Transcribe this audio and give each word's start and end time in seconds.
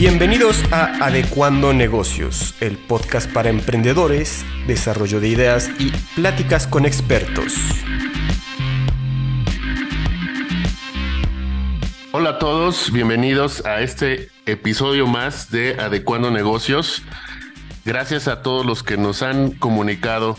Bienvenidos 0.00 0.64
a 0.72 1.04
Adecuando 1.04 1.74
Negocios, 1.74 2.54
el 2.60 2.78
podcast 2.78 3.30
para 3.30 3.50
emprendedores, 3.50 4.46
desarrollo 4.66 5.20
de 5.20 5.28
ideas 5.28 5.70
y 5.78 5.92
pláticas 6.16 6.66
con 6.66 6.86
expertos. 6.86 7.52
Hola 12.12 12.30
a 12.30 12.38
todos, 12.38 12.90
bienvenidos 12.90 13.66
a 13.66 13.82
este 13.82 14.30
episodio 14.46 15.06
más 15.06 15.50
de 15.50 15.78
Adecuando 15.78 16.30
Negocios. 16.30 17.02
Gracias 17.84 18.26
a 18.26 18.40
todos 18.40 18.64
los 18.64 18.82
que 18.82 18.96
nos 18.96 19.20
han 19.20 19.50
comunicado 19.50 20.38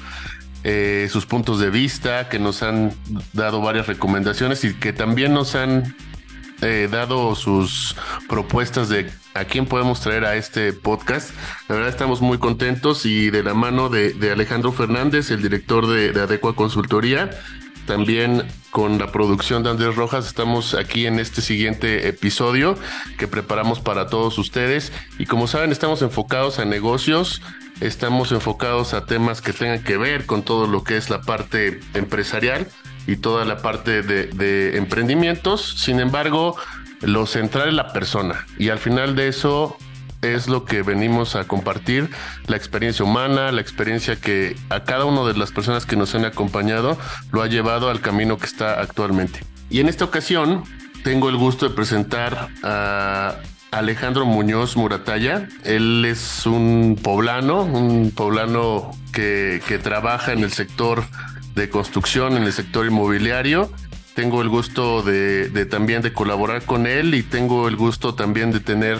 eh, 0.63 1.07
sus 1.11 1.27
puntos 1.27 1.59
de 1.59 1.69
vista, 1.69 2.29
que 2.29 2.39
nos 2.39 2.63
han 2.63 2.95
dado 3.33 3.61
varias 3.61 3.85
recomendaciones 3.85 4.63
y 4.63 4.73
que 4.73 4.91
también 4.91 5.35
nos 5.35 5.53
han 5.53 5.95
eh, 6.61 6.87
dado 6.91 7.35
sus 7.35 7.95
propuestas 8.27 8.89
de 8.89 9.09
a 9.33 9.45
quién 9.45 9.65
podemos 9.65 10.01
traer 10.01 10.25
a 10.25 10.35
este 10.35 10.73
podcast. 10.73 11.31
La 11.67 11.75
verdad 11.75 11.89
estamos 11.89 12.21
muy 12.21 12.37
contentos 12.37 13.05
y 13.05 13.29
de 13.29 13.43
la 13.43 13.53
mano 13.53 13.89
de, 13.89 14.31
Alejandro 14.31 14.71
Fernández, 14.71 15.31
el 15.31 15.41
director 15.41 15.87
de, 15.87 16.11
de 16.11 16.21
Adecua 16.21 16.55
Consultoría, 16.55 17.29
también 17.85 18.43
con 18.69 18.99
la 18.99 19.11
producción 19.11 19.63
de 19.63 19.69
Andrés 19.71 19.95
Rojas 19.95 20.27
estamos 20.27 20.75
aquí 20.75 21.07
en 21.07 21.19
este 21.19 21.41
siguiente 21.41 22.07
episodio 22.07 22.77
que 23.17 23.27
preparamos 23.27 23.79
para 23.79 24.07
todos 24.07 24.37
ustedes 24.37 24.91
y 25.17 25.25
como 25.25 25.47
saben 25.47 25.71
estamos 25.71 26.01
enfocados 26.01 26.59
a 26.59 26.65
negocios, 26.65 27.41
estamos 27.81 28.31
enfocados 28.31 28.93
a 28.93 29.05
temas 29.05 29.41
que 29.41 29.51
tengan 29.51 29.83
que 29.83 29.97
ver 29.97 30.25
con 30.25 30.43
todo 30.43 30.67
lo 30.67 30.83
que 30.83 30.95
es 30.97 31.09
la 31.09 31.21
parte 31.21 31.79
empresarial 31.93 32.67
y 33.07 33.17
toda 33.17 33.45
la 33.45 33.57
parte 33.57 34.01
de, 34.01 34.77
emprendimientos. 34.77 35.75
Sin 35.77 35.99
embargo, 35.99 36.55
lo 37.01 37.25
central 37.25 37.69
es 37.69 37.73
la 37.73 37.93
persona 37.93 38.45
y 38.57 38.69
al 38.69 38.79
final 38.79 39.15
de 39.15 39.27
eso 39.27 39.77
es 40.21 40.47
lo 40.47 40.65
que 40.65 40.83
venimos 40.83 41.35
a 41.35 41.45
compartir, 41.45 42.09
la 42.45 42.55
experiencia 42.55 43.03
humana, 43.03 43.51
la 43.51 43.61
experiencia 43.61 44.15
que 44.15 44.55
a 44.69 44.83
cada 44.83 45.05
una 45.05 45.23
de 45.23 45.35
las 45.35 45.51
personas 45.51 45.87
que 45.87 45.95
nos 45.95 46.13
han 46.13 46.25
acompañado 46.25 46.97
lo 47.31 47.41
ha 47.41 47.47
llevado 47.47 47.89
al 47.89 48.01
camino 48.01 48.37
que 48.37 48.45
está 48.45 48.79
actualmente. 48.79 49.39
Y 49.71 49.79
en 49.79 49.89
esta 49.89 50.05
ocasión 50.05 50.63
tengo 51.03 51.29
el 51.29 51.37
gusto 51.37 51.67
de 51.67 51.73
presentar 51.73 52.49
a 52.61 53.37
Alejandro 53.71 54.25
Muñoz 54.25 54.75
Murataya. 54.75 55.47
Él 55.63 56.05
es 56.05 56.45
un 56.45 56.99
poblano, 57.01 57.63
un 57.63 58.11
poblano 58.11 58.91
que, 59.11 59.61
que 59.67 59.79
trabaja 59.79 60.33
en 60.33 60.43
el 60.43 60.51
sector 60.51 61.03
de 61.55 61.69
construcción 61.69 62.37
en 62.37 62.43
el 62.43 62.53
sector 62.53 62.85
inmobiliario. 62.85 63.71
Tengo 64.15 64.41
el 64.41 64.49
gusto 64.49 65.03
de, 65.03 65.65
también 65.65 66.01
de 66.01 66.13
colaborar 66.13 66.63
con 66.63 66.85
él 66.85 67.13
y 67.15 67.23
tengo 67.23 67.67
el 67.67 67.75
gusto 67.75 68.13
también 68.15 68.51
de 68.51 68.59
tener 68.59 68.99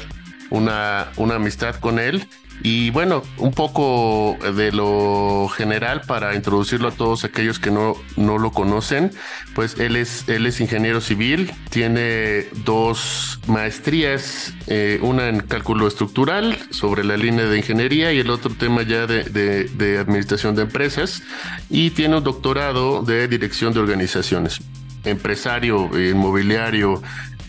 una, 0.50 1.10
una 1.18 1.36
amistad 1.36 1.76
con 1.76 2.00
él 2.00 2.28
y 2.64 2.92
bueno, 2.92 3.24
un 3.38 3.54
poco 3.54 4.38
de 4.56 4.72
lo 4.72 5.48
general 5.50 6.02
para 6.02 6.36
introducirlo 6.36 6.90
a 6.90 6.92
todos 6.92 7.24
aquellos 7.24 7.60
que 7.60 7.72
no, 7.72 7.96
no 8.18 8.38
lo 8.38 8.52
conocen, 8.52 9.12
pues 9.56 9.80
él 9.80 9.96
es, 9.96 10.28
él 10.30 10.46
es 10.46 10.62
ingeniero 10.62 11.02
civil, 11.02 11.52
tiene 11.70 12.48
dos 12.64 13.40
maestrías, 13.48 14.54
eh, 14.68 15.00
una 15.02 15.30
en 15.30 15.40
cálculo 15.40 15.88
estructural 15.88 16.58
sobre 16.70 17.04
la 17.04 17.18
línea 17.18 17.46
de 17.46 17.58
ingeniería 17.58 18.14
y 18.14 18.20
el 18.20 18.30
otro 18.30 18.54
tema 18.54 18.84
ya 18.84 19.08
de, 19.08 19.24
de, 19.24 19.66
de 19.66 19.98
administración 19.98 20.56
de 20.56 20.64
empresas 20.64 21.24
y 21.70 21.90
tiene 21.92 22.18
un 22.18 22.24
doctorado 22.24 23.02
de 23.02 23.28
dirección 23.28 23.74
de 23.74 23.80
organizaciones 23.80 24.62
empresario 25.04 25.90
inmobiliario, 25.98 27.02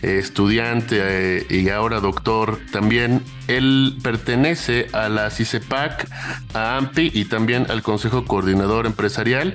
estudiante 0.03 0.99
eh, 0.99 1.45
y 1.49 1.69
ahora 1.69 1.99
doctor 1.99 2.59
también. 2.71 3.23
Él 3.47 3.97
pertenece 4.03 4.87
a 4.93 5.09
la 5.09 5.29
CICEPAC, 5.29 6.07
a 6.53 6.77
AMPI 6.77 7.11
y 7.13 7.25
también 7.25 7.65
al 7.69 7.81
Consejo 7.81 8.25
Coordinador 8.25 8.85
Empresarial 8.85 9.53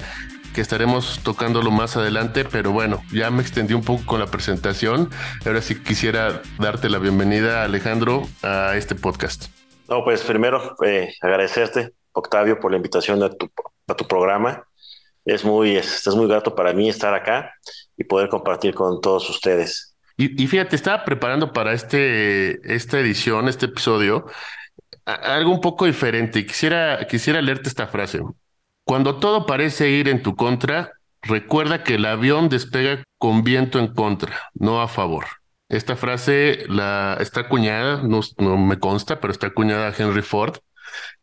que 0.55 0.63
estaremos 0.63 1.21
tocándolo 1.23 1.71
más 1.71 1.97
adelante, 1.97 2.45
pero 2.45 2.73
bueno, 2.73 3.03
ya 3.13 3.31
me 3.31 3.43
extendí 3.43 3.75
un 3.75 3.85
poco 3.85 4.05
con 4.05 4.19
la 4.19 4.27
presentación. 4.27 5.09
Ahora 5.47 5.63
sí 5.63 5.81
quisiera 5.81 6.43
darte 6.59 6.89
la 6.89 6.99
bienvenida, 6.99 7.63
Alejandro, 7.63 8.27
a 8.43 8.75
este 8.77 8.95
podcast. 8.97 9.47
No, 9.89 10.03
pues 10.03 10.23
primero 10.23 10.77
eh, 10.85 11.15
agradecerte, 11.21 11.93
Octavio, 12.13 12.59
por 12.59 12.73
la 12.73 12.77
invitación 12.79 13.23
a 13.23 13.31
tu, 13.31 13.49
a 13.87 13.95
tu 13.95 14.07
programa. 14.09 14.67
Es 15.25 15.45
muy, 15.45 15.77
es, 15.77 16.07
es 16.07 16.15
muy 16.15 16.27
grato 16.27 16.55
para 16.55 16.73
mí 16.73 16.89
estar 16.89 17.15
acá 17.15 17.53
y 17.97 18.05
poder 18.05 18.29
compartir 18.29 18.75
con 18.75 19.01
todos 19.01 19.29
ustedes. 19.31 19.88
Y, 20.21 20.49
fíjate, 20.49 20.75
estaba 20.75 21.05
preparando 21.05 21.53
para 21.53 21.73
este, 21.73 22.75
esta 22.75 22.99
edición, 22.99 23.49
este 23.49 23.67
episodio, 23.67 24.27
algo 25.05 25.53
un 25.53 25.61
poco 25.61 25.87
diferente. 25.87 26.45
Quisiera, 26.45 27.07
quisiera 27.07 27.41
leerte 27.41 27.69
esta 27.69 27.87
frase. 27.87 28.21
Cuando 28.83 29.21
todo 29.21 29.47
parece 29.47 29.91
ir 29.91 30.09
en 30.09 30.21
tu 30.25 30.35
contra, 30.35 30.91
recuerda 31.23 31.85
que 31.85 31.95
el 31.95 32.05
avión 32.05 32.49
despega 32.49 33.05
con 33.17 33.45
viento 33.45 33.79
en 33.79 33.95
contra, 33.95 34.37
no 34.55 34.83
a 34.83 34.89
favor. 34.89 35.25
Esta 35.69 35.95
frase 35.95 36.65
la, 36.69 37.17
está 37.21 37.43
acuñada, 37.43 38.03
no, 38.03 38.19
no 38.39 38.59
me 38.59 38.81
consta, 38.81 39.21
pero 39.21 39.33
está 39.33 39.47
acuñada 39.47 39.87
a 39.87 39.95
Henry 39.97 40.23
Ford. 40.23 40.57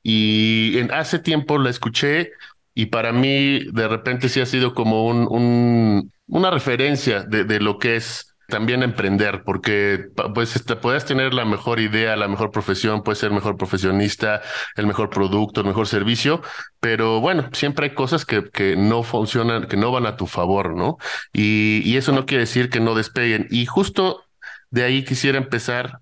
Y 0.04 0.78
en, 0.78 0.94
hace 0.94 1.20
tiempo 1.20 1.58
la 1.58 1.70
escuché 1.70 2.32
y 2.74 2.86
para 2.86 3.12
mí 3.12 3.60
de 3.74 3.90
repente 3.90 4.30
sí 4.30 4.40
ha 4.40 4.46
sido 4.46 4.74
como 4.74 5.06
un, 5.06 5.28
un 5.30 6.14
una 6.28 6.50
referencia 6.52 7.24
de, 7.24 7.44
de 7.44 7.60
lo 7.60 7.78
que 7.78 7.98
es 7.98 8.35
también 8.48 8.84
emprender, 8.84 9.44
porque 9.44 10.08
pues 10.34 10.56
este, 10.56 10.76
puedes 10.76 11.06
tener 11.06 11.34
la 11.34 11.46
mejor 11.46 11.80
idea, 11.80 12.16
la 12.16 12.28
mejor 12.28 12.52
profesión, 12.52 13.04
puedes 13.04 13.20
ser 13.20 13.32
mejor 13.32 13.58
profesionista, 13.58 14.42
el 14.76 14.88
mejor 14.88 15.10
producto, 15.10 15.62
el 15.62 15.68
mejor 15.68 15.88
servicio, 15.88 16.42
pero 16.80 17.20
bueno, 17.22 17.50
siempre 17.54 17.88
hay 17.88 17.94
cosas 17.94 18.26
que, 18.26 18.50
que 18.52 18.76
no 18.76 19.04
funcionan, 19.04 19.68
que 19.68 19.78
no 19.78 19.92
van 19.92 20.06
a 20.06 20.18
tu 20.18 20.28
favor, 20.28 20.76
¿no? 20.76 20.98
Y, 21.34 21.82
y 21.86 21.98
eso 21.98 22.12
no 22.12 22.26
quiere 22.26 22.42
decir 22.42 22.70
que 22.70 22.80
no 22.80 22.96
despeguen. 22.96 23.48
Y 23.50 23.66
justo 23.66 24.26
de 24.70 24.84
ahí 24.84 25.04
quisiera 25.04 25.38
empezar 25.38 26.00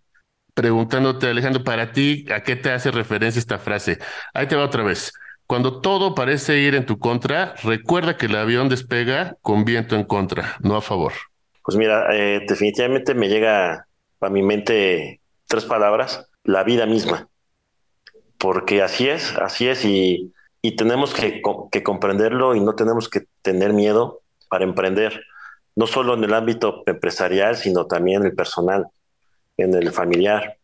preguntándote, 0.53 1.27
Alejandro, 1.29 1.63
para 1.63 1.91
ti, 1.91 2.25
¿a 2.33 2.43
qué 2.43 2.55
te 2.55 2.71
hace 2.71 2.91
referencia 2.91 3.39
esta 3.39 3.59
frase? 3.59 3.99
Ahí 4.33 4.47
te 4.47 4.55
va 4.55 4.65
otra 4.65 4.83
vez. 4.83 5.13
Cuando 5.47 5.81
todo 5.81 6.15
parece 6.15 6.59
ir 6.59 6.75
en 6.75 6.85
tu 6.85 6.99
contra, 6.99 7.55
recuerda 7.63 8.17
que 8.17 8.27
el 8.27 8.35
avión 8.35 8.69
despega 8.69 9.35
con 9.41 9.65
viento 9.65 9.95
en 9.95 10.03
contra, 10.05 10.57
no 10.61 10.75
a 10.75 10.81
favor. 10.81 11.13
Pues 11.63 11.77
mira, 11.77 12.07
eh, 12.13 12.45
definitivamente 12.47 13.13
me 13.13 13.29
llega 13.29 13.87
a 14.19 14.29
mi 14.29 14.41
mente 14.41 15.21
tres 15.47 15.65
palabras, 15.65 16.29
la 16.43 16.63
vida 16.63 16.85
misma. 16.85 17.29
Porque 18.37 18.81
así 18.81 19.07
es, 19.07 19.37
así 19.37 19.69
es, 19.69 19.85
y, 19.85 20.33
tenemos 20.77 21.13
que, 21.13 21.41
comprenderlo 21.83 22.55
y 22.55 22.59
no 22.59 22.75
tenemos 22.75 23.09
que 23.09 23.25
tener 23.41 23.73
miedo 23.73 24.21
para 24.49 24.65
emprender, 24.65 25.21
no 25.75 25.87
solo 25.87 26.13
en 26.15 26.23
el 26.23 26.33
ámbito 26.33 26.83
empresarial, 26.85 27.55
sino 27.55 27.85
también 27.85 28.21
en 28.21 28.27
el 28.27 28.35
personal, 28.35 28.87
en 29.57 29.73
el 29.73 29.91
familiar. 29.91 30.57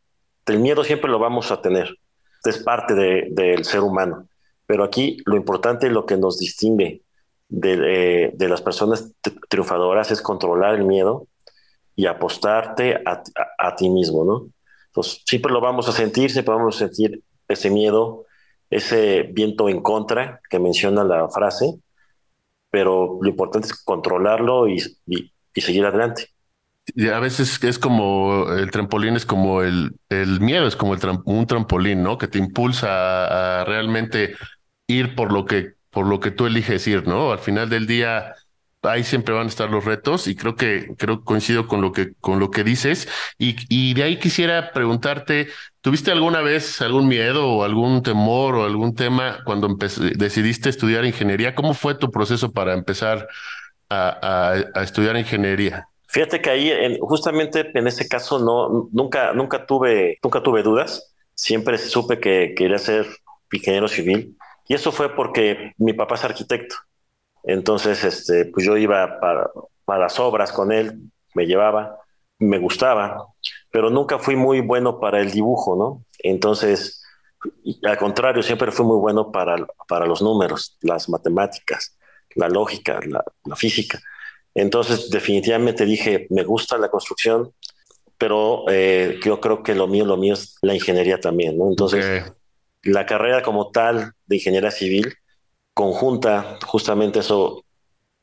El 0.45 0.59
miedo 0.59 0.83
siempre 0.83 1.09
lo 1.09 1.19
vamos 1.19 1.51
a 1.51 1.61
tener, 1.61 1.97
es 2.43 2.57
parte 2.59 2.93
del 2.95 3.63
ser 3.65 3.81
humano, 3.81 4.27
pero 4.65 4.83
aquí 4.83 5.17
lo 5.25 5.35
importante 5.35 5.87
y 5.87 5.91
lo 5.91 6.05
que 6.05 6.17
nos 6.17 6.39
distingue 6.39 7.01
de, 7.49 8.31
de, 8.33 8.49
las 8.49 8.61
personas 8.61 9.11
triunfadoras 9.49 10.11
es 10.11 10.21
controlar 10.21 10.75
el 10.75 10.85
miedo 10.85 11.27
y 11.95 12.05
apostarte 12.05 13.01
a, 13.05 13.23
a, 13.57 13.75
ti 13.75 13.89
mismo, 13.89 14.23
¿no? 14.23 14.47
Entonces, 14.87 15.23
siempre 15.25 15.51
lo 15.51 15.59
vamos 15.59 15.89
a 15.89 15.91
sentir, 15.91 16.31
siempre 16.31 16.53
vamos 16.53 16.75
a 16.75 16.87
sentir 16.87 17.21
ese 17.47 17.69
miedo, 17.69 18.25
ese 18.69 19.23
viento 19.23 19.67
en 19.67 19.81
contra 19.81 20.39
que 20.49 20.59
menciona 20.59 21.03
la 21.03 21.27
frase, 21.29 21.79
pero 22.69 23.17
lo 23.21 23.29
importante 23.29 23.67
es 23.67 23.83
controlarlo 23.83 24.67
y, 24.67 24.81
y, 25.07 25.31
seguir 25.61 25.85
adelante. 25.85 26.27
Y 26.95 27.09
a 27.09 27.19
veces 27.19 27.61
es 27.63 27.77
como 27.77 28.51
el 28.53 28.71
trampolín, 28.71 29.15
es 29.15 29.25
como 29.25 29.61
el, 29.61 29.91
el 30.07 30.39
miedo, 30.39 30.67
es 30.67 30.75
como 30.75 30.93
el 30.93 30.99
un 31.25 31.45
trampolín, 31.45 32.01
¿no? 32.01 32.17
Que 32.17 32.27
te 32.27 32.39
impulsa 32.39 33.59
a 33.61 33.65
realmente 33.65 34.35
ir 34.87 35.15
por 35.15 35.33
lo 35.33 35.45
que 35.45 35.78
por 35.89 36.07
lo 36.07 36.19
que 36.19 36.31
tú 36.31 36.45
eliges 36.45 36.85
ir, 36.87 37.07
¿no? 37.07 37.31
Al 37.31 37.39
final 37.39 37.69
del 37.69 37.87
día, 37.87 38.35
ahí 38.83 39.03
siempre 39.03 39.33
van 39.33 39.47
a 39.47 39.49
estar 39.49 39.69
los 39.69 39.85
retos 39.85 40.27
y 40.27 40.35
creo 40.35 40.55
que 40.55 40.95
creo 40.97 41.23
coincido 41.23 41.67
con 41.67 41.81
lo 41.81 41.91
que 41.91 42.13
con 42.19 42.39
lo 42.39 42.51
que 42.51 42.63
dices. 42.63 43.07
Y, 43.37 43.93
de 43.93 44.03
ahí 44.03 44.17
quisiera 44.19 44.71
preguntarte 44.71 45.49
¿tuviste 45.81 46.11
alguna 46.11 46.41
vez 46.41 46.81
algún 46.81 47.07
miedo 47.07 47.47
o 47.47 47.63
algún 47.63 48.03
temor 48.03 48.55
o 48.55 48.63
algún 48.63 48.95
tema 48.95 49.39
cuando 49.45 49.75
decidiste 50.15 50.69
estudiar 50.69 51.05
ingeniería 51.05 51.55
cómo 51.55 51.73
fue 51.73 51.95
tu 51.95 52.11
proceso 52.11 52.51
para 52.51 52.73
empezar 52.73 53.27
a, 53.89 54.53
a, 54.75 54.83
estudiar 54.83 55.17
ingeniería 55.17 55.87
Fíjate 56.07 56.41
que 56.41 56.49
ahí 56.49 56.71
en, 56.71 56.97
justamente 56.99 57.71
en 57.73 57.87
ese 57.87 58.07
caso 58.07 58.39
no 58.39 58.89
nunca 58.91 59.33
nunca 59.33 59.65
tuve 59.65 60.17
nunca 60.23 60.41
tuve 60.41 60.63
dudas. 60.63 61.13
Siempre 61.35 61.77
supe 61.77 62.19
que 62.19 62.53
quería 62.55 62.79
ser 62.79 63.05
ingeniero 63.51 63.87
civil 63.87 64.35
y 64.69 64.75
eso 64.75 64.91
fue 64.91 65.15
porque 65.15 65.73
mi 65.77 65.93
papá 65.93 66.13
es 66.13 66.23
arquitecto. 66.23 66.75
Entonces, 67.43 68.03
este, 68.03 68.45
pues 68.45 68.63
yo 68.63 68.77
iba 68.77 69.19
para, 69.19 69.49
las 69.87 70.19
obras 70.19 70.51
con 70.51 70.71
él, 70.71 71.11
me 71.33 71.47
llevaba, 71.47 71.97
me 72.37 72.59
gustaba, 72.59 73.25
pero 73.71 73.89
nunca 73.89 74.19
fui 74.19 74.35
muy 74.35 74.61
bueno 74.61 74.99
para 74.99 75.21
el 75.21 75.31
dibujo, 75.31 75.75
¿no? 75.75 76.05
Entonces, 76.19 77.01
al 77.83 77.97
contrario, 77.97 78.43
siempre 78.43 78.71
fui 78.71 78.85
muy 78.85 78.97
bueno 78.99 79.31
para, 79.31 79.55
para 79.87 80.05
los 80.05 80.21
números, 80.21 80.77
las 80.81 81.09
matemáticas, 81.09 81.97
la 82.35 82.47
lógica, 82.47 82.99
la, 83.07 83.23
física. 83.55 83.99
Entonces, 84.53 85.09
definitivamente 85.09 85.83
dije, 85.83 86.27
me 86.29 86.43
gusta 86.43 86.77
la 86.77 86.89
construcción, 86.89 87.51
pero 88.19 88.65
eh, 88.69 89.19
yo 89.25 89.41
creo 89.41 89.63
que 89.63 89.73
lo 89.73 89.87
mío, 89.87 90.05
lo 90.05 90.17
mío 90.17 90.35
es 90.35 90.57
la 90.61 90.75
ingeniería 90.75 91.19
también, 91.19 91.57
¿no? 91.57 91.69
Entonces, 91.69 92.31
la 92.83 93.05
carrera 93.05 93.41
como 93.41 93.71
tal 93.71 94.13
de 94.25 94.35
ingeniería 94.35 94.71
civil 94.71 95.15
conjunta 95.73 96.59
justamente 96.65 97.19
eso 97.19 97.63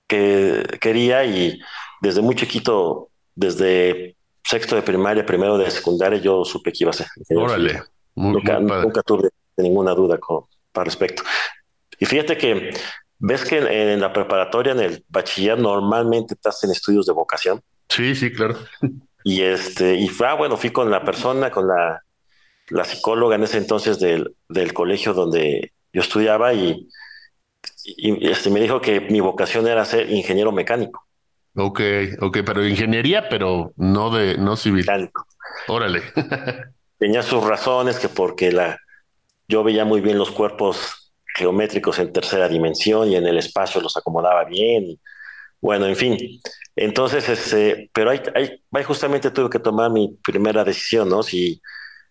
que 0.06 0.62
quería 0.80 1.24
y 1.24 1.58
desde 2.00 2.22
muy 2.22 2.34
chiquito, 2.34 3.10
desde 3.34 4.16
sexto 4.44 4.76
de 4.76 4.82
primaria, 4.82 5.26
primero 5.26 5.58
de 5.58 5.70
secundaria, 5.70 6.20
yo 6.20 6.44
supe 6.44 6.72
que 6.72 6.84
iba 6.84 6.90
a 6.90 6.94
ser. 6.94 7.06
Órale. 7.34 7.82
nunca, 8.14 8.60
nunca, 8.60 9.02
tuve 9.02 9.30
ninguna 9.56 9.94
duda 9.94 10.18
con, 10.18 10.44
para 10.72 10.84
respecto. 10.84 11.22
Y 11.98 12.06
fíjate 12.06 12.36
que 12.36 12.70
ves 13.18 13.44
que 13.44 13.58
en, 13.92 14.00
la 14.00 14.12
preparatoria, 14.12 14.72
en 14.72 14.80
el 14.80 15.04
bachiller, 15.08 15.58
normalmente 15.58 16.34
estás 16.34 16.62
en 16.64 16.70
estudios 16.70 17.06
de 17.06 17.12
vocación. 17.12 17.60
Sí, 17.88 18.14
sí, 18.14 18.32
claro. 18.32 18.56
Y 19.24 19.42
este, 19.42 19.96
y 19.96 20.08
ah, 20.24 20.34
bueno, 20.34 20.56
fui 20.56 20.70
con 20.70 20.90
la 20.90 21.04
persona, 21.04 21.50
con 21.50 21.66
la, 21.66 22.00
la 22.68 22.84
psicóloga 22.84 23.36
en 23.36 23.44
ese 23.44 23.58
entonces 23.58 23.98
del, 23.98 24.34
del 24.48 24.72
colegio 24.72 25.14
donde 25.14 25.72
yo 25.92 26.00
estudiaba 26.00 26.52
y, 26.52 26.88
y 27.84 28.28
este, 28.28 28.50
me 28.50 28.60
dijo 28.60 28.80
que 28.80 29.00
mi 29.00 29.20
vocación 29.20 29.66
era 29.66 29.84
ser 29.84 30.10
ingeniero 30.10 30.52
mecánico. 30.52 31.06
Ok, 31.54 31.80
ok, 32.20 32.38
pero 32.44 32.66
ingeniería, 32.66 33.28
pero 33.28 33.72
no 33.76 34.10
de, 34.10 34.36
no 34.36 34.56
civil. 34.56 34.86
Órale. 35.68 36.02
Tenía 36.98 37.22
sus 37.22 37.42
razones 37.44 37.98
que 37.98 38.08
porque 38.08 38.52
la, 38.52 38.78
yo 39.48 39.64
veía 39.64 39.84
muy 39.84 40.00
bien 40.00 40.18
los 40.18 40.30
cuerpos 40.30 41.12
geométricos 41.34 41.98
en 41.98 42.12
tercera 42.12 42.48
dimensión 42.48 43.08
y 43.10 43.16
en 43.16 43.26
el 43.26 43.38
espacio 43.38 43.80
los 43.80 43.96
acomodaba 43.96 44.44
bien. 44.44 44.98
bueno, 45.60 45.86
en 45.86 45.96
fin. 45.96 46.18
Entonces, 46.74 47.28
este, 47.28 47.90
pero 47.94 48.10
ahí, 48.10 48.20
ahí, 48.34 48.84
justamente 48.84 49.30
tuve 49.30 49.48
que 49.48 49.58
tomar 49.58 49.90
mi 49.90 50.18
primera 50.22 50.62
decisión, 50.62 51.08
¿no? 51.08 51.22
Si, 51.22 51.60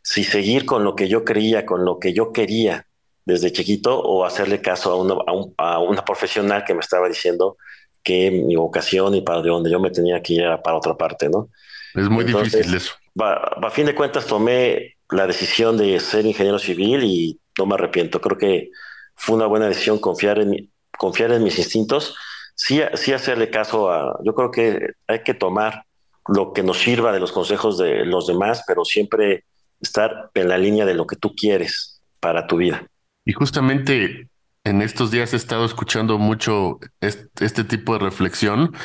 si 0.06 0.24
seguir 0.24 0.68
con 0.68 0.84
lo 0.84 0.96
que 0.96 1.07
yo 1.07 1.25
creía, 1.25 1.66
con 1.66 1.84
lo 1.84 1.98
que 1.98 2.13
yo 2.13 2.31
quería 2.31 2.86
desde 3.25 3.52
chiquito 3.52 4.00
o 4.00 4.24
hacerle 4.24 4.62
caso 4.62 4.92
a 4.92 4.96
una, 4.98 5.16
a, 5.57 5.74
a 5.74 5.80
una 5.80 6.06
profesional 6.06 6.63
que 6.63 6.75
me 6.75 6.81
estaba 6.81 7.07
diciendo 7.10 7.57
que 8.04 8.30
mi 8.30 8.56
vocación 8.56 9.16
y 9.16 9.22
para 9.22 9.42
de 9.42 9.50
donde 9.50 9.72
yo 9.72 9.80
me 9.80 9.90
tenía 9.90 10.22
que 10.22 10.34
ir 10.34 10.42
era 10.44 10.62
para 10.62 10.78
otra 10.78 10.96
parte, 10.96 11.28
¿no? 11.28 11.50
Es 11.96 12.07
muy 12.07 12.24
difícil 12.24 12.72
eso. 12.75 12.94
a 13.19 13.69
fin 13.72 13.88
de 13.88 13.96
cuentas 13.96 14.28
tomé 14.28 14.96
la 15.10 15.25
decisión 15.25 15.75
de 15.75 16.00
ser 16.00 16.24
ingeniero 16.28 16.60
civil 16.60 17.04
y 17.04 17.40
no 17.58 17.66
me 17.66 17.74
arrepiento. 17.74 18.22
Creo 18.22 18.38
que 18.38 18.69
fue 19.16 19.36
una 19.36 19.48
buena 19.48 19.68
decisión 19.68 19.98
confiar 19.98 20.38
en, 20.38 20.72
confiar 20.96 21.31
en 21.31 21.44
mis 21.44 21.58
instintos. 21.58 22.16
Sí, 22.54 22.80
sí 22.94 23.12
hacerle 23.12 23.50
caso 23.50 23.90
a... 23.90 24.19
Yo 24.24 24.36
creo 24.36 24.51
que 24.51 24.92
hay 25.08 25.24
que 25.24 25.34
tomar 25.34 25.86
lo 26.28 26.54
que 26.54 26.62
nos 26.62 26.78
sirva 26.78 27.12
de 27.12 27.19
los 27.19 27.31
consejos 27.31 27.80
de 27.80 28.06
los 28.06 28.28
demás, 28.28 28.63
pero 28.68 28.86
siempre 28.86 29.46
estar 29.81 30.30
en 30.33 30.50
la 30.50 30.57
línea 30.57 30.86
de 30.86 30.94
lo 30.94 31.07
que 31.07 31.16
tú 31.16 31.33
quieres 31.36 32.01
para 32.19 32.48
tu 32.48 32.57
vida. 32.57 32.88
Y 33.25 33.33
justamente 33.33 34.30
en 34.66 34.81
estos 34.81 35.12
días 35.12 35.33
he 35.33 35.38
estado 35.38 35.63
escuchando 35.63 36.18
mucho 36.18 36.80
este, 37.00 37.63
tipo 37.63 37.94
de 37.94 38.00
reflexión 38.00 38.75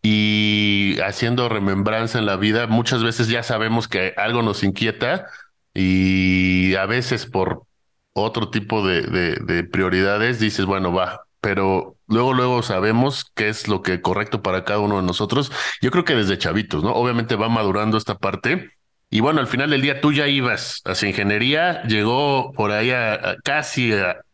y 0.00 0.96
haciendo 1.04 1.48
remembranza 1.48 2.18
en 2.18 2.26
la 2.26 2.36
vida. 2.36 2.66
Muchas 2.66 3.02
veces 3.02 3.28
ya 3.28 3.42
sabemos 3.42 3.88
que 3.88 4.14
algo 4.16 4.42
nos 4.42 4.62
inquieta 4.62 5.26
y 5.74 6.74
a 6.76 6.86
veces 6.86 7.26
por 7.26 7.64
otro 8.12 8.50
tipo 8.50 8.86
de, 8.86 9.02
de, 9.02 9.64
prioridades 9.64 10.38
dices, 10.38 10.66
bueno, 10.66 10.92
va, 10.92 11.26
pero 11.40 11.96
luego, 12.06 12.32
luego 12.32 12.62
sabemos 12.62 13.24
qué 13.34 13.48
es 13.48 13.66
lo 13.66 13.82
que 13.82 13.94
es 13.94 14.00
correcto 14.00 14.40
para 14.40 14.64
cada 14.64 14.78
uno 14.80 15.00
de 15.00 15.06
nosotros. 15.06 15.50
Yo 15.82 15.90
creo 15.90 16.04
que 16.04 16.14
desde 16.14 16.38
chavitos, 16.38 16.84
¿no? 16.84 16.92
Obviamente 16.94 17.34
va 17.34 17.48
madurando 17.48 17.98
esta 17.98 18.18
parte. 18.18 18.70
Y 19.14 19.20
bueno, 19.20 19.38
al 19.40 19.46
final 19.46 19.70
del 19.70 19.80
día 19.80 20.00
tú 20.00 20.12
ya 20.12 20.26
ibas 20.26 20.82
hacia 20.84 21.08
ingeniería, 21.08 21.82
llegó 21.84 22.50
por 22.52 22.72
ahí 22.72 22.90
a, 22.90 23.36
casi 23.44 23.92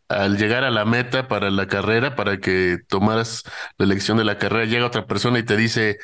al 0.09 0.39
llegar 0.39 0.65
a 0.65 0.71
la 0.71 0.87
meta 0.87 1.29
para 1.29 1.51
la 1.51 1.67
carrera, 1.67 2.17
para 2.17 2.39
que 2.39 2.79
tomaras 2.89 3.45
la 3.77 3.85
elección 3.85 4.17
de 4.17 4.25
la 4.25 4.39
carrera, 4.39 4.65
llega 4.65 4.87
otra 4.87 5.07
persona 5.07 5.39
y 5.39 5.43
te 5.43 5.59
dice, 5.59 5.99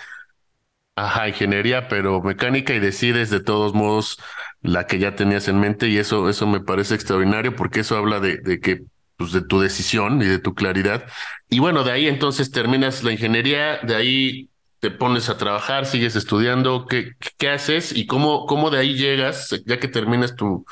ajá, 0.95 1.29
ingeniería, 1.29 1.89
pero 1.89 2.21
mecánica 2.23 2.75
y 2.75 2.81
decides 2.81 3.31
de 3.31 3.41
todos 3.41 3.75
modos 3.75 4.19
la 4.63 4.87
que 4.87 4.99
ya 4.99 5.15
tenías 5.15 5.49
en 5.49 5.59
mente 5.61 5.89
y 5.89 5.99
eso, 5.99 6.29
eso 6.29 6.47
me 6.47 6.61
parece 6.61 6.95
extraordinario 6.95 7.57
porque 7.57 7.81
eso 7.81 7.97
habla 7.97 8.21
de, 8.21 8.39
de 8.39 8.61
que, 8.61 8.83
pues 9.17 9.33
de 9.33 9.43
tu 9.43 9.61
decisión 9.61 10.21
y 10.23 10.27
de 10.27 10.39
tu 10.39 10.55
claridad. 10.55 11.07
Y 11.49 11.61
bueno, 11.61 11.85
de 11.85 11.93
ahí 11.93 12.09
entonces 12.09 12.51
terminas 12.51 13.03
la 13.05 13.13
ingeniería, 13.13 13.79
de 13.79 13.95
ahí 13.97 14.51
te 14.87 14.93
pones 14.93 15.29
a 15.29 15.37
trabajar, 15.37 15.85
sigues 15.85 16.15
estudiando, 16.15 16.87
¿qué, 16.87 17.51
haces 17.51 17.91
y 17.91 18.07
cómo, 18.07 18.47
cómo 18.47 18.71
de 18.71 18.79
ahí 18.79 18.95
llegas, 18.95 19.51
ya 19.67 19.81
que 19.81 19.89
terminas 19.89 20.37
tu, 20.37 20.65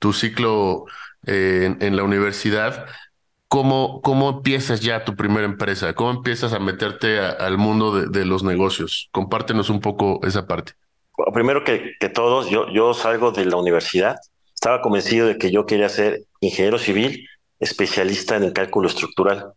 tu 0.00 0.12
ciclo 0.12 0.86
en, 1.22 1.94
la 1.94 2.02
universidad, 2.02 2.86
¿cómo, 3.46 4.00
¿cómo 4.02 4.28
empiezas 4.30 4.80
ya 4.80 5.04
tu 5.04 5.14
primera 5.14 5.44
empresa? 5.44 5.94
¿Cómo 5.94 6.10
empiezas 6.10 6.52
a 6.52 6.58
meterte 6.58 7.20
al 7.20 7.58
mundo 7.58 8.08
de, 8.08 8.24
los 8.24 8.42
negocios? 8.42 9.08
Compártenos 9.12 9.70
un 9.70 9.80
poco 9.80 10.18
esa 10.24 10.48
parte. 10.48 10.72
primero 11.32 11.62
que, 11.62 11.92
que 12.00 12.08
todos, 12.08 12.50
yo, 12.50 12.68
yo 12.72 12.92
salgo 12.92 13.30
de 13.30 13.44
la 13.44 13.54
universidad, 13.54 14.16
estaba 14.52 14.80
convencido 14.80 15.28
de 15.28 15.38
que 15.38 15.52
yo 15.52 15.64
quería 15.64 15.88
ser 15.88 16.22
ingeniero 16.40 16.78
civil, 16.78 17.24
especialista 17.60 18.34
en 18.34 18.42
el 18.42 18.52
cálculo 18.52 18.88
estructural. 18.88 19.52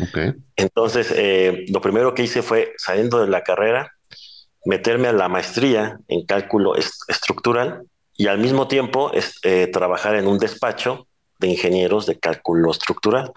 Okay. 0.00 0.34
Entonces, 0.56 1.12
eh, 1.14 1.64
lo 1.68 1.80
primero 1.80 2.14
que 2.14 2.22
hice 2.22 2.42
fue, 2.42 2.72
saliendo 2.76 3.20
de 3.20 3.28
la 3.28 3.42
carrera, 3.42 3.92
meterme 4.64 5.08
a 5.08 5.12
la 5.12 5.28
maestría 5.28 5.98
en 6.08 6.26
cálculo 6.26 6.74
estructural 6.76 7.84
y 8.16 8.26
al 8.26 8.38
mismo 8.38 8.68
tiempo 8.68 9.10
eh, 9.42 9.68
trabajar 9.72 10.16
en 10.16 10.26
un 10.26 10.38
despacho 10.38 11.06
de 11.38 11.48
ingenieros 11.48 12.06
de 12.06 12.18
cálculo 12.18 12.70
estructural. 12.70 13.32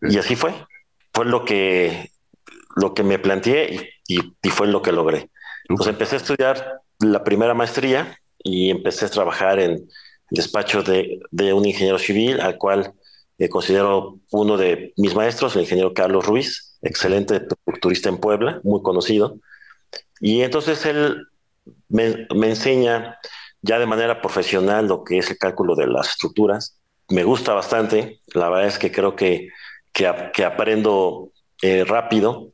Y 0.00 0.18
así 0.18 0.36
fue. 0.36 0.54
Fue 1.12 1.26
lo 1.26 1.44
que, 1.44 2.10
lo 2.76 2.94
que 2.94 3.02
me 3.02 3.18
planteé 3.18 3.90
y, 4.08 4.20
y, 4.42 4.50
fue 4.50 4.66
lo 4.66 4.82
que 4.82 4.92
logré. 4.92 5.30
Pues 5.68 5.88
empecé 5.88 6.16
a 6.16 6.18
estudiar 6.18 6.80
la 7.00 7.22
primera 7.24 7.54
maestría 7.54 8.18
y 8.38 8.70
empecé 8.70 9.06
a 9.06 9.10
trabajar 9.10 9.58
en 9.58 9.88
despacho 10.30 10.82
de, 10.82 11.20
de 11.30 11.52
un 11.52 11.64
ingeniero 11.66 11.98
civil 11.98 12.40
al 12.40 12.56
cual 12.56 12.94
eh, 13.38 13.48
considero 13.48 14.18
uno 14.30 14.56
de 14.56 14.92
mis 14.96 15.14
maestros, 15.14 15.54
el 15.54 15.62
ingeniero 15.62 15.94
Carlos 15.94 16.26
Ruiz, 16.26 16.78
excelente 16.82 17.36
estructurista 17.36 18.08
en 18.08 18.18
Puebla, 18.18 18.60
muy 18.62 18.82
conocido. 18.82 19.38
Y 20.20 20.42
entonces 20.42 20.84
él 20.86 21.26
me, 21.88 22.26
me 22.34 22.50
enseña 22.50 23.18
ya 23.62 23.78
de 23.78 23.86
manera 23.86 24.20
profesional 24.20 24.86
lo 24.86 25.04
que 25.04 25.18
es 25.18 25.30
el 25.30 25.38
cálculo 25.38 25.74
de 25.74 25.86
las 25.86 26.10
estructuras. 26.10 26.78
Me 27.08 27.24
gusta 27.24 27.54
bastante, 27.54 28.20
la 28.34 28.50
verdad 28.50 28.66
es 28.66 28.78
que 28.78 28.92
creo 28.92 29.16
que, 29.16 29.48
que, 29.92 30.06
aprendo 30.44 31.30
eh, 31.62 31.84
rápido 31.84 32.52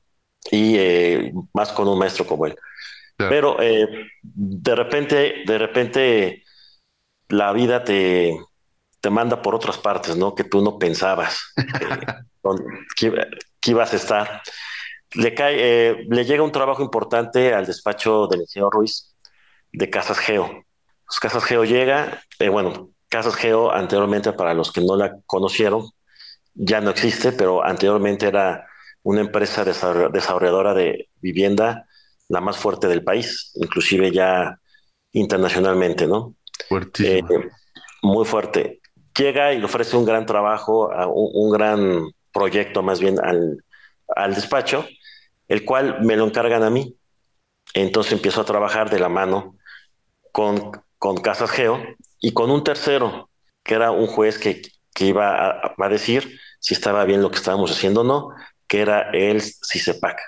y 0.51 0.77
eh, 0.77 1.33
más 1.53 1.73
con 1.73 1.89
un 1.89 1.99
maestro 1.99 2.27
como 2.27 2.47
él. 2.47 2.57
Pero 3.17 3.61
eh, 3.61 3.87
de 4.23 4.75
repente, 4.75 5.43
de 5.45 5.59
repente 5.59 6.45
la 7.29 7.53
vida 7.53 7.85
te, 7.85 8.35
te 9.01 9.11
manda 9.11 9.43
por 9.43 9.55
otras 9.55 9.79
partes, 9.79 10.17
¿no? 10.17 10.35
Que 10.35 10.45
tú 10.45 10.63
no 10.63 10.79
pensabas 10.79 11.53
que, 12.97 13.13
ibas 13.67 13.93
a 13.93 13.97
estar. 13.97 14.43
Le, 15.13 15.35
cae, 15.35 16.05
le 16.09 16.25
llega 16.25 16.43
un 16.43 16.53
trabajo 16.53 16.83
importante 16.83 17.53
al 17.55 17.67
despacho 17.67 18.27
del 18.27 18.43
ingeniero 18.43 18.71
Ruiz 18.71 19.15
de 19.73 19.91
Casas 19.91 20.19
Geo. 20.19 20.65
Pues, 21.07 21.19
Casas 21.21 21.45
Geo 21.45 21.65
llega, 21.65 22.23
eh, 22.39 22.49
bueno, 22.49 22.91
Casas 23.09 23.35
Geo 23.35 23.73
anteriormente, 23.73 24.33
para 24.33 24.55
los 24.55 24.73
que 24.73 24.81
no 24.81 24.97
la 24.97 25.17
conocieron, 25.27 25.91
ya 26.55 26.81
no 26.81 26.91
existe, 26.91 27.33
pero 27.33 27.65
anteriormente 27.65 28.27
era 28.27 28.67
una 29.03 29.21
empresa 29.21 29.65
desarrolladora 29.65 30.75
de 30.75 31.09
vivienda 31.21 31.87
la 32.29 32.41
más 32.41 32.57
fuerte 32.57 32.87
del 32.87 33.03
país, 33.03 33.51
inclusive 33.57 34.13
ya 34.13 34.61
internacionalmente, 35.13 36.07
¿no? 36.07 36.37
Eh, 37.01 37.23
muy 38.03 38.25
fuerte. 38.25 38.80
Llega 39.21 39.53
y 39.53 39.59
le 39.59 39.65
ofrece 39.65 39.97
un 39.97 40.05
gran 40.05 40.25
trabajo, 40.25 40.91
un, 41.13 41.51
gran 41.51 42.11
proyecto 42.33 42.83
más 42.83 43.01
bien 43.01 43.19
al, 43.23 43.65
al 44.17 44.35
despacho, 44.35 44.87
el 45.49 45.65
cual 45.65 45.99
me 46.03 46.17
lo 46.17 46.25
encargan 46.25 46.63
a 46.63 46.71
mí. 46.71 46.97
Entonces 47.75 48.13
empiezo 48.13 48.41
a 48.41 48.45
trabajar 48.45 48.89
de 48.89 48.99
la 48.99 49.09
mano 49.09 49.57
con 50.33 50.73
con 51.01 51.17
Casas 51.17 51.51
Geo 51.51 51.83
y 52.21 52.33
con 52.33 52.51
un 52.51 52.63
tercero, 52.63 53.31
que 53.65 53.75
era 53.75 53.91
un 53.91 54.07
juez 54.07 54.39
que, 54.39 54.61
que 54.95 55.07
iba 55.07 55.51
a, 55.51 55.89
decir 55.89 56.39
si 56.61 56.75
estaba 56.75 57.07
bien 57.07 57.23
lo 57.23 57.31
que 57.31 57.39
estábamos 57.39 57.73
haciendo 57.73 58.03
o 58.03 58.05
no, 58.05 58.29
que 58.69 58.83
era 58.83 59.11
el 59.11 59.41
CICEPAC, 59.41 60.19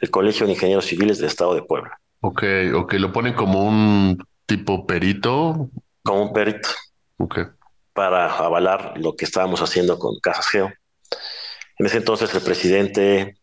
el 0.00 0.10
Colegio 0.10 0.46
de 0.46 0.52
Ingenieros 0.52 0.84
Civiles 0.84 1.16
del 1.16 1.28
Estado 1.28 1.54
de 1.54 1.62
Puebla. 1.62 1.98
Ok, 2.20 2.42
ok, 2.74 2.92
lo 2.94 3.10
ponen 3.10 3.32
como 3.32 3.64
un 3.64 4.22
tipo 4.44 4.86
perito. 4.86 5.70
Como 6.02 6.24
un 6.24 6.32
perito. 6.34 6.68
Ok. 7.16 7.38
Para 7.98 8.32
avalar 8.32 8.94
lo 8.96 9.16
que 9.16 9.24
estábamos 9.24 9.60
haciendo 9.60 9.98
con 9.98 10.20
Casas 10.20 10.46
Geo. 10.46 10.72
En 11.78 11.86
ese 11.86 11.96
entonces 11.96 12.32
el 12.32 12.42
presidente 12.42 13.36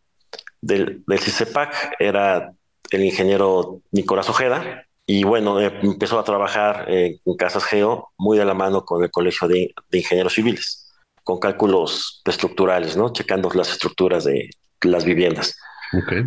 del, 0.62 1.04
del 1.06 1.20
CICEPAC 1.20 1.98
era 2.00 2.54
el 2.90 3.04
ingeniero 3.04 3.82
Nicolás 3.92 4.30
Ojeda, 4.30 4.86
y 5.06 5.26
bueno, 5.26 5.60
eh, 5.60 5.78
empezó 5.84 6.18
a 6.18 6.24
trabajar 6.24 6.86
en 6.88 7.20
Casas 7.38 7.66
Geo 7.66 8.14
muy 8.18 8.38
de 8.38 8.46
la 8.46 8.54
mano 8.54 8.86
con 8.86 9.04
el 9.04 9.12
Colegio 9.12 9.50
de, 9.50 9.74
Ingenieros 9.92 10.34
Civiles, 10.34 10.90
con 11.26 11.40
cálculos 11.40 12.22
estructurales, 12.24 12.96
¿no? 12.96 13.12
Checando 13.12 13.50
las 13.54 13.72
estructuras 13.72 14.24
de 14.24 14.50
las 14.84 15.04
viviendas. 15.04 15.58
Okay. 15.92 16.24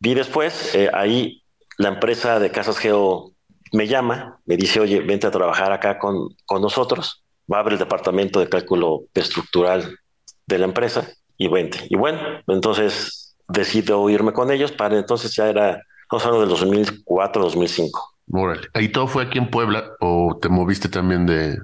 Y 0.00 0.14
después, 0.14 0.74
eh, 0.74 0.90
ahí 0.94 1.42
la 1.76 1.90
empresa 1.90 2.40
de 2.40 2.50
Casas 2.50 2.78
Geo 2.78 3.32
me 3.72 3.86
llama, 3.86 4.40
me 4.46 4.56
dice, 4.56 4.80
oye, 4.80 5.00
vente 5.00 5.26
a 5.26 5.30
trabajar 5.30 5.72
acá 5.72 5.98
con, 5.98 6.30
con 6.46 6.62
nosotros, 6.62 7.25
va 7.52 7.58
a 7.58 7.60
abrir 7.60 7.74
el 7.74 7.78
departamento 7.78 8.40
de 8.40 8.48
cálculo 8.48 9.04
estructural 9.14 9.98
de 10.46 10.58
la 10.58 10.64
empresa 10.64 11.08
y 11.36 11.48
vente. 11.48 11.86
Y 11.88 11.96
bueno, 11.96 12.20
entonces 12.46 13.36
decido 13.48 14.08
irme 14.10 14.32
con 14.32 14.50
ellos, 14.50 14.72
para 14.72 14.98
entonces 14.98 15.34
ya 15.34 15.48
era, 15.48 15.82
estamos 16.02 16.24
hablando 16.24 16.40
del 16.40 16.48
2004, 16.50 17.42
2005. 17.42 18.16
Órale. 18.32 18.68
¿Ahí 18.74 18.88
todo 18.88 19.06
fue 19.06 19.24
aquí 19.24 19.38
en 19.38 19.50
Puebla 19.50 19.92
o 20.00 20.38
te 20.40 20.48
moviste 20.48 20.88
también 20.88 21.26
de, 21.26 21.58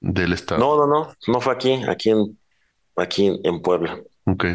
del 0.00 0.32
estado? 0.32 0.60
No, 0.60 0.76
no, 0.76 0.86
no, 0.86 1.12
no 1.28 1.40
fue 1.40 1.52
aquí, 1.52 1.80
aquí 1.88 2.10
en, 2.10 2.38
aquí 2.96 3.40
en, 3.44 3.62
Puebla. 3.62 4.00
Ok. 4.24 4.46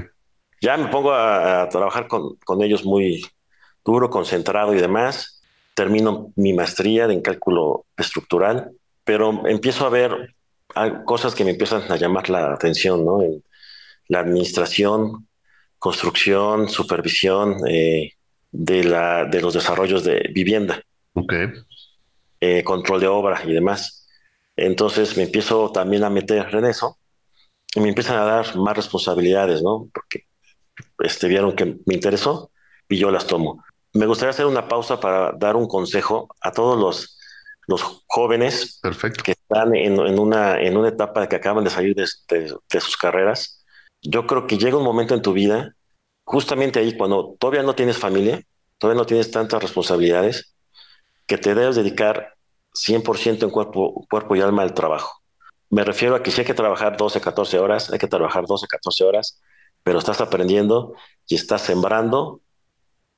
Ya 0.62 0.76
me 0.78 0.88
pongo 0.88 1.14
a, 1.14 1.68
trabajar 1.70 2.08
con, 2.08 2.36
con, 2.44 2.62
ellos 2.62 2.84
muy 2.84 3.26
duro, 3.86 4.10
concentrado 4.10 4.74
y 4.74 4.82
demás. 4.82 5.42
Termino 5.74 6.32
mi 6.36 6.54
maestría 6.54 7.06
en 7.06 7.22
cálculo 7.22 7.86
estructural, 7.98 8.72
pero 9.04 9.48
empiezo 9.48 9.86
a 9.86 9.90
ver 9.90 10.36
cosas 11.06 11.34
que 11.34 11.44
me 11.44 11.52
empiezan 11.52 11.90
a 11.92 11.96
llamar 11.96 12.30
la 12.30 12.54
atención, 12.54 13.06
¿no? 13.06 13.22
En 13.22 13.44
la 14.08 14.20
administración, 14.20 15.28
construcción, 15.80 16.70
supervisión 16.70 17.58
eh, 17.68 18.14
de, 18.52 18.84
la, 18.84 19.26
de 19.26 19.42
los 19.42 19.54
desarrollos 19.54 20.04
de 20.04 20.30
vivienda. 20.34 20.82
Okay. 21.14 21.48
Eh, 22.42 22.64
control 22.64 23.00
de 23.00 23.08
obra 23.08 23.42
y 23.46 23.54
demás. 23.54 24.08
Entonces 24.56 25.18
me 25.18 25.24
empiezo 25.24 25.72
también 25.72 26.04
a 26.04 26.10
meter 26.10 26.54
en 26.54 26.66
eso 26.66 26.98
y 27.74 27.80
me 27.80 27.90
empiezan 27.90 28.18
a 28.18 28.26
dar 28.26 28.56
más 28.58 28.76
responsabilidades, 28.76 29.62
¿no? 29.62 29.90
Porque 29.94 30.26
este, 31.00 31.28
vieron 31.28 31.56
que 31.56 31.66
me 31.86 31.96
interesó 31.96 32.52
y 32.88 32.98
yo 32.98 33.12
las 33.12 33.28
tomo. 33.28 33.64
Me 33.94 34.06
gustaría 34.06 34.32
hacer 34.32 34.46
una 34.46 34.68
pausa 34.68 35.00
para 35.00 35.32
dar 35.34 35.56
un 35.56 35.68
consejo 35.68 36.28
a 36.42 36.52
todos 36.52 36.80
los, 36.80 37.15
los 37.68 38.04
jóvenes 38.08 38.80
Perfecto. 38.82 39.24
que 39.24 39.32
están 39.32 39.76
en, 39.76 40.00
en, 40.00 40.20
una, 40.20 40.60
en 40.60 40.78
una 40.78 40.90
etapa 40.90 41.22
de 41.22 41.28
que 41.28 41.36
acaban 41.36 41.64
de 41.64 41.70
salir 41.70 41.96
de, 41.96 42.06
de 42.30 42.82
sus 42.82 42.98
carreras. 42.98 43.64
Yo 44.02 44.28
creo 44.28 44.48
que 44.48 44.58
llega 44.58 44.78
un 44.78 44.84
momento 44.84 45.14
en 45.14 45.22
tu 45.22 45.34
vida, 45.34 45.76
justamente 46.24 46.80
ahí, 46.80 46.96
cuando 46.96 47.36
todavía 47.40 47.64
no 47.64 47.76
tienes 47.76 47.98
familia, 47.98 48.42
todavía 48.78 49.02
no 49.02 49.06
tienes 49.06 49.32
tantas 49.32 49.62
responsabilidades, 49.62 50.56
que 51.28 51.38
te 51.38 51.56
debes 51.56 51.76
dedicar 51.76 52.36
100% 52.74 53.44
en 53.44 53.50
cuerpo, 53.50 54.06
cuerpo 54.10 54.36
y 54.36 54.42
alma 54.42 54.62
al 54.62 54.74
trabajo. 54.74 55.22
Me 55.70 55.84
refiero 55.84 56.16
a 56.16 56.22
que 56.22 56.32
si 56.32 56.42
hay 56.42 56.48
que 56.48 56.54
trabajar 56.54 56.98
12, 56.98 57.20
14 57.22 57.60
horas, 57.60 57.92
hay 57.92 57.98
que 57.98 58.08
trabajar 58.08 58.46
12, 58.46 58.68
14 58.68 59.04
horas, 59.04 59.42
pero 59.84 60.00
estás 60.00 60.22
aprendiendo 60.22 60.94
y 61.28 61.36
estás 61.36 61.62
sembrando 61.62 62.42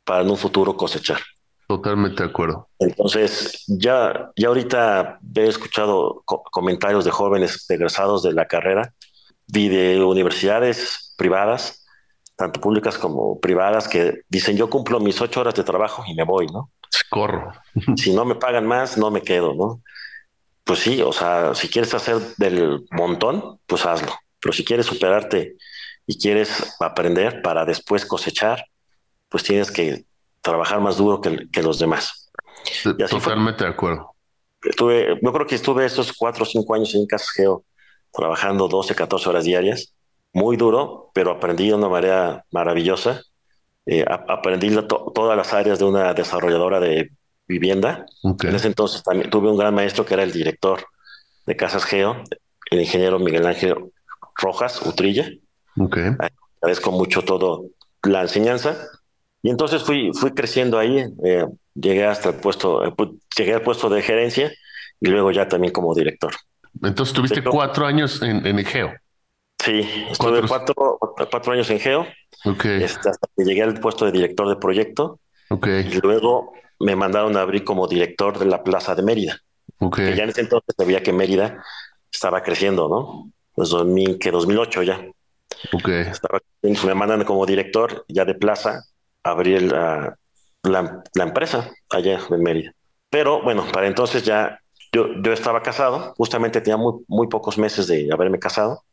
para 0.04 0.22
en 0.22 0.30
un 0.30 0.38
futuro 0.38 0.78
cosechar. 0.78 1.20
Totalmente 1.68 2.24
de 2.24 2.30
acuerdo. 2.30 2.70
Entonces, 2.80 3.66
ya, 3.68 4.32
ya 4.38 4.48
ahorita 4.48 5.20
he 5.36 5.48
escuchado 5.48 6.24
comentarios 6.26 7.04
de 7.04 7.12
jóvenes 7.12 7.70
egresados 7.70 8.24
de 8.24 8.32
la 8.32 8.48
carrera 8.48 8.94
y 9.48 9.68
de 9.68 10.02
universidades 10.02 11.14
privadas, 11.18 11.86
tanto 12.38 12.62
públicas 12.62 12.98
como 12.98 13.42
privadas, 13.42 13.90
que 13.90 14.22
dicen 14.30 14.56
yo 14.56 14.70
cumplo 14.70 15.02
mis 15.02 15.20
ocho 15.20 15.42
horas 15.42 15.56
de 15.56 15.66
trabajo 15.66 16.04
y 16.08 16.16
me 16.16 16.24
voy, 16.24 16.48
¿no? 16.48 16.72
Corro. 17.10 17.52
Si 17.98 18.14
no 18.14 18.24
me 18.24 18.36
pagan 18.36 18.66
más, 18.66 18.98
no 18.98 19.12
me 19.12 19.22
quedo, 19.22 19.54
¿no? 19.54 19.82
Pues 20.64 20.80
sí, 20.80 21.02
o 21.02 21.12
sea, 21.12 21.54
si 21.54 21.68
quieres 21.68 21.94
hacer 21.94 22.18
del 22.38 22.86
montón, 22.92 23.60
pues 23.66 23.86
hazlo. 23.86 24.14
Pero 24.40 24.54
si 24.54 24.64
quieres 24.64 24.86
superarte 24.86 25.56
y 26.06 26.18
quieres 26.18 26.76
aprender 26.80 27.42
para 27.42 27.66
después 27.66 28.06
cosechar, 28.06 28.66
pues 29.30 29.44
tienes 29.44 29.72
que 29.72 30.07
trabajar 30.48 30.82
más 30.82 30.98
duro 30.98 31.22
que, 31.22 31.48
que 31.52 31.62
los 31.62 31.80
demás. 31.80 32.32
Totalmente 33.10 33.64
de 33.64 33.70
acuerdo. 33.70 34.14
Estuve, 34.62 35.20
yo 35.22 35.34
creo 35.34 35.48
que 35.48 35.56
estuve 35.56 35.86
estos 35.86 36.14
cuatro 36.14 36.44
o 36.44 36.46
cinco 36.46 36.74
años 36.74 36.94
en 36.96 37.06
Casas 37.06 37.32
Geo 37.32 37.64
trabajando 38.12 38.68
12, 38.68 38.96
14 38.96 39.30
horas 39.30 39.44
diarias, 39.44 39.94
muy 40.34 40.58
duro, 40.58 41.12
pero 41.14 41.32
aprendí 41.32 41.68
de 41.68 41.76
una 41.76 41.90
manera 41.90 42.44
maravillosa 42.52 43.22
eh, 43.90 44.04
aprendí 44.06 44.70
todas 45.14 45.38
las 45.38 45.54
áreas 45.54 45.80
de 45.80 45.86
una 45.86 46.14
desarrolladora 46.14 46.82
de 46.82 47.10
vivienda. 47.48 48.06
En 48.22 48.54
ese 48.54 48.68
entonces 48.68 49.02
también 49.02 49.30
tuve 49.30 49.50
un 49.50 49.58
gran 49.58 49.74
maestro 49.74 50.06
que 50.06 50.14
era 50.14 50.24
el 50.24 50.34
director 50.34 50.84
de 51.46 51.56
Casas 51.56 51.86
Geo, 51.86 52.22
el 52.70 52.82
ingeniero 52.82 53.18
Miguel 53.18 53.48
Ángel 53.48 53.76
Rojas 54.36 54.86
Utrilla. 54.86 55.30
Okay. 55.78 56.12
Agradezco 56.60 56.92
mucho 56.92 57.22
todo 57.22 57.68
la 58.04 58.24
enseñanza. 58.24 58.78
Y 59.48 59.50
entonces 59.50 59.82
fui, 59.82 60.12
fui 60.14 60.32
creciendo 60.32 60.78
ahí, 60.78 61.06
eh, 61.24 61.46
llegué 61.74 62.06
hasta 62.06 62.32
el 62.32 62.36
puesto, 62.36 62.84
eh, 62.84 62.94
llegué 63.38 63.54
al 63.54 63.62
puesto 63.62 63.88
de 63.88 64.02
gerencia 64.02 64.52
y 65.00 65.08
luego 65.08 65.32
ya 65.32 65.48
también 65.48 65.72
como 65.72 65.96
director. 65.96 66.34
Entonces 66.84 67.14
tuviste 67.14 67.42
cuatro 67.42 67.86
años 67.86 68.22
en, 68.22 68.46
en 68.46 68.66
Geo. 68.66 68.92
Sí, 69.64 69.90
estuve 70.12 70.46
cuatro, 70.46 71.00
cuatro 71.32 71.54
años 71.54 71.70
en 71.70 71.80
Geo. 71.80 72.06
Okay. 72.44 72.84
Este, 72.84 73.08
hasta 73.08 73.26
que 73.38 73.46
llegué 73.46 73.64
al 73.64 73.80
puesto 73.80 74.04
de 74.04 74.12
director 74.12 74.50
de 74.50 74.58
proyecto. 74.58 75.22
Okay. 75.50 75.88
Y 75.94 76.02
luego 76.02 76.52
me 76.82 76.98
mandaron 76.98 77.38
a 77.38 77.42
abrir 77.42 77.64
como 77.64 77.88
director 77.88 78.40
de 78.40 78.48
la 78.48 78.66
Plaza 78.66 78.96
de 78.96 79.04
Mérida. 79.04 79.40
Okay. 79.80 80.10
Que 80.10 80.18
ya 80.18 80.26
en 80.26 80.32
ese 80.32 80.42
entonces 80.42 80.76
sabía 80.78 81.02
que 81.02 81.14
Mérida 81.14 81.64
estaba 82.12 82.44
creciendo, 82.44 82.90
¿no? 82.90 83.32
Pues 83.56 83.70
2000, 83.70 84.20
que 84.20 84.30
2008 84.30 84.84
ya. 84.84 85.08
Okay. 85.72 86.02
Estaba, 86.02 86.42
me 86.62 86.94
mandan 86.94 87.24
como 87.24 87.46
director 87.46 88.04
ya 88.10 88.26
de 88.26 88.36
Plaza 88.36 88.84
a 89.28 89.32
abrir 89.32 89.62
la, 89.64 90.18
la, 90.64 91.04
la 91.14 91.24
empresa 91.24 91.72
allá 91.90 92.20
en 92.30 92.44
Mérida. 92.44 92.72
Pero 93.10 93.42
bueno, 93.42 93.66
para 93.72 93.88
entonces 93.88 94.24
ya 94.24 94.60
yo, 94.92 95.08
yo 95.22 95.34
estaba 95.34 95.62
casado, 95.62 96.14
justamente 96.18 96.62
tenía 96.62 96.78
muy, 96.78 97.04
muy 97.08 97.28
pocos 97.28 97.58
meses 97.58 97.88
de 97.88 98.10
haberme 98.12 98.40
casado 98.40 98.84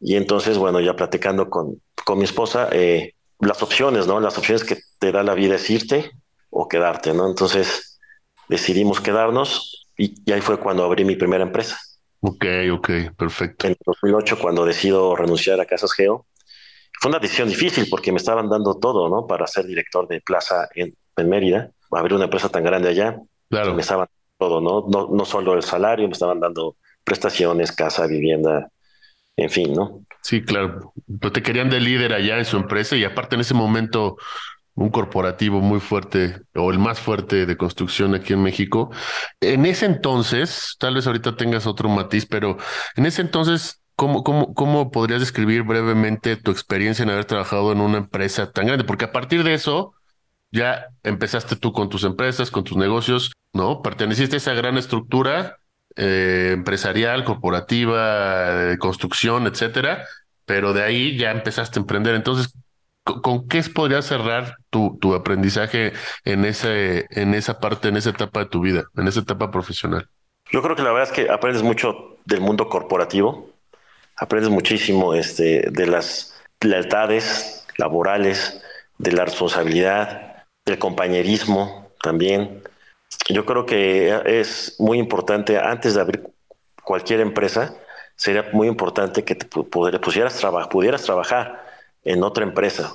y 0.00 0.16
entonces, 0.16 0.58
bueno, 0.58 0.80
ya 0.80 0.96
platicando 0.96 1.48
con, 1.48 1.80
con 2.04 2.18
mi 2.18 2.24
esposa, 2.24 2.68
eh, 2.72 3.14
las 3.38 3.62
opciones, 3.62 4.06
¿no? 4.06 4.20
Las 4.20 4.36
opciones 4.36 4.64
que 4.64 4.78
te 4.98 5.12
da 5.12 5.22
la 5.22 5.34
vida 5.34 5.54
es 5.54 5.70
irte 5.70 6.10
o 6.50 6.68
quedarte, 6.68 7.14
¿no? 7.14 7.28
Entonces 7.28 8.00
decidimos 8.48 9.00
quedarnos 9.00 9.86
y, 9.96 10.14
ahí 10.32 10.40
fue 10.40 10.58
cuando 10.58 10.84
abrí 10.84 11.04
mi 11.04 11.16
primera 11.16 11.44
empresa. 11.44 11.78
Ok, 12.20 12.44
ok, 12.72 12.90
perfecto. 13.16 13.66
En 13.66 13.76
2008, 13.84 14.38
cuando 14.40 14.64
decido 14.64 15.14
renunciar 15.16 15.60
a 15.60 15.66
Casas 15.66 15.92
Geo, 15.92 16.26
fue 17.02 17.08
una 17.10 17.18
decisión 17.18 17.48
difícil 17.48 17.88
porque 17.90 18.12
me 18.12 18.18
estaban 18.18 18.48
dando 18.48 18.78
todo, 18.78 19.08
¿no? 19.08 19.26
Para 19.26 19.48
ser 19.48 19.66
director 19.66 20.06
de 20.06 20.20
plaza 20.20 20.68
en, 20.72 20.94
en 21.16 21.28
Mérida, 21.28 21.72
abrir 21.90 22.14
una 22.14 22.26
empresa 22.26 22.48
tan 22.48 22.62
grande 22.62 22.90
allá. 22.90 23.18
Claro. 23.50 23.74
Me 23.74 23.82
estaban 23.82 24.06
todo, 24.38 24.60
¿no? 24.60 24.86
¿no? 24.88 25.08
No 25.12 25.24
solo 25.24 25.54
el 25.54 25.64
salario, 25.64 26.06
me 26.06 26.12
estaban 26.12 26.38
dando 26.38 26.76
prestaciones, 27.02 27.72
casa, 27.72 28.06
vivienda, 28.06 28.70
en 29.36 29.50
fin, 29.50 29.72
¿no? 29.72 30.04
Sí, 30.22 30.44
claro. 30.44 30.92
Pero 31.20 31.32
te 31.32 31.42
querían 31.42 31.70
de 31.70 31.80
líder 31.80 32.12
allá 32.12 32.38
en 32.38 32.44
su 32.44 32.56
empresa 32.56 32.94
y 32.94 33.02
aparte 33.02 33.34
en 33.34 33.40
ese 33.40 33.54
momento 33.54 34.16
un 34.74 34.90
corporativo 34.90 35.60
muy 35.60 35.80
fuerte 35.80 36.40
o 36.54 36.70
el 36.70 36.78
más 36.78 37.00
fuerte 37.00 37.46
de 37.46 37.56
construcción 37.56 38.14
aquí 38.14 38.32
en 38.32 38.44
México. 38.44 38.92
En 39.40 39.66
ese 39.66 39.86
entonces, 39.86 40.76
tal 40.78 40.94
vez 40.94 41.08
ahorita 41.08 41.34
tengas 41.34 41.66
otro 41.66 41.88
matiz, 41.88 42.26
pero 42.26 42.58
en 42.94 43.06
ese 43.06 43.22
entonces, 43.22 43.81
¿cómo, 44.02 44.24
cómo, 44.24 44.52
cómo 44.52 44.90
podrías 44.90 45.20
describir 45.20 45.62
brevemente 45.62 46.34
tu 46.34 46.50
experiencia 46.50 47.04
en 47.04 47.10
haber 47.10 47.24
trabajado 47.24 47.70
en 47.70 47.80
una 47.80 47.98
empresa 47.98 48.50
tan 48.50 48.66
grande? 48.66 48.82
Porque 48.82 49.04
a 49.04 49.12
partir 49.12 49.44
de 49.44 49.54
eso, 49.54 49.94
ya 50.50 50.88
empezaste 51.04 51.54
tú 51.54 51.72
con 51.72 51.88
tus 51.88 52.02
empresas, 52.02 52.50
con 52.50 52.64
tus 52.64 52.76
negocios, 52.76 53.30
¿no? 53.52 53.80
Perteneciste 53.80 54.34
a 54.34 54.38
esa 54.38 54.54
gran 54.54 54.76
estructura 54.76 55.58
eh, 55.94 56.50
empresarial, 56.52 57.22
corporativa, 57.22 58.50
de 58.64 58.78
construcción, 58.78 59.46
etcétera, 59.46 60.04
pero 60.46 60.72
de 60.72 60.82
ahí 60.82 61.16
ya 61.16 61.30
empezaste 61.30 61.78
a 61.78 61.82
emprender. 61.82 62.16
Entonces, 62.16 62.52
¿con, 63.04 63.46
qué 63.46 63.62
podrías 63.72 64.06
cerrar 64.06 64.56
tu, 64.70 64.98
tu 65.00 65.14
aprendizaje 65.14 65.92
en, 66.24 66.44
ese, 66.44 67.06
en 67.10 67.34
esa 67.34 67.60
parte, 67.60 67.86
en 67.86 67.98
esa 67.98 68.10
etapa 68.10 68.40
de 68.40 68.46
tu 68.46 68.62
vida, 68.62 68.82
en 68.96 69.06
esa 69.06 69.20
etapa 69.20 69.52
profesional? 69.52 70.08
Yo 70.50 70.60
creo 70.60 70.74
que 70.74 70.82
la 70.82 70.90
verdad 70.90 71.08
es 71.08 71.14
que 71.14 71.30
aprendes 71.30 71.62
mucho 71.62 72.16
del 72.24 72.40
mundo 72.40 72.68
corporativo, 72.68 73.51
aprendes 74.16 74.50
muchísimo 74.50 75.14
este, 75.14 75.70
de 75.70 75.86
las 75.86 76.34
lealtades 76.60 77.66
laborales, 77.76 78.62
de 78.98 79.12
la 79.12 79.24
responsabilidad, 79.24 80.44
del 80.64 80.78
compañerismo 80.78 81.90
también, 82.02 82.62
Yo 83.28 83.44
creo 83.44 83.66
que 83.66 84.20
es 84.26 84.76
muy 84.78 84.98
importante, 84.98 85.58
antes 85.58 85.94
de 85.94 86.00
abrir 86.00 86.22
cualquier 86.82 87.20
empresa, 87.20 87.74
sería 88.16 88.48
muy 88.52 88.68
importante 88.68 89.24
que 89.24 89.34
te 89.34 89.46
pusieras 89.46 90.68
pudieras 90.70 91.02
trabajar 91.02 91.64
en 92.04 92.22
otra 92.22 92.44
empresa 92.44 92.92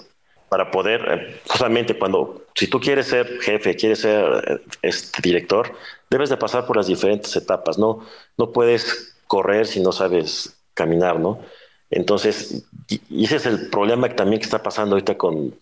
para 0.49 0.71
poder, 0.71 1.01
eh, 1.09 1.41
justamente 1.47 1.97
cuando, 1.97 2.45
si 2.55 2.67
tú 2.67 2.79
quieres 2.79 3.07
ser 3.07 3.39
jefe, 3.41 3.75
quieres 3.75 3.99
ser 3.99 4.61
este, 4.81 5.21
director, 5.21 5.73
debes 6.09 6.29
de 6.29 6.37
pasar 6.37 6.65
por 6.65 6.77
las 6.77 6.87
diferentes 6.87 7.35
etapas, 7.35 7.77
¿no? 7.77 8.05
No 8.37 8.51
puedes 8.51 9.15
correr 9.27 9.67
si 9.67 9.81
no 9.81 9.91
sabes 9.91 10.56
caminar, 10.77 11.19
¿no? 11.19 11.41
Entonces, 11.89 12.65
y 12.87 13.25
ese 13.25 13.37
es 13.37 13.45
el 13.45 13.69
problema 13.69 14.07
que 14.07 14.15
también 14.15 14.39
que 14.39 14.45
está 14.45 14.61
pasando 14.61 14.95
ahorita 14.95 15.17
con 15.17 15.55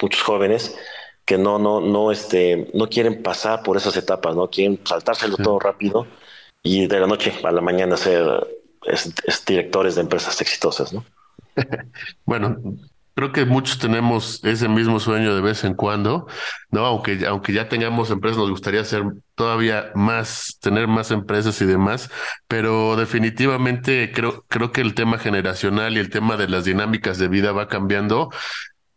muchos 0.00 0.22
jóvenes 0.22 0.76
que 1.24 1.38
no, 1.38 1.58
no, 1.58 1.80
no, 1.80 2.10
este, 2.10 2.70
no 2.74 2.88
quieren 2.88 3.22
pasar 3.22 3.62
por 3.62 3.76
esas 3.76 3.96
etapas, 3.96 4.34
no 4.34 4.50
quieren 4.50 4.80
saltárselo 4.84 5.36
todo 5.36 5.60
rápido 5.60 6.06
y 6.62 6.86
de 6.86 7.00
la 7.00 7.06
noche 7.06 7.32
a 7.44 7.52
la 7.52 7.60
mañana 7.60 7.96
ser 7.96 8.46
directores 9.46 9.94
de 9.94 10.00
empresas 10.00 10.40
exitosas, 10.40 10.92
¿no? 10.92 11.04
bueno, 12.24 12.56
creo 13.20 13.32
que 13.32 13.44
muchos 13.44 13.78
tenemos 13.78 14.42
ese 14.44 14.66
mismo 14.66 14.98
sueño 14.98 15.34
de 15.34 15.42
vez 15.42 15.62
en 15.64 15.74
cuando, 15.74 16.26
¿no? 16.70 16.86
Aunque, 16.86 17.26
aunque 17.26 17.52
ya 17.52 17.68
tengamos 17.68 18.10
empresas, 18.10 18.38
nos 18.38 18.48
gustaría 18.50 18.80
hacer 18.80 19.04
todavía 19.34 19.92
más, 19.94 20.56
tener 20.62 20.88
más 20.88 21.10
empresas 21.10 21.60
y 21.60 21.66
demás, 21.66 22.10
pero 22.48 22.96
definitivamente 22.96 24.10
creo, 24.14 24.46
creo 24.48 24.72
que 24.72 24.80
el 24.80 24.94
tema 24.94 25.18
generacional 25.18 25.96
y 25.96 26.00
el 26.00 26.08
tema 26.08 26.38
de 26.38 26.48
las 26.48 26.64
dinámicas 26.64 27.18
de 27.18 27.28
vida 27.28 27.52
va 27.52 27.68
cambiando. 27.68 28.30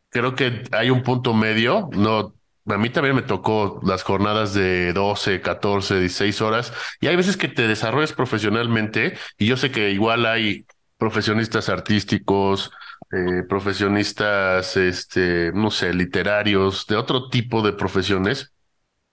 Creo 0.09 0.35
que 0.35 0.63
hay 0.71 0.89
un 0.89 1.03
punto 1.03 1.33
medio, 1.33 1.89
no 1.91 2.33
a 2.65 2.77
mí 2.77 2.89
también 2.89 3.15
me 3.15 3.23
tocó 3.23 3.81
las 3.83 4.03
jornadas 4.03 4.53
de 4.53 4.93
12, 4.93 5.41
14, 5.41 5.99
16 5.99 6.41
horas 6.41 6.73
y 7.01 7.07
hay 7.07 7.17
veces 7.17 7.35
que 7.35 7.49
te 7.49 7.67
desarrollas 7.67 8.13
profesionalmente 8.13 9.17
y 9.37 9.47
yo 9.47 9.57
sé 9.57 9.69
que 9.69 9.91
igual 9.91 10.25
hay 10.25 10.65
profesionistas 10.97 11.69
artísticos, 11.69 12.71
eh, 13.11 13.43
profesionistas, 13.47 14.77
este, 14.77 15.51
no 15.53 15.71
sé, 15.71 15.93
literarios, 15.93 16.87
de 16.87 16.95
otro 16.95 17.29
tipo 17.29 17.61
de 17.61 17.73
profesiones, 17.73 18.53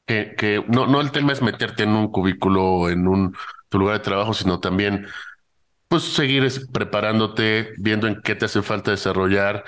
que, 0.07 0.35
que 0.37 0.65
no, 0.69 0.87
no 0.87 1.01
el 1.01 1.11
tema 1.13 1.33
es 1.33 1.43
meterte 1.43 1.85
en 1.85 1.91
un 1.91 2.09
cubículo, 2.11 2.89
en 2.89 3.07
un 3.09 3.37
tu 3.69 3.79
lugar 3.79 3.99
de 3.99 4.05
trabajo, 4.05 4.35
sino 4.35 4.61
también 4.61 5.07
pues 5.89 6.05
seguir 6.05 6.49
preparándote, 6.73 7.71
viendo 7.79 8.07
en 8.07 8.21
qué 8.23 8.35
te 8.37 8.45
hace 8.45 8.63
falta 8.63 8.91
desarrollar 8.93 9.65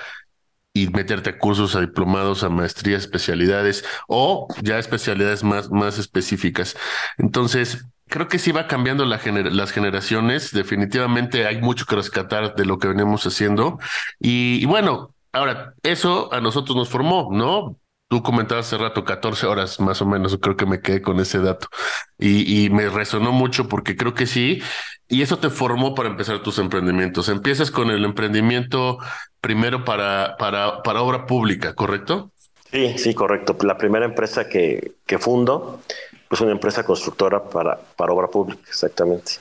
y 0.72 0.88
meterte 0.88 1.30
a 1.30 1.38
cursos, 1.38 1.74
a 1.76 1.80
diplomados, 1.80 2.44
a 2.44 2.48
maestrías, 2.48 3.02
especialidades 3.02 3.84
o 4.08 4.48
ya 4.62 4.78
especialidades 4.78 5.42
más, 5.44 5.70
más 5.70 5.98
específicas. 5.98 6.76
Entonces, 7.18 7.84
creo 8.12 8.28
que 8.28 8.38
sí 8.38 8.52
va 8.52 8.66
cambiando 8.66 9.06
la 9.06 9.18
las 9.24 9.72
generaciones. 9.72 10.52
Definitivamente 10.52 11.46
hay 11.46 11.62
mucho 11.62 11.86
que 11.86 11.96
rescatar 11.96 12.54
de 12.54 12.66
lo 12.66 12.78
que 12.78 12.88
venimos 12.88 13.26
haciendo. 13.26 13.78
Y, 14.20 14.66
bueno, 14.66 15.14
ahora, 15.32 15.74
eso 15.82 16.32
a 16.32 16.40
nosotros 16.42 16.76
nos 16.76 16.90
formó, 16.90 17.30
¿no? 17.32 17.78
Tú 18.08 18.22
comentabas 18.22 18.66
hace 18.66 18.76
rato 18.76 19.04
14 19.04 19.46
horas 19.46 19.80
más 19.80 20.02
o 20.02 20.06
menos, 20.06 20.36
creo 20.42 20.58
que 20.58 20.66
me 20.66 20.82
quedé 20.82 21.00
con 21.00 21.18
ese 21.20 21.38
dato 21.38 21.68
y, 22.18 22.66
y, 22.66 22.68
me 22.68 22.90
resonó 22.90 23.32
mucho 23.32 23.68
porque 23.68 23.96
creo 23.96 24.12
que 24.12 24.26
sí, 24.26 24.60
y 25.08 25.22
eso 25.22 25.38
te 25.38 25.48
formó 25.48 25.94
para 25.94 26.10
empezar 26.10 26.42
tus 26.42 26.58
emprendimientos. 26.58 27.30
Empiezas 27.30 27.70
con 27.70 27.90
el 27.90 28.04
emprendimiento 28.04 28.98
primero 29.40 29.86
para, 29.86 30.36
para, 30.36 30.82
para 30.82 31.00
obra 31.00 31.24
pública, 31.24 31.74
¿correcto? 31.74 32.32
Sí, 32.70 32.98
sí, 32.98 33.14
correcto. 33.14 33.56
La 33.62 33.78
primera 33.78 34.04
empresa 34.04 34.46
que, 34.46 34.92
que 35.06 35.18
fundo 35.18 35.80
es 36.32 36.40
una 36.40 36.52
empresa 36.52 36.82
constructora 36.82 37.42
para, 37.42 37.78
para 37.78 38.12
obra 38.12 38.28
pública, 38.28 38.62
exactamente. 38.66 39.32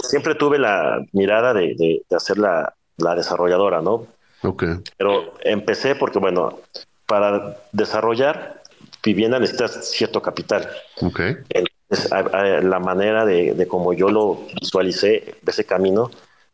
siempre 0.00 0.34
tuve 0.34 0.58
la 0.58 1.04
mirada 1.12 1.52
de, 1.52 1.74
de, 1.76 2.16
hacer 2.16 2.38
la, 2.38 2.74
la, 2.96 3.14
desarrolladora, 3.14 3.82
¿no? 3.82 4.06
Ok. 4.42 4.64
Pero 4.96 5.34
empecé 5.42 5.96
porque, 5.96 6.18
bueno, 6.18 6.60
para 7.06 7.56
desarrollar 7.72 8.62
vivienda 9.02 9.38
necesitas 9.38 9.90
cierto 9.90 10.22
capital. 10.22 10.68
Ok. 11.00 11.20
Entonces, 11.48 12.10
la 12.64 12.78
manera 12.80 13.24
de, 13.24 13.54
de 13.54 13.68
como 13.68 13.92
yo 13.92 14.08
lo 14.08 14.46
visualicé, 14.60 15.36
ese 15.46 15.64
camino, 15.64 16.10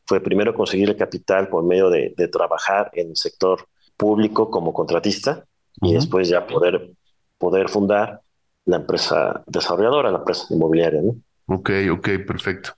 fue 0.06 0.20
primero 0.20 0.54
conseguir 0.54 0.90
el 0.90 0.96
capital 0.96 1.48
por 1.48 1.64
medio 1.64 1.88
de, 1.88 2.14
de 2.16 2.28
trabajar 2.28 2.90
en 2.94 3.10
el 3.10 3.16
sector 3.16 3.66
público 3.96 4.50
como 4.50 4.72
contratista 4.72 5.44
y 5.80 5.94
después 5.94 6.28
ya 6.28 6.46
poder, 6.46 6.90
poder 7.38 7.68
fundar 7.68 8.20
la 8.64 8.76
empresa 8.76 9.42
desarrolladora, 9.46 10.10
la 10.10 10.18
empresa 10.18 10.46
inmobiliaria. 10.50 11.02
¿no? 11.02 11.16
Ok, 11.46 11.70
ok, 11.90 12.08
perfecto. 12.26 12.74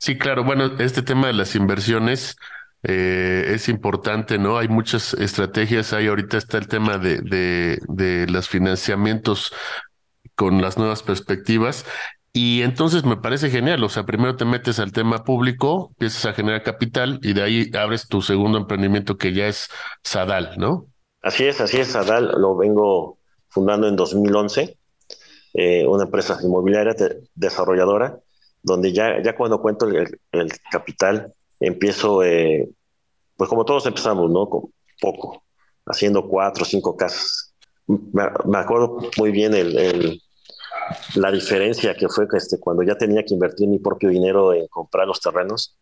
Sí, 0.00 0.18
claro, 0.18 0.44
bueno, 0.44 0.72
este 0.78 1.02
tema 1.02 1.28
de 1.28 1.32
las 1.32 1.54
inversiones 1.54 2.36
eh, 2.82 3.52
es 3.54 3.68
importante, 3.68 4.38
¿no? 4.38 4.58
Hay 4.58 4.68
muchas 4.68 5.14
estrategias, 5.14 5.92
ahí 5.92 6.06
ahorita 6.06 6.36
está 6.36 6.58
el 6.58 6.68
tema 6.68 6.98
de, 6.98 7.18
de, 7.18 7.80
de 7.88 8.26
los 8.26 8.48
financiamientos 8.48 9.52
con 10.34 10.60
las 10.60 10.76
nuevas 10.76 11.02
perspectivas. 11.02 11.86
Y 12.32 12.62
entonces 12.62 13.04
me 13.04 13.16
parece 13.16 13.48
genial, 13.48 13.82
o 13.82 13.88
sea, 13.88 14.04
primero 14.04 14.36
te 14.36 14.44
metes 14.44 14.78
al 14.78 14.92
tema 14.92 15.24
público, 15.24 15.88
empiezas 15.92 16.26
a 16.26 16.34
generar 16.34 16.62
capital 16.62 17.18
y 17.22 17.32
de 17.32 17.42
ahí 17.42 17.70
abres 17.74 18.08
tu 18.08 18.20
segundo 18.20 18.58
emprendimiento 18.58 19.16
que 19.16 19.32
ya 19.32 19.46
es 19.46 19.70
Sadal, 20.02 20.52
¿no? 20.58 20.86
Así 21.22 21.46
es, 21.46 21.62
así 21.62 21.78
es, 21.78 21.88
Sadal 21.88 22.32
lo 22.38 22.54
vengo 22.54 23.18
fundando 23.48 23.88
en 23.88 23.96
2011 23.96 24.76
eh, 25.58 25.86
una 25.86 26.04
empresa 26.04 26.38
inmobiliaria 26.42 26.94
desarrolladora, 27.34 28.18
donde 28.62 28.92
ya, 28.92 29.22
ya 29.22 29.34
cuando 29.34 29.62
cuento 29.62 29.88
el, 29.88 30.52
capital, 30.70 31.32
empiezo, 31.58 32.22
eh, 32.22 32.68
pues 33.38 33.48
como 33.48 33.64
todos 33.64 33.86
empezamos, 33.86 34.30
¿no? 34.30 34.50
Con 34.50 34.70
poco, 35.00 35.44
haciendo 35.86 36.28
cuatro 36.28 36.64
o 36.64 36.66
cinco 36.66 36.94
casas. 36.94 37.54
Me, 37.86 38.58
acuerdo 38.58 38.98
muy 39.16 39.30
bien 39.30 39.54
el, 39.54 40.20
la 41.14 41.32
diferencia 41.32 41.94
que 41.94 42.08
fue 42.08 42.26
este, 42.34 42.60
cuando 42.60 42.82
ya 42.82 42.98
tenía 42.98 43.24
que 43.24 43.32
invertir 43.32 43.66
mi 43.66 43.78
propio 43.78 44.10
dinero 44.10 44.52
en 44.52 44.66
comprar 44.68 45.06
los 45.06 45.20
terrenos. 45.20 45.78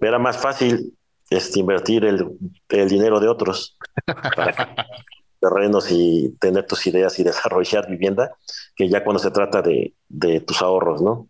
Era 0.00 0.18
más 0.18 0.38
fácil 0.38 0.96
este, 1.28 1.60
invertir 1.60 2.06
el, 2.06 2.38
el 2.70 2.88
dinero 2.88 3.20
de 3.20 3.28
otros 3.28 3.76
para 4.06 4.74
terrenos 5.42 5.90
y 5.90 6.36
tener 6.38 6.66
tus 6.66 6.86
ideas 6.86 7.18
y 7.18 7.24
desarrollar 7.32 7.90
vivienda, 7.90 8.30
que 8.76 8.88
ya 8.88 9.02
cuando 9.04 9.22
se 9.22 9.30
trata 9.30 9.60
de, 9.60 9.94
tus 10.46 10.62
ahorros, 10.62 11.02
¿no? 11.02 11.28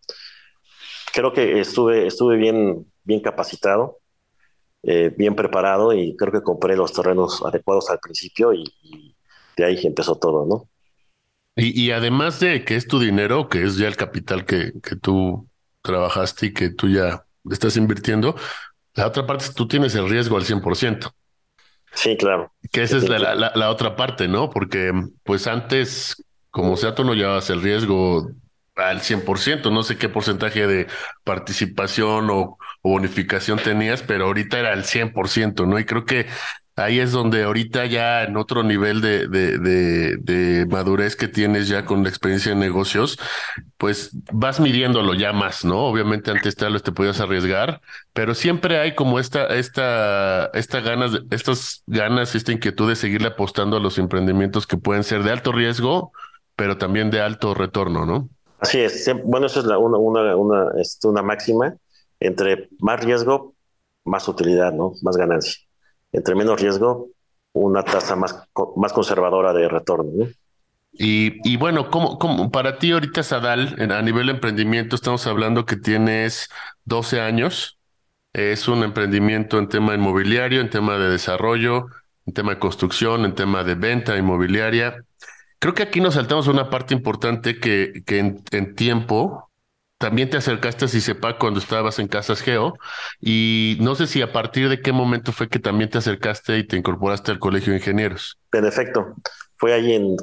Creo 1.12 1.33
que 1.33 1.61
estuve, 1.61 2.07
estuve 2.07 2.37
bien, 2.37 2.87
bien 3.05 3.20
capacitado, 3.20 3.98
eh, 4.83 5.12
bien 5.16 5.35
preparado 5.35 5.92
y 5.92 6.16
creo 6.16 6.33
que 6.33 6.42
compré 6.42 6.77
los 6.77 6.92
terrenos 6.92 7.42
adecuados 7.44 7.90
al 7.90 8.01
principio 8.01 8.53
y, 8.53 8.64
de 9.57 9.64
ahí 9.66 9.79
empezó 9.85 10.16
todo, 10.16 10.46
¿no? 10.46 10.68
Y, 11.55 11.79
y, 11.79 11.90
además 11.90 12.40
de 12.40 12.64
que 12.64 12.77
es 12.77 12.88
tu 12.88 12.98
dinero, 12.98 13.51
que 13.51 13.62
es 13.62 13.77
ya 13.77 13.87
el 13.87 13.96
capital 13.96 14.46
que, 14.46 14.72
que 14.83 14.96
tú 14.96 15.46
trabajaste 15.83 16.46
y 16.46 16.55
que 16.55 16.70
tú 16.70 16.88
ya 16.88 17.27
estás 17.51 17.77
invirtiendo, 17.77 18.35
la 18.94 19.07
otra 19.07 19.27
parte 19.27 19.44
es 19.44 19.55
tú 19.55 19.68
tienes 19.68 19.94
el 19.94 20.09
riesgo 20.09 20.38
al 20.38 20.44
100%. 20.44 21.12
Sí, 21.94 22.16
claro. 22.16 22.52
Que 22.70 22.83
esa 22.83 22.96
es 22.96 23.09
la, 23.09 23.35
la, 23.35 23.70
otra 23.70 23.96
parte, 23.96 24.28
¿no? 24.28 24.50
Porque 24.50 24.92
pues 25.24 25.46
antes, 25.46 26.24
como 26.50 26.76
sea, 26.76 26.94
tú 26.94 27.05
no 27.05 27.14
llevabas 27.14 27.50
el 27.50 27.62
riesgo 27.62 28.31
al 28.76 29.00
100%, 29.00 29.70
no 29.70 29.83
sé 29.83 29.98
qué 29.98 30.09
porcentaje 30.09 30.66
de 30.66 30.87
participación 31.24 32.31
o, 32.31 32.57
o 32.81 32.90
bonificación 32.90 33.59
tenías, 33.59 34.02
pero 34.02 34.26
ahorita 34.26 34.59
era 34.59 34.72
al 34.72 34.85
100%, 34.85 35.66
¿no? 35.66 35.78
Y 35.78 35.85
creo 35.85 36.07
que 36.07 36.26
ahí 36.76 37.00
es 37.00 37.12
donde 37.12 37.44
ahorita 37.44 37.87
ya 37.87 38.24
en 38.24 38.37
otro 38.37 38.62
nivel 38.62 39.00
de, 39.00 39.28
de, 39.28 40.66
madurez 40.70 41.16
que 41.16 41.28
tienes 41.28 41.68
ya 41.68 41.85
con 41.85 42.02
la 42.02 42.08
experiencia 42.08 42.52
en 42.52 42.61
negocios, 42.61 43.18
pues 43.76 44.11
vas 44.32 44.61
midiéndolo 44.61 45.14
ya 45.14 45.32
más, 45.32 45.64
¿no? 45.64 45.87
Obviamente 45.87 46.30
antes 46.30 46.56
tal 46.56 46.72
vez 46.74 46.82
te 46.82 46.92
podías 46.92 47.20
arriesgar, 47.20 47.80
pero 48.12 48.35
siempre 48.35 48.78
hay 48.78 48.94
como 48.94 49.18
esta, 49.18 49.46
esta, 49.46 50.46
esta 50.54 50.80
ganas, 50.80 51.20
estas 51.30 51.82
ganas, 51.87 52.35
esta 52.35 52.52
inquietud 52.52 52.88
de 52.88 52.96
seguirle 52.96 53.28
apostando 53.28 53.76
a 53.76 53.80
los 53.80 53.98
emprendimientos 53.98 54.66
que 54.66 54.76
pueden 54.76 55.04
ser 55.04 55.22
de 55.22 55.30
alto 55.30 55.52
riesgo, 55.52 56.12
pero 56.56 56.78
también 56.78 57.11
de 57.11 57.20
alto 57.20 57.54
retorno, 57.54 58.06
¿no? 58.06 58.28
Así 58.61 58.78
es. 58.78 59.11
Bueno, 59.24 59.46
eso 59.46 59.61
es 59.61 59.66
la, 59.66 59.78
una, 59.78 59.98
una, 59.98 60.37
una, 60.37 60.80
es 60.80 60.98
una 61.02 61.20
máxima. 61.20 61.74
Entre 62.20 62.68
más 62.78 63.04
riesgo, 63.04 63.54
más 64.04 64.28
utilidad, 64.28 64.72
¿no? 64.72 64.92
Más 65.02 65.16
ganancia 65.16 65.56
entre 66.12 66.35
menos 66.35 66.61
riesgo, 66.61 67.09
una 67.53 67.83
tasa 67.83 68.16
más, 68.16 68.48
más 68.77 68.92
conservadora 68.92 69.53
de 69.53 69.68
retorno. 69.68 70.29
Y, 70.92 71.51
y, 71.51 71.57
bueno, 71.57 71.90
como, 71.90 72.18
como 72.18 72.51
para 72.51 72.79
ti 72.79 72.92
ahorita, 72.92 73.22
Sadal, 73.22 73.77
a 73.90 74.03
nivel 74.03 74.27
de 74.27 74.33
emprendimiento, 74.33 74.94
estamos 74.94 75.27
hablando 75.27 75.64
que 75.64 75.77
tienes 75.77 76.51
12 76.85 77.20
años. 77.20 77.79
Es 78.35 78.68
un 78.68 78.83
emprendimiento 78.83 79.59
en 79.59 79.68
tema 79.68 79.94
inmobiliario, 79.94 80.61
en 80.61 80.70
tema 80.70 80.98
de 80.98 81.09
desarrollo, 81.09 81.87
en 82.27 82.35
tema 82.35 82.53
de 82.53 82.59
construcción, 82.59 83.25
en 83.25 83.35
tema 83.35 83.64
de 83.64 83.75
venta 83.75 84.16
inmobiliaria. 84.16 85.05
Creo 85.59 85.75
que 85.75 85.85
aquí 85.85 86.01
nos 86.01 86.14
saltamos 86.14 86.48
una 86.48 86.70
parte 86.70 86.92
importante 86.94 87.61
que, 87.61 88.03
que 88.05 88.18
en, 88.18 88.75
tiempo 88.75 89.48
también 90.03 90.29
te 90.29 90.37
acercaste 90.37 90.85
a 90.85 90.88
CICEPAC 90.88 91.38
cuando 91.38 91.61
estabas 91.61 92.01
en 92.01 92.09
Casas 92.09 92.41
Geo 92.41 92.75
y 93.21 93.77
no 93.81 93.95
sé 93.95 94.09
si 94.09 94.21
a 94.21 94.33
partir 94.33 94.69
de 94.69 94.83
qué 94.83 94.91
momento 94.91 95.31
fue 95.31 95.49
que 95.49 95.61
también 95.61 95.91
te 95.91 95.99
acercaste 95.99 96.59
y 96.59 96.67
te 96.67 96.77
incorporaste 96.77 97.31
al 97.31 97.38
Colegio 97.38 97.73
de 97.73 97.79
Ingenieros. 97.79 98.37
En 98.51 98.65
efecto, 98.65 99.15
fue 99.57 99.73
ahí 99.73 99.93
en, 99.93 100.17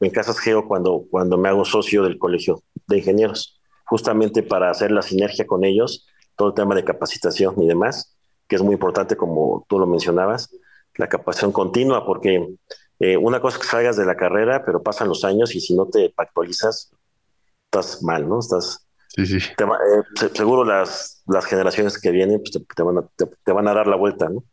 en 0.00 0.10
Casas 0.10 0.38
Geo 0.38 0.66
cuando, 0.66 1.04
cuando 1.10 1.36
me 1.36 1.50
hago 1.50 1.66
socio 1.66 2.02
del 2.02 2.16
Colegio 2.16 2.62
de 2.86 2.96
Ingenieros, 2.96 3.60
justamente 3.84 4.42
para 4.42 4.70
hacer 4.70 4.90
la 4.90 5.02
sinergia 5.02 5.46
con 5.46 5.64
ellos, 5.64 6.06
todo 6.34 6.48
el 6.48 6.54
tema 6.54 6.74
de 6.74 6.84
capacitación 6.84 7.62
y 7.62 7.66
demás, 7.66 8.16
que 8.48 8.56
es 8.56 8.62
muy 8.62 8.72
importante 8.72 9.18
como 9.18 9.66
tú 9.68 9.78
lo 9.78 9.86
mencionabas, 9.86 10.48
la 10.94 11.10
capacitación 11.10 11.52
continua, 11.52 12.06
porque 12.06 12.54
eh, 13.00 13.18
una 13.18 13.42
cosa 13.42 13.58
es 13.58 13.64
que 13.64 13.68
salgas 13.68 13.98
de 13.98 14.06
la 14.06 14.16
carrera, 14.16 14.64
pero 14.64 14.82
pasan 14.82 15.08
los 15.08 15.24
años 15.24 15.54
y 15.54 15.60
si 15.60 15.76
no 15.76 15.88
te 15.88 16.14
actualizas, 16.16 16.90
estás 17.66 18.02
mal, 18.02 18.26
¿no? 18.26 18.38
Estás. 18.38 18.85
Sí, 19.16 19.26
sí. 19.26 19.36
Eh, 19.38 20.28
seguro 20.34 20.64
las, 20.64 21.22
las 21.26 21.46
generaciones 21.46 21.98
que 21.98 22.10
vienen 22.10 22.40
pues, 22.40 22.52
te, 22.52 22.82
van 22.82 22.98
a, 22.98 23.02
te, 23.16 23.52
van 23.52 23.66
a, 23.66 23.74
dar 23.74 23.86
la 23.86 23.96
vuelta, 23.96 24.28
¿no? 24.28 24.44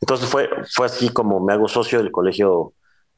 Entonces 0.00 0.28
fue, 0.28 0.48
fue 0.74 0.86
así 0.86 1.08
como 1.08 1.40
me 1.40 1.52
hago 1.52 1.68
socio 1.68 1.98
del 1.98 2.12
Colegio 2.12 2.74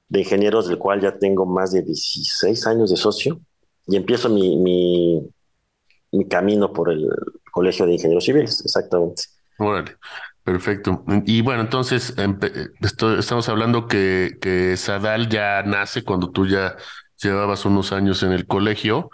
de 0.09 0.21
Ingenieros, 0.21 0.69
del 0.69 0.79
cual 0.79 1.01
ya 1.01 1.19
tengo 1.19 1.45
más 1.45 1.73
de 1.73 1.83
16 1.83 2.67
años 2.67 2.91
de 2.91 2.97
socio, 2.97 3.41
y 3.87 3.97
empiezo 3.97 4.29
mi, 4.29 4.57
mi, 4.57 5.29
mi 6.13 6.29
camino 6.29 6.73
por 6.73 6.91
el 6.91 7.09
Colegio 7.51 7.87
de 7.87 7.95
Ingenieros 7.95 8.25
Civiles, 8.25 8.63
exactamente. 8.65 9.25
Órale. 9.59 9.97
Perfecto. 10.45 11.05
Y 11.25 11.41
bueno, 11.41 11.61
entonces 11.63 12.15
estamos 12.19 13.49
hablando 13.49 13.87
que, 13.87 14.39
que 14.41 14.77
Sadal 14.77 15.29
ya 15.29 15.63
nace 15.63 16.03
cuando 16.03 16.31
tú 16.31 16.49
ya 16.49 16.77
llevabas 17.23 17.65
unos 17.65 17.93
años 17.93 18.25
en 18.25 18.33
el 18.33 18.47
colegio. 18.47 19.11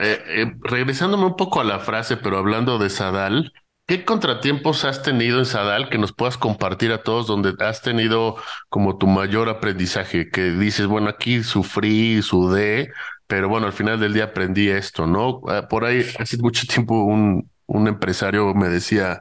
Eh, 0.00 0.22
eh, 0.26 0.54
regresándome 0.62 1.26
un 1.26 1.36
poco 1.36 1.60
a 1.60 1.64
la 1.64 1.78
frase, 1.78 2.16
pero 2.16 2.38
hablando 2.38 2.78
de 2.78 2.88
Sadal, 2.88 3.52
¿qué 3.86 4.04
contratiempos 4.04 4.84
has 4.84 5.02
tenido 5.02 5.38
en 5.38 5.44
Sadal 5.46 5.90
que 5.90 5.98
nos 5.98 6.12
puedas 6.12 6.38
compartir 6.38 6.92
a 6.92 7.02
todos 7.02 7.26
donde 7.26 7.54
has 7.62 7.82
tenido 7.82 8.36
como 8.70 8.96
tu 8.96 9.06
mayor 9.06 9.48
aprendizaje? 9.50 10.30
Que 10.30 10.50
dices, 10.52 10.86
bueno, 10.86 11.10
aquí 11.10 11.42
sufrí, 11.42 12.22
sudé, 12.22 12.90
pero 13.26 13.48
bueno, 13.48 13.66
al 13.66 13.74
final 13.74 14.00
del 14.00 14.14
día 14.14 14.24
aprendí 14.24 14.68
esto, 14.70 15.06
¿no? 15.06 15.42
Ah, 15.48 15.68
por 15.68 15.84
ahí 15.84 16.04
hace 16.18 16.38
mucho 16.38 16.66
tiempo 16.66 17.04
un, 17.04 17.50
un 17.66 17.88
empresario 17.88 18.54
me 18.54 18.68
decía, 18.68 19.20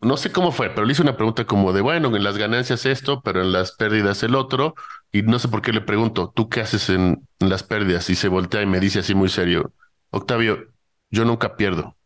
no 0.00 0.16
sé 0.16 0.32
cómo 0.32 0.50
fue, 0.52 0.70
pero 0.70 0.86
le 0.86 0.92
hice 0.92 1.02
una 1.02 1.16
pregunta 1.16 1.44
como 1.46 1.72
de, 1.72 1.82
bueno, 1.82 2.14
en 2.16 2.24
las 2.24 2.38
ganancias 2.38 2.86
esto, 2.86 3.20
pero 3.22 3.42
en 3.42 3.52
las 3.52 3.72
pérdidas 3.72 4.22
el 4.22 4.34
otro. 4.34 4.74
Y 5.12 5.22
no 5.22 5.38
sé 5.38 5.48
por 5.48 5.62
qué 5.62 5.72
le 5.72 5.80
pregunto, 5.82 6.32
¿tú 6.34 6.48
qué 6.48 6.60
haces 6.60 6.88
en, 6.90 7.26
las 7.38 7.62
pérdidas? 7.62 8.08
Y 8.10 8.14
se 8.14 8.28
voltea 8.28 8.62
y 8.62 8.66
me 8.66 8.80
dice 8.80 9.00
así 9.00 9.14
muy 9.14 9.28
serio, 9.28 9.72
Octavio, 10.10 10.72
yo 11.10 11.24
nunca 11.24 11.56
pierdo. 11.56 11.96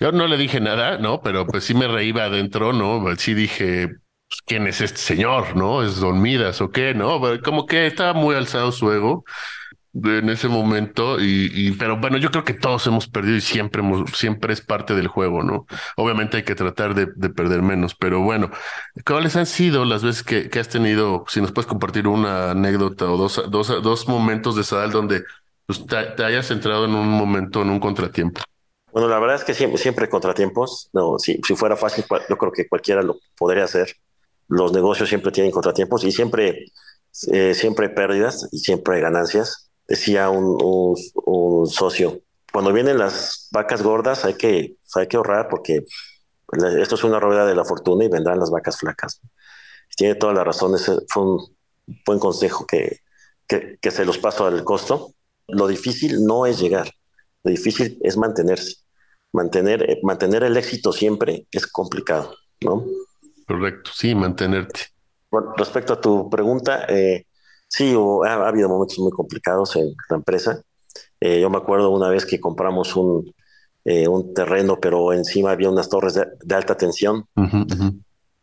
Yo 0.00 0.12
no 0.12 0.26
le 0.26 0.36
dije 0.36 0.60
nada, 0.60 0.98
¿no? 0.98 1.20
Pero 1.22 1.46
pues 1.46 1.64
sí 1.64 1.74
me 1.74 1.88
reíba 1.88 2.24
adentro, 2.24 2.72
¿no? 2.72 3.04
Sí 3.16 3.34
dije, 3.34 3.88
pues, 3.88 4.42
¿quién 4.46 4.66
es 4.66 4.80
este 4.80 4.98
señor? 4.98 5.56
¿No? 5.56 5.82
¿Es 5.82 6.00
Don 6.00 6.20
Midas 6.20 6.60
o 6.60 6.70
qué? 6.70 6.94
¿No? 6.94 7.20
Como 7.44 7.66
que 7.66 7.86
estaba 7.86 8.12
muy 8.12 8.34
alzado 8.34 8.72
su 8.72 8.90
ego 8.92 9.24
en 10.04 10.28
ese 10.28 10.48
momento 10.48 11.16
y, 11.20 11.72
pero 11.78 11.96
bueno 11.96 12.18
yo 12.18 12.30
creo 12.30 12.44
que 12.44 12.52
todos 12.52 12.86
hemos 12.86 13.08
perdido 13.08 13.36
y 13.36 13.40
siempre 13.40 13.82
siempre 14.12 14.52
es 14.52 14.60
parte 14.60 14.94
del 14.94 15.08
juego 15.08 15.42
no 15.42 15.66
obviamente 15.96 16.38
hay 16.38 16.42
que 16.42 16.54
tratar 16.54 16.94
de, 16.94 17.06
perder 17.30 17.62
menos 17.62 17.94
pero 17.94 18.20
bueno 18.20 18.50
cuáles 19.06 19.36
han 19.36 19.46
sido 19.46 19.84
las 19.84 20.02
veces 20.02 20.22
que, 20.22 20.60
has 20.60 20.68
tenido 20.68 21.24
si 21.28 21.40
nos 21.40 21.52
puedes 21.52 21.66
compartir 21.66 22.08
una 22.08 22.50
anécdota 22.50 23.06
o 23.06 23.16
dos 23.16 23.42
dos, 23.50 23.68
dos 23.82 24.08
momentos 24.08 24.54
de 24.56 24.64
Sadal 24.64 24.90
donde 24.92 25.24
pues, 25.66 25.84
te, 25.86 26.24
hayas 26.24 26.50
entrado 26.50 26.84
en 26.84 26.94
un 26.94 27.08
momento 27.08 27.62
en 27.62 27.70
un 27.70 27.80
contratiempo 27.80 28.40
bueno 28.92 29.08
la 29.08 29.18
verdad 29.18 29.36
es 29.36 29.44
que 29.44 29.54
siempre 29.54 29.78
siempre 29.78 30.08
contratiempos 30.08 30.90
no 30.92 31.18
si, 31.18 31.40
si 31.46 31.54
fuera 31.56 31.76
fácil 31.76 32.04
yo 32.28 32.36
creo 32.36 32.52
que 32.52 32.68
cualquiera 32.68 33.02
lo 33.02 33.18
podría 33.36 33.64
hacer 33.64 33.96
los 34.48 34.72
negocios 34.72 35.08
siempre 35.08 35.32
tienen 35.32 35.52
contratiempos 35.52 36.04
y 36.04 36.12
siempre 36.12 36.66
eh, 37.32 37.54
siempre 37.54 37.86
hay 37.86 37.94
pérdidas 37.94 38.48
y 38.52 38.58
siempre 38.58 38.96
hay 38.96 39.02
ganancias 39.02 39.66
decía 39.86 40.30
un, 40.30 40.96
un, 41.24 41.66
socio, 41.66 42.20
cuando 42.52 42.72
vienen 42.72 42.98
las 42.98 43.48
vacas 43.52 43.82
gordas 43.82 44.24
hay 44.24 44.34
que, 44.34 44.76
hay 44.94 45.06
que 45.06 45.16
ahorrar 45.16 45.48
porque 45.48 45.84
esto 46.78 46.94
es 46.94 47.04
una 47.04 47.20
rueda 47.20 47.46
de 47.46 47.54
la 47.54 47.64
fortuna 47.64 48.04
y 48.04 48.08
vendrán 48.08 48.38
las 48.38 48.50
vacas 48.50 48.78
flacas. 48.78 49.20
Tiene 49.96 50.14
toda 50.14 50.32
la 50.32 50.44
razón, 50.44 50.74
ese 50.74 50.96
fue 51.08 51.22
un 51.24 51.56
buen 52.04 52.18
consejo 52.18 52.66
que, 52.66 53.00
que, 53.46 53.78
que 53.80 53.90
se 53.90 54.04
los 54.04 54.18
paso 54.18 54.46
al 54.46 54.62
costo. 54.64 55.12
Lo 55.48 55.66
difícil 55.66 56.24
no 56.24 56.46
es 56.46 56.58
llegar, 56.58 56.90
lo 57.42 57.50
difícil 57.50 57.98
es 58.02 58.16
mantenerse. 58.16 58.76
Mantener, 59.32 59.90
eh, 59.90 60.00
mantener 60.02 60.44
el 60.44 60.56
éxito 60.56 60.92
siempre 60.92 61.46
es 61.50 61.66
complicado, 61.66 62.34
¿no? 62.62 62.84
Correcto, 63.46 63.90
sí, 63.94 64.14
mantenerte. 64.14 64.80
Bueno, 65.30 65.52
respecto 65.56 65.92
a 65.92 66.00
tu 66.00 66.30
pregunta, 66.30 66.86
eh, 66.88 67.26
Sí, 67.68 67.94
ha, 68.24 68.48
habido 68.48 68.68
momentos 68.68 68.98
muy 68.98 69.10
complicados 69.10 69.76
en 69.76 69.94
la 70.08 70.16
empresa. 70.16 70.62
Eh, 71.20 71.40
yo 71.40 71.50
me 71.50 71.58
acuerdo 71.58 71.90
una 71.90 72.08
vez 72.08 72.24
que 72.24 72.40
compramos 72.40 72.94
un, 72.96 73.32
eh, 73.84 74.06
un 74.08 74.34
terreno, 74.34 74.78
pero 74.80 75.12
encima 75.12 75.50
había 75.50 75.70
unas 75.70 75.88
torres 75.88 76.14
de, 76.14 76.54
alta 76.54 76.76
tensión, 76.76 77.26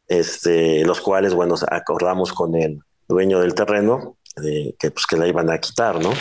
Este, 0.08 0.84
los 0.84 1.00
cuales, 1.00 1.34
bueno, 1.34 1.56
acordamos 1.72 2.34
con 2.34 2.56
el 2.56 2.80
dueño 3.08 3.40
del 3.40 3.56
terreno 3.56 4.18
que, 4.36 4.92
pues, 4.92 5.06
que 5.06 5.16
la 5.16 5.28
iban 5.28 5.50
a 5.50 5.60
quitar, 5.60 6.02
¿no? 6.02 6.12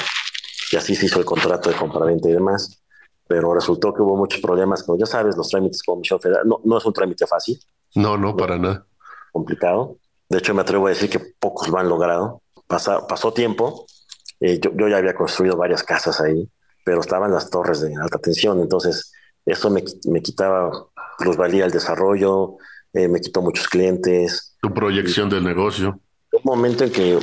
Y 0.72 0.76
así 0.76 0.96
se 0.96 1.06
hizo 1.06 1.20
el 1.20 1.24
contrato 1.24 1.70
de 1.70 1.76
compraventa 1.76 2.28
y 2.28 2.32
demás. 2.32 2.82
Pero 3.28 3.54
resultó 3.54 3.94
que 3.94 4.02
hubo 4.02 4.16
muchos 4.16 4.40
problemas, 4.40 4.82
como 4.82 4.98
ya 4.98 5.06
sabes, 5.06 5.36
los 5.36 5.48
trámites 5.48 5.82
con 5.82 5.96
Comisión 5.96 6.20
Federal. 6.20 6.42
No, 6.46 6.60
no 6.64 6.78
es 6.78 6.84
un 6.84 6.92
trámite 6.92 7.26
fácil. 7.26 7.58
No, 7.94 8.18
no, 8.18 8.36
para 8.36 8.58
nada. 8.58 8.84
Complicado. 9.30 9.96
De 10.28 10.38
hecho, 10.38 10.52
me 10.54 10.62
atrevo 10.62 10.86
a 10.86 10.90
decir 10.90 11.08
que 11.08 11.20
pocos 11.38 11.68
lo 11.68 11.78
han 11.78 11.88
logrado 11.88 12.42
pasó 13.08 13.32
tiempo, 13.32 13.86
eh, 14.40 14.58
yo, 14.60 14.70
yo, 14.74 14.88
ya 14.88 14.96
había 14.96 15.14
construido 15.14 15.56
varias 15.56 15.82
casas 15.82 16.20
ahí, 16.20 16.48
pero 16.84 17.00
estaban 17.00 17.30
las 17.30 17.50
torres 17.50 17.80
de 17.80 17.94
alta 17.94 18.18
tensión, 18.18 18.60
entonces 18.60 19.12
eso 19.44 19.70
me, 19.70 19.84
me 20.08 20.22
quitaba 20.22 20.70
plusvalía 21.18 21.64
al 21.64 21.70
desarrollo, 21.70 22.56
eh, 22.92 23.08
me 23.08 23.20
quitó 23.20 23.42
muchos 23.42 23.68
clientes. 23.68 24.56
Tu 24.60 24.72
proyección 24.72 25.28
del 25.28 25.44
negocio. 25.44 26.00
Un 26.32 26.40
momento 26.44 26.84
en 26.84 26.92
que 26.92 27.18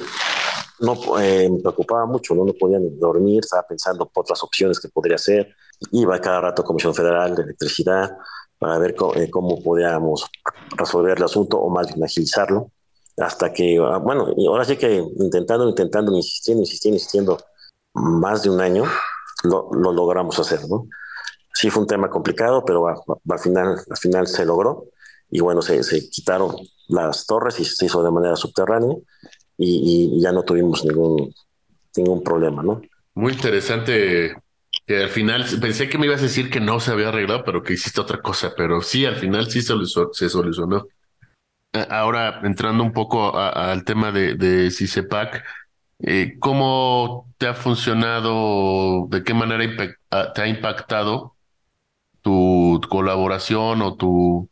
no 0.80 1.20
eh, 1.20 1.50
me 1.50 1.60
preocupaba 1.60 2.06
mucho, 2.06 2.36
¿no? 2.36 2.46
no 2.46 2.54
podía 2.54 2.80
dormir, 2.80 3.42
estaba 3.44 3.64
pensando 3.68 4.10
otras 4.14 4.44
opciones 4.44 4.80
que 4.80 4.90
podría 4.90 5.16
hacer. 5.16 5.56
Iba 5.92 6.20
cada 6.20 6.42
rato 6.42 6.62
a 6.62 6.66
Comisión 6.66 6.94
Federal 6.94 7.36
de 7.36 7.44
Electricidad 7.44 8.18
para 8.58 8.78
ver 8.78 8.96
cómo, 8.96 9.14
cómo 9.32 9.62
podíamos 9.62 10.30
resolver 10.78 11.18
el 11.18 11.24
asunto 11.24 11.58
o 11.60 11.70
más 11.70 11.88
bien 11.88 12.04
agilizarlo 12.04 12.72
hasta 13.18 13.52
que, 13.52 13.78
ah, 13.80 13.98
bueno, 13.98 14.34
y 14.38 14.48
ahora 14.48 14.66
sí 14.66 14.78
que 14.78 14.96
intentando, 14.96 15.68
intentando, 15.68 16.16
insistiendo, 16.16 16.62
insistiendo, 16.62 16.96
insistiendo, 16.96 17.38
más 17.94 18.44
de 18.44 18.50
un 18.50 18.62
año, 18.62 18.86
lo, 19.44 19.70
lo 19.74 19.92
logramos 19.92 20.40
hacer, 20.40 20.68
¿no? 20.70 20.88
Sí 21.54 21.70
fue 21.70 21.82
un 21.82 21.88
tema 21.88 22.10
complicado, 22.10 22.64
pero 22.64 22.88
al 22.88 23.40
final, 23.40 23.78
al 23.90 23.98
final 23.98 24.28
se 24.28 24.46
logró 24.46 24.86
y 25.30 25.42
bueno, 25.42 25.62
se, 25.62 25.84
se, 25.84 26.10
quitaron 26.10 26.56
las 26.88 27.26
torres 27.26 27.60
y 27.60 27.66
se 27.66 27.86
hizo 27.86 28.02
de 28.04 28.12
manera 28.12 28.36
subterránea 28.36 28.96
y, 29.60 30.22
ya 30.22 30.32
no 30.32 30.44
tuvimos 30.44 30.86
ningún, 30.86 31.34
ningún 31.96 32.24
problema, 32.24 32.64
¿no? 32.64 32.82
Muy 33.14 33.34
interesante 33.34 34.36
que 34.86 35.04
al 35.04 35.10
final 35.10 35.46
pensé 35.60 35.90
que 35.90 35.98
me 35.98 36.06
ibas 36.06 36.22
a 36.22 36.24
decir 36.24 36.50
que 36.50 36.60
no 36.60 36.80
se 36.80 36.92
había 36.92 37.10
arreglado, 37.10 37.44
pero 37.44 37.62
que 37.62 37.74
hiciste 37.74 38.00
otra 38.00 38.22
cosa, 38.22 38.54
pero 38.56 38.82
sí, 38.82 39.06
al 39.06 39.18
final 39.18 39.52
sí 39.52 39.62
se, 39.62 40.30
solucionó. 40.30 40.88
Ahora 41.90 42.42
entrando 42.44 42.84
un 42.84 42.94
poco 42.94 43.38
al 43.38 43.84
tema 43.84 44.12
de, 44.12 44.36
de 44.36 44.72
CICEPAC, 44.72 45.44
eh, 46.00 46.38
¿cómo 46.40 47.32
te 47.38 47.48
ha 47.48 47.54
funcionado, 47.54 49.08
de 49.10 49.24
qué 49.24 49.34
manera 49.34 49.96
te 50.34 50.42
ha 50.42 50.48
impactado 50.48 51.36
tu 52.22 52.82
colaboración 52.90 53.82
o 53.82 53.96
tu 53.96 54.50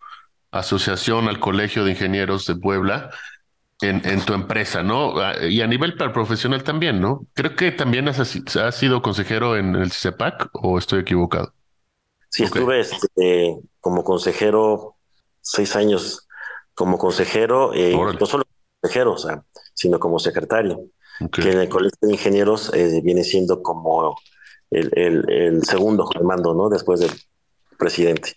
asociación 0.52 1.28
al 1.28 1.40
Colegio 1.40 1.84
de 1.84 1.92
Ingenieros 1.92 2.46
de 2.48 2.56
Puebla 2.56 3.12
en, 3.82 4.08
en 4.08 4.26
tu 4.26 4.34
empresa, 4.34 4.84
¿no? 4.84 5.20
Ah, 5.20 5.36
y 5.48 5.62
a 5.62 5.68
nivel 5.68 5.96
profesional 5.96 6.64
también, 6.64 7.00
¿no? 7.00 7.26
Creo 7.34 7.56
que 7.56 7.72
también 7.72 8.08
has, 8.08 8.20
has 8.20 8.76
sido 8.76 9.02
consejero 9.02 9.56
en 9.56 9.76
el 9.76 9.92
CICEPAC 9.92 10.50
o 10.54 10.78
estoy 10.78 11.02
equivocado. 11.02 11.54
Sí, 12.30 12.44
estuve 12.44 12.82
este, 12.82 13.58
como 13.80 14.04
consejero 14.04 14.96
seis 15.42 15.76
años 15.76 16.28
como 16.74 16.98
consejero, 16.98 17.74
eh, 17.74 17.96
no 18.20 18.26
solo 18.26 18.44
consejero, 18.80 19.14
o 19.14 19.18
sea, 19.18 19.44
sino 19.74 20.00
como 20.00 20.20
secretario, 20.20 20.82
que 21.32 21.50
en 21.50 21.62
el 21.62 21.70
Colegio 21.70 21.98
de 22.02 22.12
Ingenieros 22.12 22.72
eh, 22.74 23.02
viene 23.04 23.24
siendo 23.24 23.64
como 23.64 24.16
el, 24.70 24.92
el, 25.28 25.64
segundo 25.64 26.08
mando, 26.22 26.54
¿no? 26.54 26.70
Después 26.70 27.00
del 27.00 27.10
presidente. 27.80 28.34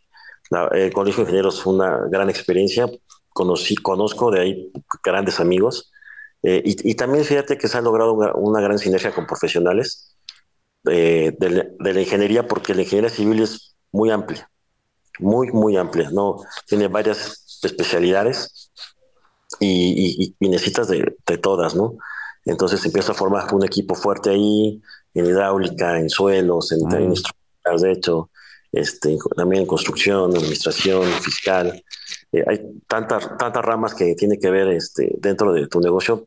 el 0.72 0.92
Colegio 0.92 1.16
de 1.16 1.31
Ingenieros 1.31 1.61
fue 1.61 1.74
una 1.74 1.98
gran 2.09 2.31
experiencia, 2.31 2.88
conocí, 3.32 3.76
conozco 3.76 4.30
de 4.30 4.40
ahí 4.40 4.72
grandes 5.02 5.40
amigos 5.40 5.90
Eh, 6.42 6.62
y, 6.64 6.94
también 6.94 7.24
fíjate 7.24 7.58
que 7.58 7.68
se 7.68 7.76
ha 7.76 7.82
logrado 7.82 8.14
una, 8.14 8.60
gran 8.62 8.78
sinergia 8.78 9.12
con 9.12 9.26
profesionales 9.26 10.16
de, 10.82 11.36
la 11.78 12.00
ingeniería, 12.00 12.48
porque 12.48 12.74
la 12.74 12.82
ingeniería 12.82 13.10
civil 13.10 13.42
es 13.42 13.76
muy 13.92 14.10
amplia, 14.10 14.48
muy, 15.18 15.52
muy 15.52 15.76
amplia, 15.76 16.10
¿no? 16.10 16.38
Tiene 16.66 16.88
varias 16.88 17.60
especialidades 17.62 18.70
y, 19.60 20.34
necesitas 20.40 20.88
de, 20.88 21.38
todas, 21.42 21.74
¿no? 21.74 21.98
Entonces 22.46 22.84
empieza 22.86 23.12
a 23.12 23.14
formar 23.14 23.52
un 23.52 23.64
equipo 23.64 23.94
fuerte 23.94 24.30
ahí, 24.30 24.80
en 25.12 25.26
hidráulica, 25.26 25.98
en 25.98 26.08
suelos, 26.08 26.72
en, 26.72 26.80
mm. 26.86 27.80
de 27.80 27.92
hecho, 27.92 28.30
este, 28.72 29.18
también 29.36 29.62
en 29.62 29.68
construcción, 29.68 30.34
administración, 30.34 31.04
fiscal. 31.20 31.84
Eh, 32.32 32.44
hay 32.46 32.60
tantas, 32.86 33.36
tantas 33.36 33.64
ramas 33.64 33.94
que 33.94 34.14
tiene 34.14 34.38
que 34.38 34.50
ver 34.50 34.68
este, 34.68 35.16
dentro 35.18 35.52
de 35.52 35.66
tu 35.66 35.80
negocio. 35.80 36.26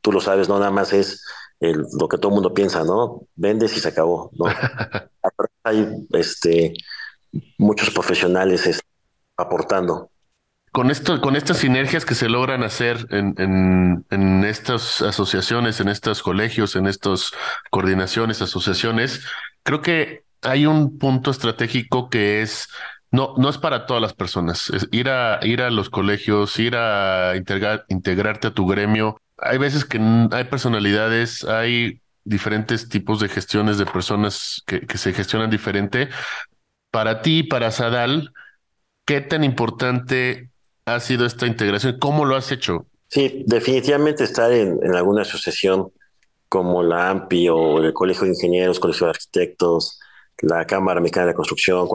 Tú 0.00 0.12
lo 0.12 0.20
sabes, 0.20 0.48
no 0.48 0.58
nada 0.58 0.70
más 0.70 0.92
es 0.92 1.22
lo 1.60 2.08
que 2.08 2.16
todo 2.16 2.28
el 2.28 2.34
mundo 2.34 2.54
piensa, 2.54 2.84
¿no? 2.84 3.26
Vendes 3.36 3.76
y 3.76 3.80
se 3.80 3.88
acabó, 3.88 4.30
¿no? 4.32 4.46
hay 5.62 6.06
este, 6.12 6.72
muchos 7.58 7.90
profesionales 7.90 8.66
este, 8.66 8.84
aportando. 9.36 10.10
Con, 10.72 10.90
esto, 10.90 11.20
con 11.20 11.36
estas 11.36 11.58
sinergias 11.58 12.04
que 12.06 12.14
se 12.14 12.28
logran 12.28 12.62
hacer 12.62 13.06
en, 13.10 13.34
en, 13.38 14.06
en 14.10 14.44
estas 14.44 15.02
asociaciones, 15.02 15.80
en 15.80 15.88
estos 15.88 16.22
colegios, 16.22 16.76
en 16.76 16.86
estas 16.86 17.32
coordinaciones, 17.70 18.40
asociaciones, 18.40 19.24
creo 19.64 19.82
que 19.82 20.24
hay 20.42 20.66
un 20.66 20.98
punto 20.98 21.30
estratégico 21.30 22.08
que 22.08 22.40
es 22.42 22.68
no, 23.10 23.34
no 23.36 23.48
es 23.48 23.58
para 23.58 23.86
todas 23.86 24.00
las 24.00 24.14
personas. 24.14 24.70
ir 24.92 25.08
a 25.08 25.40
ir 25.42 25.62
a 25.62 25.70
los 25.70 25.90
colegios, 25.90 26.58
ir 26.58 26.76
a 26.76 27.34
integrar, 27.36 27.84
integrarte 27.88 28.48
a 28.48 28.54
tu 28.54 28.66
gremio. 28.66 29.20
Hay 29.38 29.58
veces 29.58 29.84
que 29.84 29.98
hay 30.32 30.44
personalidades, 30.44 31.44
hay 31.44 32.00
diferentes 32.24 32.88
tipos 32.88 33.20
de 33.20 33.28
gestiones 33.28 33.78
de 33.78 33.86
personas 33.86 34.62
que, 34.66 34.86
que 34.86 34.98
se 34.98 35.12
gestionan 35.12 35.50
diferente. 35.50 36.08
Para 36.90 37.22
ti, 37.22 37.42
para 37.42 37.70
Sadal, 37.70 38.32
¿qué 39.04 39.20
tan 39.20 39.44
importante 39.44 40.50
ha 40.84 41.00
sido 41.00 41.26
esta 41.26 41.46
integración? 41.46 41.98
¿Cómo 41.98 42.24
lo 42.24 42.36
has 42.36 42.52
hecho? 42.52 42.86
Sí, 43.08 43.42
definitivamente 43.46 44.22
estar 44.22 44.52
en, 44.52 44.78
alguna 44.94 45.22
asociación 45.22 45.92
como 46.48 46.82
la 46.82 47.10
AMPI 47.10 47.48
o 47.48 47.78
el 47.78 47.92
Colegio 47.92 48.22
de 48.22 48.30
Ingenieros, 48.30 48.78
Colegio 48.78 49.06
de 49.06 49.10
Arquitectos, 49.10 49.98
la 50.42 50.64
Cámara 50.64 51.00
Mexicana 51.00 51.26
de 51.26 51.34
Construcción, 51.34 51.88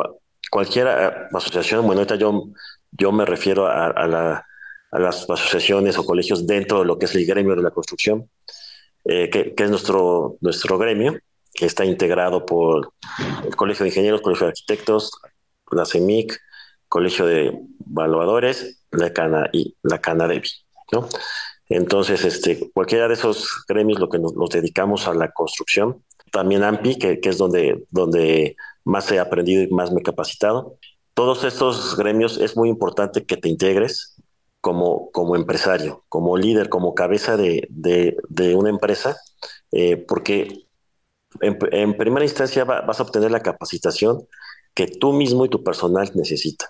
cualquier 0.55 0.87
eh, 0.87 1.11
asociación, 1.33 1.85
bueno, 1.85 1.99
ahorita 1.99 2.15
yo, 2.15 2.45
yo 2.91 3.11
me 3.11 3.25
refiero 3.25 3.67
a, 3.67 4.07
la, 4.07 4.47
a, 4.89 4.99
las 4.99 5.29
asociaciones 5.29 5.97
o 5.97 6.05
colegios 6.05 6.47
dentro 6.47 6.79
de 6.79 6.85
lo 6.85 6.97
que 6.97 7.07
es 7.07 7.15
el 7.15 7.25
gremio 7.25 7.57
de 7.57 7.61
la 7.61 7.71
construcción, 7.71 8.29
eh, 9.03 9.29
que, 9.29 9.53
es 9.53 9.69
nuestro, 9.69 10.37
nuestro 10.39 10.77
gremio, 10.77 11.19
que 11.53 11.65
está 11.65 11.83
integrado 11.83 12.45
por 12.45 12.93
el 13.43 13.53
Colegio 13.57 13.83
de 13.83 13.89
Ingenieros, 13.89 14.21
Colegio 14.21 14.45
de 14.45 14.51
Arquitectos, 14.51 15.11
la 15.73 15.85
CEMIC, 15.85 16.39
Colegio 16.87 17.25
de 17.25 17.59
Evaluadores, 17.91 18.81
la 18.91 19.11
Cana 19.11 19.49
y 19.51 19.75
la 19.83 19.99
Canadevi, 19.99 20.49
¿no? 20.93 21.09
Entonces, 21.67 22.23
este, 22.23 22.71
cualquiera 22.71 23.09
de 23.09 23.15
esos 23.15 23.65
gremios, 23.67 23.99
lo 23.99 24.07
que 24.07 24.19
nos, 24.19 24.33
nos 24.35 24.49
dedicamos 24.51 25.05
a 25.05 25.13
la 25.13 25.33
construcción, 25.33 26.01
también 26.31 26.63
AMPI, 26.63 26.97
que, 26.97 27.19
que, 27.19 27.27
es 27.27 27.37
donde, 27.37 27.83
donde 27.89 28.55
más 28.85 29.11
he 29.11 29.19
aprendido 29.19 29.63
y 29.63 29.67
más 29.67 29.91
me 29.91 29.99
he 29.99 30.03
capacitado. 30.03 30.77
Todos 31.13 31.43
estos 31.43 31.97
gremios 31.97 32.37
es 32.37 32.55
muy 32.55 32.69
importante 32.69 33.25
que 33.25 33.37
te 33.37 33.49
integres 33.49 34.15
como, 34.61 35.11
como 35.11 35.35
empresario, 35.35 36.05
como 36.09 36.37
líder, 36.37 36.69
como 36.69 36.95
cabeza 36.95 37.37
de, 37.37 37.67
de, 37.69 38.17
de 38.29 38.55
una 38.55 38.69
empresa, 38.69 39.17
eh, 39.71 39.97
porque 39.97 40.67
en, 41.41 41.57
en, 41.71 41.97
primera 41.97 42.25
instancia 42.25 42.63
vas 42.63 42.99
a 42.99 43.03
obtener 43.03 43.31
la 43.31 43.41
capacitación 43.41 44.27
que 44.73 44.87
tú 44.87 45.13
mismo 45.13 45.45
y 45.45 45.49
tu 45.49 45.63
personal 45.63 46.09
necesitan. 46.15 46.69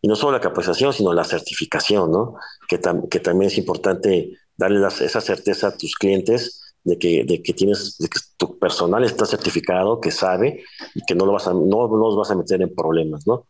Y 0.00 0.08
no 0.08 0.16
solo 0.16 0.32
la 0.32 0.40
capacitación, 0.40 0.92
sino 0.92 1.12
la 1.12 1.24
certificación, 1.24 2.10
¿no? 2.10 2.36
Que, 2.68 2.80
que 3.10 3.20
también 3.20 3.50
es 3.50 3.58
importante 3.58 4.38
darle 4.56 4.86
esa 4.86 5.20
certeza 5.20 5.68
a 5.68 5.76
tus 5.76 5.94
clientes 5.94 6.65
de 6.86 6.98
que, 6.98 7.24
de 7.24 7.42
que 7.42 7.52
tienes, 7.52 7.98
de 7.98 8.08
que 8.08 8.20
tu 8.36 8.58
personal 8.58 9.02
está 9.02 9.26
certificado, 9.26 10.00
que 10.00 10.12
sabe 10.12 10.62
y 10.94 11.04
que 11.04 11.16
no 11.16 11.26
lo 11.26 11.32
vas 11.32 11.48
a, 11.48 11.52
no, 11.52 11.88
los 11.88 12.16
vas 12.16 12.30
a 12.30 12.36
meter 12.36 12.62
en 12.62 12.74
problemas, 12.74 13.26
¿no? 13.26 13.48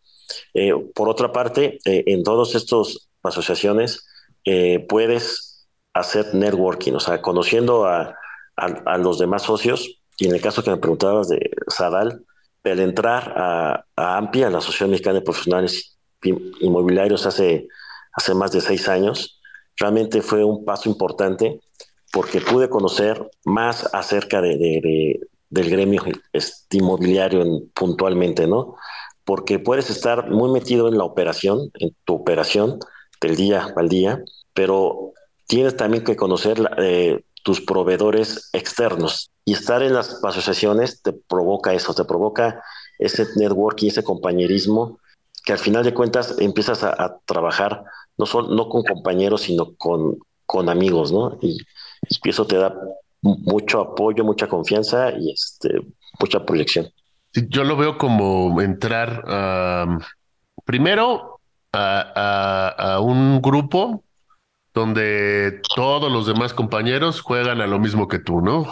Eh, 0.54 0.72
por 0.94 1.08
otra 1.08 1.32
parte, 1.32 1.78
eh, 1.84 2.02
en 2.06 2.24
todas 2.24 2.54
estas 2.54 3.10
asociaciones 3.22 4.06
eh, 4.44 4.84
puedes 4.88 5.68
hacer 5.92 6.34
networking, 6.34 6.94
o 6.94 7.00
sea, 7.00 7.20
conociendo 7.20 7.84
a, 7.84 8.16
a, 8.56 8.96
los 8.96 9.18
demás 9.18 9.42
socios, 9.42 10.00
y 10.18 10.28
en 10.28 10.34
el 10.34 10.40
caso 10.40 10.62
que 10.62 10.70
me 10.70 10.78
preguntabas 10.78 11.28
de 11.28 11.50
Sadal, 11.68 12.22
el 12.64 12.80
entrar 12.80 13.34
a, 13.36 13.84
a 13.96 14.16
AMPI, 14.16 14.44
a 14.44 14.50
la 14.50 14.58
Asociación 14.58 14.90
Mexicana 14.90 15.18
de 15.18 15.24
Profesionales 15.24 15.98
Inmobiliarios 16.22 17.26
hace, 17.26 17.68
hace 18.12 18.34
más 18.34 18.50
de 18.52 18.62
seis 18.62 18.88
años, 18.88 19.40
realmente 19.76 20.22
fue 20.22 20.42
un 20.42 20.64
paso 20.64 20.88
importante 20.88 21.60
porque 22.16 22.40
pude 22.40 22.70
conocer 22.70 23.30
más 23.44 23.90
acerca 23.92 24.40
de, 24.40 25.20
del 25.50 25.70
gremio 25.70 26.02
inmobiliario 26.70 27.44
puntualmente, 27.74 28.46
¿no? 28.46 28.76
Porque 29.22 29.58
puedes 29.58 29.90
estar 29.90 30.30
muy 30.30 30.50
metido 30.50 30.88
en 30.88 30.96
la 30.96 31.04
operación, 31.04 31.70
en 31.74 31.94
tu 32.06 32.14
operación 32.14 32.78
del 33.20 33.36
día 33.36 33.68
al 33.76 33.90
día, 33.90 34.24
pero 34.54 35.12
tienes 35.46 35.76
también 35.76 36.04
que 36.04 36.16
conocer 36.16 36.58
eh, 36.78 37.22
tus 37.44 37.60
proveedores 37.60 38.48
externos 38.54 39.30
y 39.44 39.52
estar 39.52 39.82
en 39.82 39.92
las 39.92 40.24
asociaciones 40.24 41.02
te 41.02 41.12
provoca 41.12 41.74
eso, 41.74 41.92
te 41.92 42.04
provoca 42.04 42.62
ese 42.98 43.26
networking, 43.36 43.88
ese 43.88 44.02
compañerismo 44.02 45.00
que 45.44 45.52
al 45.52 45.58
final 45.58 45.84
de 45.84 45.92
cuentas 45.92 46.36
empiezas 46.38 46.82
a, 46.82 47.18
trabajar 47.26 47.84
no 48.16 48.24
solo 48.24 48.54
no 48.54 48.70
con 48.70 48.84
compañeros, 48.84 49.42
sino 49.42 49.74
con, 49.74 50.18
con 50.46 50.70
amigos, 50.70 51.12
¿no? 51.12 51.36
Y, 51.42 51.58
y 52.08 52.28
eso 52.28 52.46
te 52.46 52.56
da 52.56 52.74
mucho 53.22 53.80
apoyo, 53.80 54.24
mucha 54.24 54.46
confianza 54.46 55.10
y 55.18 55.32
este, 55.32 55.80
mucha 56.20 56.44
proyección. 56.44 56.88
Yo 57.32 57.64
lo 57.64 57.76
veo 57.76 57.98
como 57.98 58.60
entrar 58.60 59.24
primero 60.64 61.40
a, 61.72 62.98
un 63.02 63.40
grupo 63.42 64.02
donde 64.72 65.62
todos 65.74 66.12
los 66.12 66.26
demás 66.26 66.52
compañeros 66.52 67.22
juegan 67.22 67.62
a 67.62 67.66
lo 67.66 67.78
mismo 67.78 68.08
que 68.08 68.18
tú, 68.18 68.42
¿no? 68.42 68.66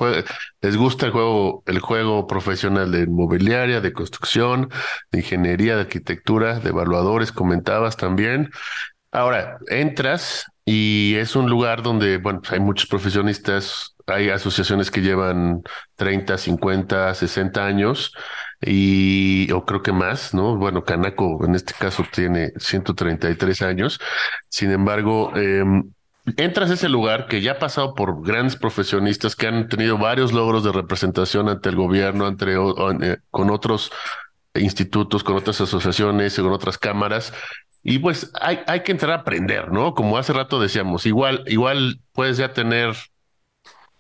les 0.61 0.77
gusta 0.77 1.07
el 1.07 1.13
juego, 1.13 1.63
el 1.67 1.79
juego 1.79 2.27
profesional 2.27 2.93
de 2.93 3.05
inmobiliaria, 3.05 3.81
de 3.81 3.93
construcción, 3.95 4.71
de 5.11 5.21
ingeniería, 5.21 5.77
de 5.77 5.83
arquitectura, 5.83 6.61
de 6.61 6.71
evaluadores, 6.71 7.33
comentabas 7.33 7.97
también. 7.97 8.51
Ahora, 9.13 9.59
entras 9.69 10.47
y 10.65 11.15
es 11.17 11.37
un 11.37 11.51
lugar 11.51 11.83
donde, 11.83 12.19
bueno, 12.19 12.41
hay 12.51 12.61
muchos 12.61 12.89
profesionistas, 12.89 13.95
hay 14.07 14.31
asociaciones 14.31 14.91
que 14.91 15.03
llevan 15.03 15.63
30, 15.97 16.39
50, 16.39 17.15
60 17.15 17.67
años 17.67 18.13
y, 18.61 19.51
o 19.53 19.65
creo 19.65 19.83
que 19.83 19.93
más, 19.93 20.33
¿no? 20.33 20.57
Bueno, 20.57 20.85
Canaco 20.85 21.45
en 21.45 21.55
este 21.55 21.75
caso 21.75 22.05
tiene 22.11 22.53
133 22.57 23.63
años. 23.63 24.01
Sin 24.49 24.71
embargo, 24.71 25.33
em, 25.37 25.91
entras 26.37 26.71
a 26.71 26.75
ese 26.75 26.89
lugar 26.89 27.27
que 27.27 27.43
ya 27.43 27.53
ha 27.53 27.59
pasado 27.59 27.95
por 27.95 28.23
grandes 28.27 28.57
profesionistas 28.57 29.37
que 29.37 29.47
han 29.47 29.69
tenido 29.69 29.99
varios 29.99 30.33
logros 30.33 30.65
de 30.65 30.73
representación 30.73 31.49
ante 31.49 31.69
el 31.69 31.77
gobierno, 31.77 32.27
ante, 32.27 32.47
eh, 32.55 33.19
con 33.31 33.51
otros 33.51 33.93
institutos, 34.55 35.25
con 35.25 35.37
otras 35.37 35.61
asociaciones, 35.61 36.37
con 36.37 36.53
otras 36.53 36.79
cámaras, 36.79 37.33
y 37.85 37.99
pues 37.99 38.33
hay, 38.41 38.61
hay 38.67 38.83
que 38.83 38.93
entrar 38.93 39.13
a 39.13 39.21
aprender, 39.21 39.71
¿no? 39.71 39.95
Como 39.95 40.17
hace 40.17 40.33
rato 40.33 40.59
decíamos, 40.59 41.05
igual, 41.05 41.45
igual 41.47 42.01
puedes 42.13 42.39
ya 42.39 42.53
tener 42.55 42.97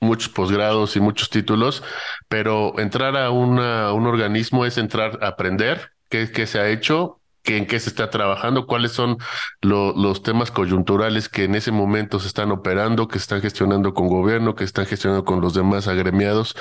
muchos 0.01 0.31
posgrados 0.31 0.97
y 0.97 1.01
muchos 1.01 1.29
títulos, 1.31 1.83
pero 2.29 2.79
entrar 2.79 3.16
a, 3.16 3.31
una, 3.31 3.92
un 3.92 4.07
organismo 4.07 4.64
es 4.64 4.79
entrar 4.79 5.18
a 5.23 5.29
aprender 5.29 5.90
qué, 6.09 6.31
qué 6.33 6.47
se 6.47 6.59
ha 6.59 6.68
hecho, 6.70 7.20
qué, 7.42 7.59
en 7.59 7.66
qué 7.66 7.79
se 7.79 7.90
está 7.90 8.09
trabajando, 8.09 8.66
cuáles 8.66 8.92
son 8.92 9.18
los 9.61 10.23
temas 10.23 10.51
coyunturales 10.51 11.29
que 11.29 11.44
en 11.44 11.55
ese 11.55 11.70
momento 11.70 12.20
se 12.20 12.29
están 12.29 12.53
operando, 12.53 13.07
que 13.07 13.18
están 13.18 13.42
gestionando 13.42 13.92
con 13.92 14.09
gobierno, 14.09 14.55
que 14.55 14.64
están 14.64 14.87
gestionando 14.87 15.25
con 15.27 15.42
los 15.42 15.53
demás 15.53 15.88
agremiados. 15.88 16.57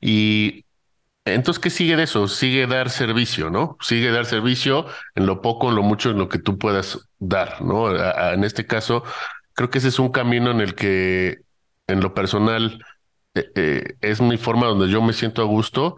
Y 0.00 0.64
entonces, 1.24 1.60
¿qué 1.60 1.70
sigue 1.70 1.96
de 1.96 2.04
eso? 2.04 2.28
Sigue 2.28 2.66
dar 2.66 2.90
servicio, 2.90 3.50
¿no? 3.50 3.76
Sigue 3.80 4.10
dar 4.10 4.24
servicio 4.24 4.86
en 5.14 5.26
lo 5.26 5.42
poco, 5.42 5.68
en 5.68 5.76
lo 5.76 5.82
mucho, 5.82 6.10
en 6.10 6.18
lo 6.18 6.28
que 6.28 6.38
tú 6.38 6.58
puedas 6.58 7.08
dar, 7.18 7.60
¿no? 7.62 7.94
en 7.94 8.44
este 8.44 8.66
caso, 8.66 9.04
creo 9.54 9.70
que 9.70 9.78
ese 9.78 9.88
es 9.88 9.98
un 9.98 10.10
camino 10.10 10.50
en 10.50 10.60
el 10.60 10.74
que, 10.74 11.38
en 11.86 12.00
lo 12.00 12.14
personal, 12.14 12.84
eh, 13.34 13.50
eh, 13.54 13.94
es 14.00 14.20
mi 14.20 14.36
forma 14.36 14.66
donde 14.66 14.88
yo 14.88 15.02
me 15.02 15.12
siento 15.12 15.42
a 15.42 15.46
gusto. 15.46 15.96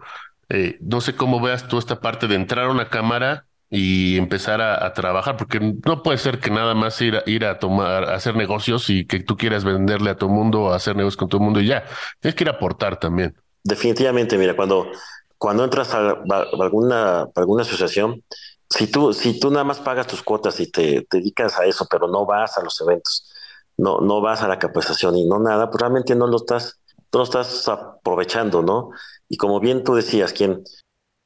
Eh, 0.49 0.77
no 0.81 1.01
sé 1.01 1.15
cómo 1.15 1.39
veas 1.39 1.67
tú 1.67 1.77
esta 1.77 2.01
parte 2.01 2.27
de 2.27 2.35
entrar 2.35 2.65
a 2.65 2.71
una 2.71 2.89
cámara 2.89 3.45
y 3.69 4.17
empezar 4.17 4.61
a, 4.61 4.91
trabajar, 4.93 5.37
porque 5.37 5.59
no 5.85 6.03
puede 6.03 6.17
ser 6.17 6.39
que 6.39 6.51
nada 6.51 6.75
más 6.75 7.01
ir 7.01 7.15
a, 7.15 7.23
ir 7.25 7.45
a 7.45 7.57
tomar, 7.57 8.03
a 8.09 8.15
hacer 8.15 8.35
negocios 8.35 8.89
y 8.89 9.05
que 9.05 9.21
tú 9.21 9.37
quieras 9.37 9.63
venderle 9.63 10.09
a 10.09 10.17
el 10.19 10.27
mundo 10.27 10.63
o 10.63 10.73
hacer 10.73 10.97
negocios 10.97 11.17
con 11.17 11.29
el 11.31 11.39
mundo 11.39 11.61
y 11.61 11.67
ya. 11.67 11.85
Tienes 12.19 12.35
que 12.35 12.43
ir 12.43 12.49
a 12.49 12.53
aportar 12.53 12.97
también. 12.97 13.35
Definitivamente, 13.63 14.37
mira, 14.37 14.55
cuando, 14.55 14.91
cuando 15.37 15.63
entras 15.63 15.93
a, 15.93 16.17
alguna, 16.59 17.27
alguna 17.35 17.63
asociación, 17.63 18.23
si 18.69 18.87
tú, 18.87 19.13
si 19.13 19.39
tú 19.39 19.51
nada 19.51 19.63
más 19.63 19.79
pagas 19.79 20.07
tus 20.07 20.23
cuotas 20.23 20.59
y 20.59 20.71
te, 20.71 21.05
dedicas 21.11 21.59
a 21.59 21.65
eso, 21.65 21.87
pero 21.89 22.07
no 22.07 22.25
vas 22.25 22.57
a 22.57 22.63
los 22.63 22.79
eventos, 22.81 23.29
no, 23.77 23.99
no 23.99 24.21
vas 24.21 24.41
a 24.41 24.47
la 24.47 24.59
capacitación 24.59 25.17
y 25.17 25.27
no 25.27 25.39
nada, 25.39 25.69
pues 25.69 25.81
realmente 25.81 26.15
no 26.15 26.27
lo 26.27 26.37
estás, 26.37 26.79
no 27.11 27.19
lo 27.19 27.23
estás 27.23 27.67
aprovechando, 27.67 28.61
¿no? 28.61 28.91
Y 29.27 29.37
como 29.37 29.59
bien 29.59 29.83
tú 29.83 29.93
decías, 29.93 30.33
quien, 30.33 30.63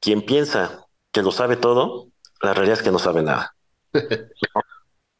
quien 0.00 0.22
piensa 0.22 0.86
que 1.12 1.22
lo 1.22 1.32
sabe 1.32 1.56
todo, 1.56 2.08
la 2.42 2.52
realidad 2.52 2.78
es 2.78 2.82
que 2.82 2.90
no 2.90 2.98
sabe 2.98 3.22
nada. 3.22 3.54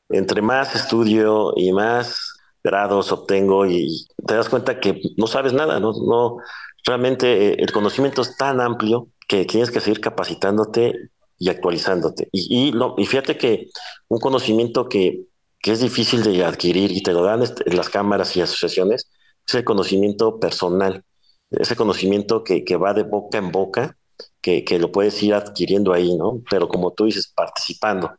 Entre 0.08 0.42
más 0.42 0.74
estudio 0.74 1.52
y 1.56 1.72
más 1.72 2.34
grados 2.62 3.12
obtengo 3.12 3.64
y 3.66 4.06
te 4.26 4.34
das 4.34 4.48
cuenta 4.48 4.80
que 4.80 5.00
no 5.16 5.26
sabes 5.26 5.52
nada, 5.52 5.78
no, 5.78 5.92
no 5.92 6.38
realmente 6.86 7.48
eh, 7.48 7.56
el 7.58 7.72
conocimiento 7.72 8.22
es 8.22 8.36
tan 8.36 8.60
amplio 8.60 9.08
que 9.28 9.44
tienes 9.44 9.70
que 9.70 9.80
seguir 9.80 10.00
capacitándote 10.00 10.94
y 11.38 11.50
actualizándote. 11.50 12.28
Y, 12.32 12.72
y, 12.96 13.06
fíjate 13.06 13.36
que 13.36 13.68
un 14.08 14.20
conocimiento 14.20 14.88
que, 14.88 15.24
que, 15.60 15.72
es 15.72 15.80
difícil 15.80 16.22
de 16.22 16.44
adquirir 16.44 16.92
y 16.92 17.02
te 17.02 17.12
lo 17.12 17.22
dan 17.22 17.42
en 17.42 17.76
las 17.76 17.90
cámaras 17.90 18.36
y 18.36 18.40
asociaciones 18.40 19.10
es 19.46 19.54
el 19.54 19.64
conocimiento 19.64 20.38
personal, 20.38 21.04
ese 21.50 21.76
conocimiento 21.76 22.42
que, 22.42 22.64
que 22.64 22.76
va 22.76 22.94
de 22.94 23.02
boca 23.02 23.38
en 23.38 23.52
boca 23.52 23.96
que, 24.40 24.78
lo 24.78 24.92
puedes 24.92 25.20
ir 25.22 25.34
adquiriendo 25.34 25.92
ahí, 25.92 26.16
¿no? 26.16 26.42
Pero 26.48 26.68
como 26.68 26.92
tú 26.92 27.06
dices, 27.06 27.32
participando. 27.34 28.16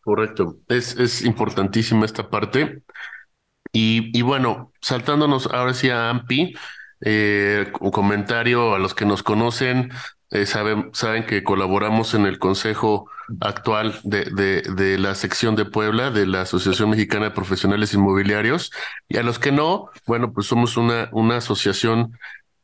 Correcto, 0.00 0.56
es, 0.68 0.96
es 0.96 1.22
importantísima 1.24 2.04
esta 2.04 2.28
parte. 2.28 2.82
Y, 3.72 4.16
y, 4.18 4.22
bueno, 4.22 4.72
saltándonos 4.80 5.46
ahora 5.46 5.74
sí 5.74 5.88
a 5.90 6.10
AMPI, 6.10 6.54
eh, 7.00 7.72
un 7.80 7.90
comentario 7.90 8.74
a 8.74 8.78
los 8.78 8.94
que 8.94 9.04
nos 9.04 9.22
conocen, 9.22 9.90
eh, 10.30 10.46
saben, 10.46 10.90
saben 10.92 11.26
que 11.26 11.42
colaboramos 11.42 12.14
en 12.14 12.26
el 12.26 12.38
consejo 12.38 13.10
actual 13.40 13.98
de, 14.04 14.24
de, 14.26 14.62
de, 14.62 14.98
la 14.98 15.14
sección 15.14 15.56
de 15.56 15.64
Puebla 15.64 16.10
de 16.10 16.26
la 16.26 16.42
Asociación 16.42 16.90
Mexicana 16.90 17.26
de 17.26 17.30
Profesionales 17.32 17.94
Inmobiliarios. 17.94 18.70
Y 19.08 19.16
a 19.18 19.22
los 19.22 19.38
que 19.38 19.50
no, 19.52 19.90
bueno, 20.06 20.32
pues 20.32 20.46
somos 20.46 20.76
una, 20.76 21.08
una 21.12 21.38
asociación 21.38 22.16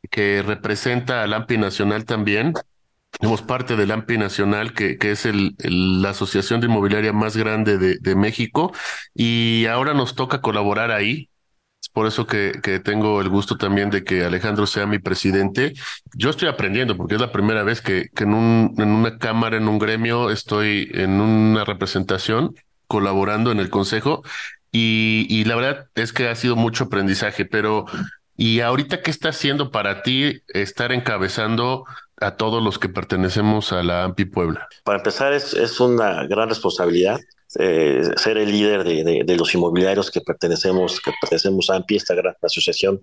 que 0.09 0.43
representa 0.45 1.23
al 1.23 1.33
AMPI 1.33 1.57
Nacional 1.57 2.05
también. 2.05 2.53
Somos 3.21 3.41
parte 3.41 3.75
del 3.75 3.91
AMPI 3.91 4.17
Nacional, 4.17 4.73
que, 4.73 4.97
que 4.97 5.11
es 5.11 5.25
el, 5.25 5.55
la 5.59 6.11
asociación 6.11 6.61
de 6.61 6.67
inmobiliaria 6.67 7.13
más 7.13 7.35
grande 7.35 7.77
de, 7.77 7.97
de, 7.99 8.15
México, 8.15 8.73
y 9.13 9.65
ahora 9.65 9.93
nos 9.93 10.15
toca 10.15 10.41
colaborar 10.41 10.91
ahí. 10.91 11.29
Por 11.97 12.05
eso 12.05 12.27
que, 12.27 12.51
tengo 12.83 13.21
el 13.21 13.29
gusto 13.29 13.57
también 13.57 13.89
de 13.89 14.03
que 14.03 14.23
Alejandro 14.23 14.67
sea 14.67 14.85
mi 14.85 14.99
presidente. 14.99 15.73
Yo 16.13 16.29
estoy 16.29 16.47
aprendiendo, 16.47 16.95
porque 16.95 17.15
es 17.15 17.21
la 17.21 17.31
primera 17.31 17.63
vez 17.63 17.81
que, 17.81 18.11
en 18.19 18.35
una 18.35 19.17
cámara, 19.17 19.57
en 19.57 19.67
un 19.67 19.79
gremio, 19.79 20.29
estoy 20.29 20.91
en 20.93 21.19
una 21.19 21.65
representación 21.65 22.53
colaborando 22.85 23.51
en 23.51 23.59
el 23.59 23.71
consejo. 23.71 24.21
Y, 24.71 25.25
y 25.27 25.45
la 25.45 25.55
verdad 25.55 25.87
es 25.95 26.13
que 26.13 26.27
ha 26.27 26.35
sido 26.35 26.55
mucho 26.55 26.83
aprendizaje, 26.83 27.45
pero 27.45 27.87
y 28.35 28.59
ahorita, 28.59 29.01
¿qué 29.01 29.09
está 29.09 29.29
haciendo 29.29 29.71
para 29.71 30.03
ti 30.03 30.43
estar 30.49 30.91
encabezando 30.91 31.85
a 32.19 32.35
todos 32.35 32.63
los 32.63 32.79
que 32.79 32.89
pertenecemos 32.89 33.71
a 33.71 33.83
la 33.83 34.03
AMPI 34.03 34.25
Puebla? 34.25 34.67
Para 34.83 34.99
empezar, 34.99 35.33
es, 35.33 35.53
es 35.53 35.79
una 35.79 36.25
gran 36.25 36.49
responsabilidad 36.49 37.19
eh, 37.59 38.01
ser 38.17 38.37
el 38.37 38.51
líder 38.51 38.83
de, 38.83 39.23
de, 39.25 39.35
los 39.37 39.53
inmobiliarios 39.53 40.11
que 40.11 40.21
pertenecemos, 40.21 40.99
que 40.99 41.11
pertenecemos 41.21 41.69
a 41.69 41.75
AMPI, 41.75 41.95
esta 41.95 42.13
gran 42.13 42.35
asociación 42.41 43.01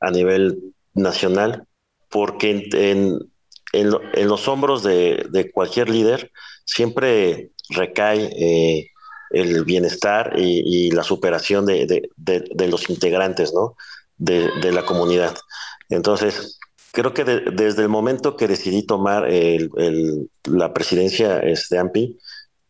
a 0.00 0.10
nivel 0.10 0.74
nacional, 0.94 1.64
porque 2.10 2.68
en, 2.72 3.18
en, 3.72 4.28
los 4.28 4.46
hombros 4.46 4.82
de, 4.82 5.26
de, 5.30 5.50
cualquier 5.50 5.88
líder 5.88 6.30
siempre 6.64 7.50
recae 7.70 8.30
eh, 8.36 8.90
el 9.30 9.64
bienestar 9.64 10.34
y, 10.36 10.90
la 10.90 11.02
superación 11.02 11.64
de, 11.66 12.10
de 12.16 12.68
los 12.68 12.90
integrantes, 12.90 13.52
¿no? 13.54 13.74
de, 14.18 14.72
la 14.72 14.84
comunidad. 14.84 15.36
Entonces, 15.88 16.57
creo 16.98 17.14
que 17.14 17.24
desde 17.24 17.82
el 17.82 17.88
momento 17.88 18.36
que 18.36 18.48
decidí 18.48 18.82
tomar 18.82 19.30
el, 19.30 19.70
la 20.42 20.74
presidencia 20.74 21.38
de 21.38 21.52
este, 21.52 21.78
AMPI, 21.78 22.18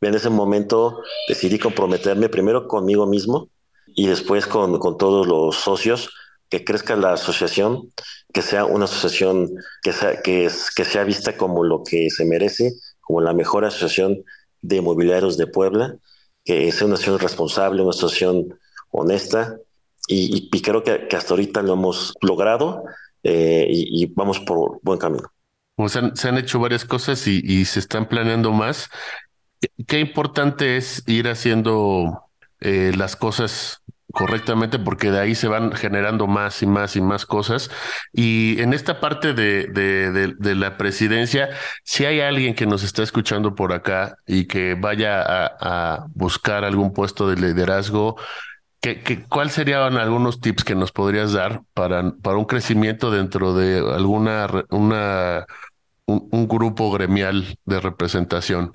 en 0.02 0.14
ese 0.14 0.28
momento 0.28 1.00
decidí 1.28 1.58
comprometerme 1.58 2.28
primero 2.28 2.68
conmigo 2.68 3.06
mismo 3.06 3.48
y 3.86 4.06
después 4.06 4.46
con, 4.46 4.78
con 4.80 4.98
todos 4.98 5.26
los 5.26 5.56
socios, 5.56 6.10
que 6.50 6.62
crezca 6.62 6.94
la 6.94 7.14
asociación, 7.14 7.90
que 8.30 8.42
sea 8.42 8.66
una 8.66 8.84
asociación 8.84 9.48
que 9.82 9.94
sea, 9.94 10.20
que, 10.20 10.50
que 10.76 10.84
sea 10.84 11.04
vista 11.04 11.38
como 11.38 11.64
lo 11.64 11.82
que 11.82 12.10
se 12.10 12.26
merece, 12.26 12.74
como 13.00 13.22
la 13.22 13.32
mejor 13.32 13.64
asociación 13.64 14.24
de 14.60 14.76
inmobiliarios 14.76 15.38
de 15.38 15.46
Puebla, 15.46 15.96
que 16.44 16.70
sea 16.70 16.86
una 16.86 16.96
asociación 16.96 17.20
responsable, 17.20 17.80
una 17.80 17.92
asociación 17.92 18.58
honesta, 18.90 19.56
y, 20.10 20.48
creo 20.62 20.82
que, 20.82 21.06
hasta 21.14 21.34
ahorita 21.34 21.60
lo 21.60 21.74
hemos 21.74 22.14
logrado 22.22 22.84
eh, 23.22 23.66
y, 23.68 24.06
vamos 24.14 24.40
por 24.40 24.80
buen 24.82 24.98
camino. 24.98 25.28
se, 25.86 26.28
han, 26.28 26.38
hecho 26.38 26.60
varias 26.60 26.84
cosas 26.84 27.26
y, 27.26 27.64
se 27.64 27.80
están 27.80 28.08
planeando 28.08 28.52
más. 28.52 28.88
Qué 29.86 30.00
importante 30.00 30.76
es 30.76 31.02
ir 31.08 31.28
haciendo 31.28 32.22
eh, 32.60 32.92
las 32.96 33.16
cosas 33.16 33.82
correctamente 34.12 34.78
porque 34.78 35.10
de 35.10 35.20
ahí 35.20 35.34
se 35.34 35.48
van 35.48 35.72
generando 35.72 36.26
más 36.26 36.62
y 36.62 36.66
más 36.66 36.96
y 36.96 37.00
más 37.00 37.26
cosas. 37.26 37.70
Y 38.12 38.60
en 38.60 38.72
esta 38.72 39.00
parte 39.00 39.34
de, 39.34 40.54
la 40.54 40.76
presidencia, 40.76 41.50
si 41.84 42.04
hay 42.04 42.20
alguien 42.20 42.54
que 42.54 42.66
nos 42.66 42.82
está 42.82 43.02
escuchando 43.02 43.54
por 43.54 43.72
acá 43.72 44.16
y 44.26 44.46
que 44.46 44.74
vaya 44.74 45.22
a 45.24 46.06
buscar 46.14 46.64
algún 46.64 46.92
puesto 46.92 47.28
de 47.28 47.36
liderazgo, 47.36 48.16
¿Qué, 48.80 49.02
qué, 49.02 49.24
cuál 49.28 49.50
serían 49.50 49.96
algunos 49.96 50.40
tips 50.40 50.62
que 50.62 50.74
nos 50.76 50.92
podrías 50.92 51.32
dar 51.32 51.62
para, 51.74 52.12
para 52.22 52.36
un 52.36 52.44
crecimiento 52.44 53.10
dentro 53.10 53.54
de 53.54 53.78
alguna 53.78 54.46
una, 54.70 55.46
un, 56.06 56.48
grupo 56.48 56.90
gremial 56.90 57.58
de 57.64 57.80
representación? 57.80 58.72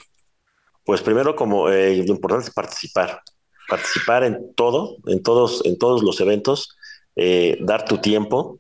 Pues 0.86 1.02
primero, 1.02 1.36
como 1.36 1.70
eh, 1.70 2.04
lo 2.06 2.14
importante 2.14 2.48
es 2.48 2.54
participar, 2.54 3.22
participar 3.68 4.24
en 4.24 4.54
todo, 4.56 4.98
en 5.08 5.24
todos, 5.24 5.66
en 5.66 5.78
todos 5.78 6.04
los 6.04 6.20
eventos, 6.20 6.78
eh, 7.16 7.58
dar 7.62 7.86
tu 7.86 8.00
tiempo 8.00 8.60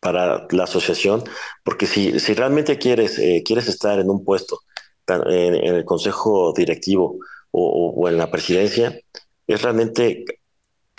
para 0.00 0.46
la 0.50 0.64
asociación, 0.64 1.24
porque 1.64 1.86
si, 1.86 2.18
si 2.20 2.34
realmente 2.34 2.78
quieres, 2.78 3.18
eh, 3.18 3.42
quieres 3.44 3.68
estar 3.68 3.98
en 3.98 4.08
un 4.10 4.24
puesto, 4.24 4.60
en, 5.06 5.54
el 5.54 5.84
consejo 5.84 6.52
directivo 6.56 7.18
o, 7.50 8.08
en 8.08 8.18
la 8.18 8.30
presidencia, 8.30 8.98
es 9.46 9.62
realmente 9.62 10.24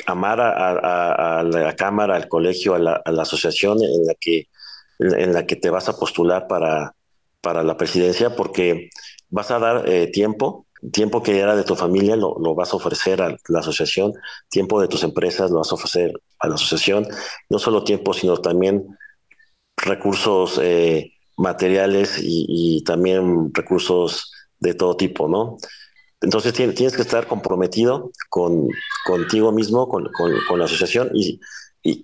amar 0.10 0.42
a, 0.42 1.44
la 1.44 1.76
Cámara, 1.76 2.16
al 2.16 2.28
colegio, 2.28 2.76
a 2.76 2.80
la, 2.80 3.02
asociación 3.06 3.78
en 3.84 4.06
la, 4.06 5.46
que, 5.46 5.56
te 5.56 5.70
vas 5.70 5.90
a 5.90 5.98
postular 5.98 6.48
para, 6.48 6.96
para 7.42 7.64
la 7.64 7.78
presidencia, 7.78 8.36
porque 8.36 8.90
vas 9.30 9.52
a 9.52 9.60
dar 9.60 9.88
eh, 9.88 10.08
tiempo, 10.08 10.66
tiempo 10.92 11.22
que 11.22 11.40
era 11.40 11.56
de 11.56 11.64
tu 11.64 11.76
familia 11.76 12.16
lo, 12.16 12.56
vas 12.56 12.74
a 12.74 12.78
ofrecer 12.78 13.22
a 13.22 13.36
la 13.48 13.60
asociación, 13.60 14.14
tiempo 14.50 14.82
de 14.82 14.88
tus 14.88 15.04
empresas 15.04 15.52
lo 15.52 15.60
vas 15.60 15.72
a 15.72 15.76
ofrecer 15.76 16.14
a 16.40 16.48
la 16.48 16.56
asociación, 16.56 17.08
no 17.50 17.60
solo 17.60 17.84
tiempo, 17.84 18.14
sino 18.14 18.38
también 18.38 18.98
recursos 19.78 20.60
eh, 20.62 21.14
materiales 21.38 22.18
y, 22.22 22.46
y, 22.48 22.84
también 22.84 23.54
recursos 23.54 24.34
de 24.60 24.74
todo 24.74 24.98
tipo, 24.98 25.30
¿no? 25.30 25.58
Entonces 26.22 26.54
tienes 26.54 26.96
que 26.96 27.02
estar 27.02 27.28
comprometido 27.28 28.12
con, 28.30 28.68
contigo 29.06 29.52
mismo, 29.52 29.88
con, 29.88 30.10
la 30.58 30.66
asociación 30.66 31.12
y, 31.14 31.40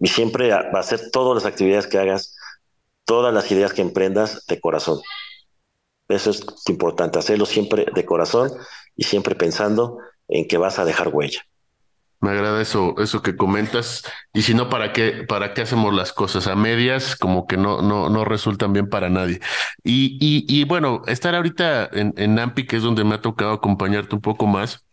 siempre 0.07 0.51
va 0.51 0.69
a 0.73 0.79
hacer 0.79 1.11
todas 1.11 1.35
las 1.35 1.51
actividades 1.51 1.87
que 1.87 1.97
hagas, 1.97 2.35
todas 3.03 3.33
las 3.33 3.51
ideas 3.51 3.73
que 3.73 3.81
emprendas 3.81 4.45
de 4.47 4.59
corazón. 4.59 5.01
Eso 6.07 6.29
es 6.29 6.45
importante, 6.69 7.19
hacerlo 7.19 7.45
siempre 7.45 7.85
de 7.93 8.05
corazón 8.05 8.51
y 8.95 9.03
siempre 9.03 9.35
pensando 9.35 9.97
en 10.29 10.47
que 10.47 10.57
vas 10.57 10.79
a 10.79 10.85
dejar 10.85 11.09
huella. 11.09 11.41
Me 12.21 12.31
agrada 12.31 12.61
eso, 12.61 12.95
eso 12.99 13.21
que 13.21 13.35
comentas. 13.35 14.03
Y 14.33 14.41
si 14.43 14.53
no, 14.53 14.69
¿para 14.69 14.93
qué, 14.93 15.25
para 15.27 15.53
qué 15.53 15.61
hacemos 15.61 15.93
las 15.93 16.11
cosas 16.13 16.47
a 16.47 16.55
medias? 16.55 17.15
Como 17.15 17.45
que 17.47 17.57
no, 17.57 17.81
no, 17.81 18.09
no 18.09 18.25
resultan 18.25 18.73
bien 18.73 18.89
para 18.89 19.09
nadie. 19.09 19.39
Y, 19.83 20.17
y, 20.19 20.45
y 20.47 20.63
bueno, 20.65 21.01
estar 21.07 21.35
ahorita 21.35 21.89
en, 21.93 22.13
en 22.17 22.35
Nampi, 22.35 22.65
que 22.65 22.77
es 22.77 22.83
donde 22.83 23.03
me 23.03 23.15
ha 23.15 23.21
tocado 23.21 23.51
acompañarte 23.53 24.15
un 24.15 24.21
poco 24.21 24.47
más. 24.47 24.85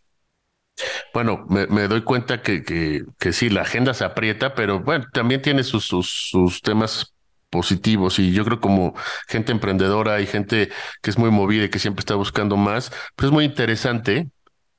Bueno, 1.13 1.45
me, 1.49 1.67
me 1.67 1.87
doy 1.87 2.01
cuenta 2.03 2.41
que, 2.41 2.63
que, 2.63 3.03
que 3.19 3.33
sí, 3.33 3.49
la 3.49 3.61
agenda 3.61 3.93
se 3.93 4.03
aprieta, 4.05 4.55
pero 4.55 4.79
bueno, 4.81 5.05
también 5.13 5.41
tiene 5.41 5.63
sus, 5.63 5.85
sus, 5.85 6.29
sus 6.31 6.61
temas 6.61 7.13
positivos. 7.49 8.19
Y 8.19 8.33
yo 8.33 8.43
creo 8.45 8.59
como 8.59 8.93
gente 9.27 9.51
emprendedora 9.51 10.19
y 10.21 10.27
gente 10.27 10.69
que 11.01 11.09
es 11.09 11.17
muy 11.17 11.29
movida 11.31 11.65
y 11.65 11.69
que 11.69 11.79
siempre 11.79 12.01
está 12.01 12.15
buscando 12.15 12.57
más, 12.57 12.91
pues 13.15 13.27
es 13.27 13.31
muy 13.31 13.45
interesante 13.45 14.29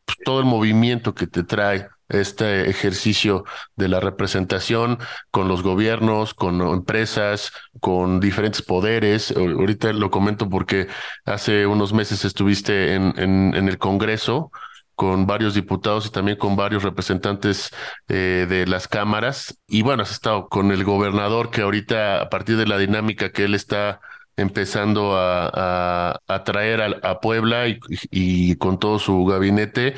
pues, 0.07 0.19
todo 0.25 0.41
el 0.41 0.47
movimiento 0.47 1.15
que 1.15 1.27
te 1.27 1.45
trae 1.45 1.89
este 2.09 2.69
ejercicio 2.69 3.45
de 3.77 3.89
la 3.89 4.01
representación 4.01 4.99
con 5.31 5.49
los 5.49 5.63
gobiernos, 5.63 6.35
con 6.35 6.61
empresas, 6.61 7.53
con 7.81 8.21
diferentes 8.21 8.63
poderes. 8.63 9.35
Ahorita 9.37 9.93
lo 9.93 10.11
comento 10.11 10.49
porque 10.49 10.89
hace 11.25 11.67
unos 11.67 11.93
meses 11.93 12.25
estuviste 12.25 12.95
en, 12.95 13.15
en, 13.19 13.69
el 13.69 13.79
Congreso 13.79 14.51
con 14.95 15.27
varios 15.27 15.55
diputados 15.55 16.07
y 16.07 16.11
también 16.11 16.39
con 16.39 16.57
varios 16.57 16.83
representantes 16.83 17.71
eh, 18.09 18.47
de 18.49 18.67
las 18.67 18.87
cámaras. 18.89 19.59
Y 19.67 19.83
bueno, 19.83 20.03
has 20.03 20.13
estado 20.13 20.49
con 20.49 20.71
el 20.71 20.85
gobernador 20.85 21.51
que 21.51 21.63
ahorita, 21.63 22.23
a 22.23 22.29
partir 22.29 22.57
de 22.57 22.67
la 22.67 22.79
dinámica 22.79 23.33
que 23.33 23.45
él 23.45 23.55
está 23.55 24.01
empezando 24.37 25.17
a, 25.17 26.21
a, 26.27 26.45
traer 26.45 27.01
a, 27.03 27.21
Puebla 27.21 27.67
y, 28.11 28.57
con 28.57 28.79
todo 28.79 28.99
su 28.99 29.25
gabinete, 29.25 29.95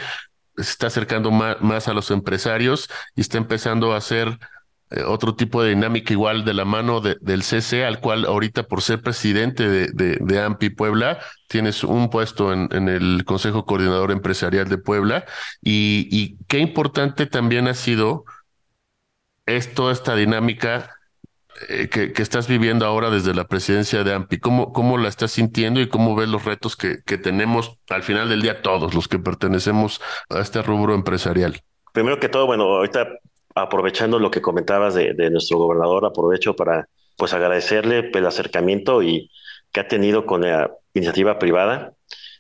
se 0.57 0.63
está 0.63 0.87
acercando 0.89 1.31
más, 1.31 1.61
más 1.61 1.89
a 1.89 1.95
los 1.95 2.11
empresarios 2.11 2.89
y 3.15 3.21
está 3.21 3.39
empezando 3.39 3.93
a 3.93 3.99
hacer 3.99 4.39
eh, 4.91 5.03
otro 5.03 5.35
tipo 5.35 5.63
de 5.63 5.71
dinámica 5.71 6.13
igual 6.13 6.45
de 6.45 6.55
la 6.55 6.65
mano 6.65 7.01
del 7.01 7.43
CC, 7.43 7.85
al 7.85 8.01
cual 8.01 8.25
ahorita 8.25 8.65
por 8.65 8.83
ser 8.83 9.03
presidente 9.03 9.69
de, 9.69 10.19
de, 10.21 10.41
AMPI 10.41 10.71
Puebla, 10.71 11.19
tienes 11.49 11.83
un 11.83 12.09
puesto 12.09 12.53
en, 12.53 12.69
en, 12.71 12.89
el 12.89 13.25
Consejo 13.25 13.67
Coordinador 13.67 14.13
Empresarial 14.13 14.69
de 14.69 14.79
Puebla. 14.79 15.25
Y, 15.61 16.09
y 16.11 16.37
qué 16.47 16.59
importante 16.61 17.27
también 17.27 17.67
ha 17.67 17.75
sido 17.75 18.25
es 19.47 19.75
toda 19.75 19.93
esta 19.93 20.15
dinámica 20.15 20.96
eh, 21.69 21.89
que, 21.89 22.23
estás 22.23 22.49
viviendo 22.49 22.87
ahora 22.87 23.11
desde 23.11 23.35
la 23.35 23.47
presidencia 23.47 24.05
de 24.05 24.13
AMPI. 24.13 24.39
¿Cómo, 24.41 24.73
cómo 24.73 24.99
la 24.99 25.09
estás 25.09 25.33
sintiendo 25.33 25.81
y 25.81 25.89
cómo 25.89 26.15
ves 26.15 26.29
los 26.29 26.45
retos 26.45 26.77
que, 26.77 26.99
que 27.05 27.19
tenemos 27.19 27.79
al 27.89 28.03
final 28.03 28.29
del 28.29 28.43
día 28.43 28.63
todos 28.63 28.95
los 28.95 29.09
que 29.09 29.19
pertenecemos 29.19 30.01
a 30.31 30.41
este 30.41 30.63
rubro 30.63 30.95
empresarial? 30.95 31.61
Primero 31.93 32.21
que 32.21 32.29
todo, 32.29 32.47
bueno, 32.47 32.65
ahorita 32.65 33.09
aprovechando 33.57 34.19
lo 34.19 34.31
que 34.31 34.43
comentabas 34.43 34.95
de, 34.95 35.31
nuestro 35.31 35.57
gobernador, 35.57 36.05
aprovecho 36.05 36.55
para 36.55 36.89
pues 37.17 37.33
agradecerle 37.33 38.11
el 38.13 38.27
acercamiento 38.27 39.03
y 39.03 39.31
que 39.73 39.81
ha 39.81 39.89
tenido 39.89 40.27
con 40.27 40.43
la 40.43 40.71
iniciativa 40.93 41.39
privada. 41.39 41.95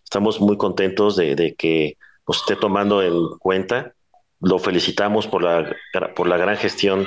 Estamos 0.04 0.40
muy 0.42 0.58
contentos 0.58 1.16
de, 1.16 1.54
que 1.56 1.96
nos 2.28 2.36
esté 2.36 2.54
tomando 2.54 3.02
en 3.02 3.14
cuenta. 3.38 3.94
Lo 4.40 4.58
felicitamos 4.58 5.26
por 5.26 5.42
la, 5.42 5.74
por 6.14 6.26
la 6.28 6.36
gran 6.36 6.56
gestión 6.56 7.06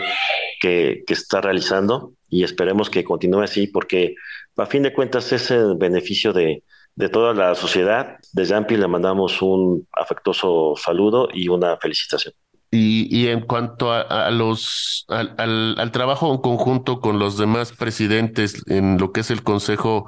que, 0.60 1.04
que 1.06 1.14
está 1.14 1.42
realizando 1.42 2.14
y 2.28 2.44
esperemos 2.44 2.90
que 2.90 3.04
continúe 3.04 3.42
así 3.42 3.68
porque 3.68 4.16
a 4.58 4.66
fin 4.66 4.84
de 4.84 4.94
cuentas 4.94 5.32
es 5.32 5.52
el 5.52 5.76
beneficio 5.78 6.34
de, 6.34 6.64
de 6.96 7.10
toda 7.10 7.34
la 7.34 7.56
sociedad. 7.56 8.18
Desde 8.34 8.56
AMPI 8.56 8.76
le 8.78 8.88
mandamos 8.88 9.42
un 9.42 9.88
afectuoso 9.94 10.76
saludo 10.76 11.30
y 11.34 11.48
una 11.48 11.78
felicitación. 11.78 12.34
Y, 12.72 13.08
y 13.10 13.30
en 13.30 13.42
cuanto 13.42 13.92
a, 13.92 14.30
los 14.30 15.06
al, 15.08 15.34
al, 15.38 15.92
trabajo 15.92 16.32
en 16.32 16.40
conjunto 16.40 17.00
con 17.00 17.18
los 17.18 17.38
demás 17.38 17.72
presidentes 17.72 18.64
en 18.68 19.00
lo 19.00 19.12
que 19.12 19.22
es 19.22 19.32
el 19.32 19.42
Consejo 19.42 20.08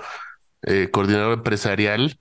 eh, 0.63 0.89
Coordinador 0.91 1.33
Empresarial, 1.33 2.19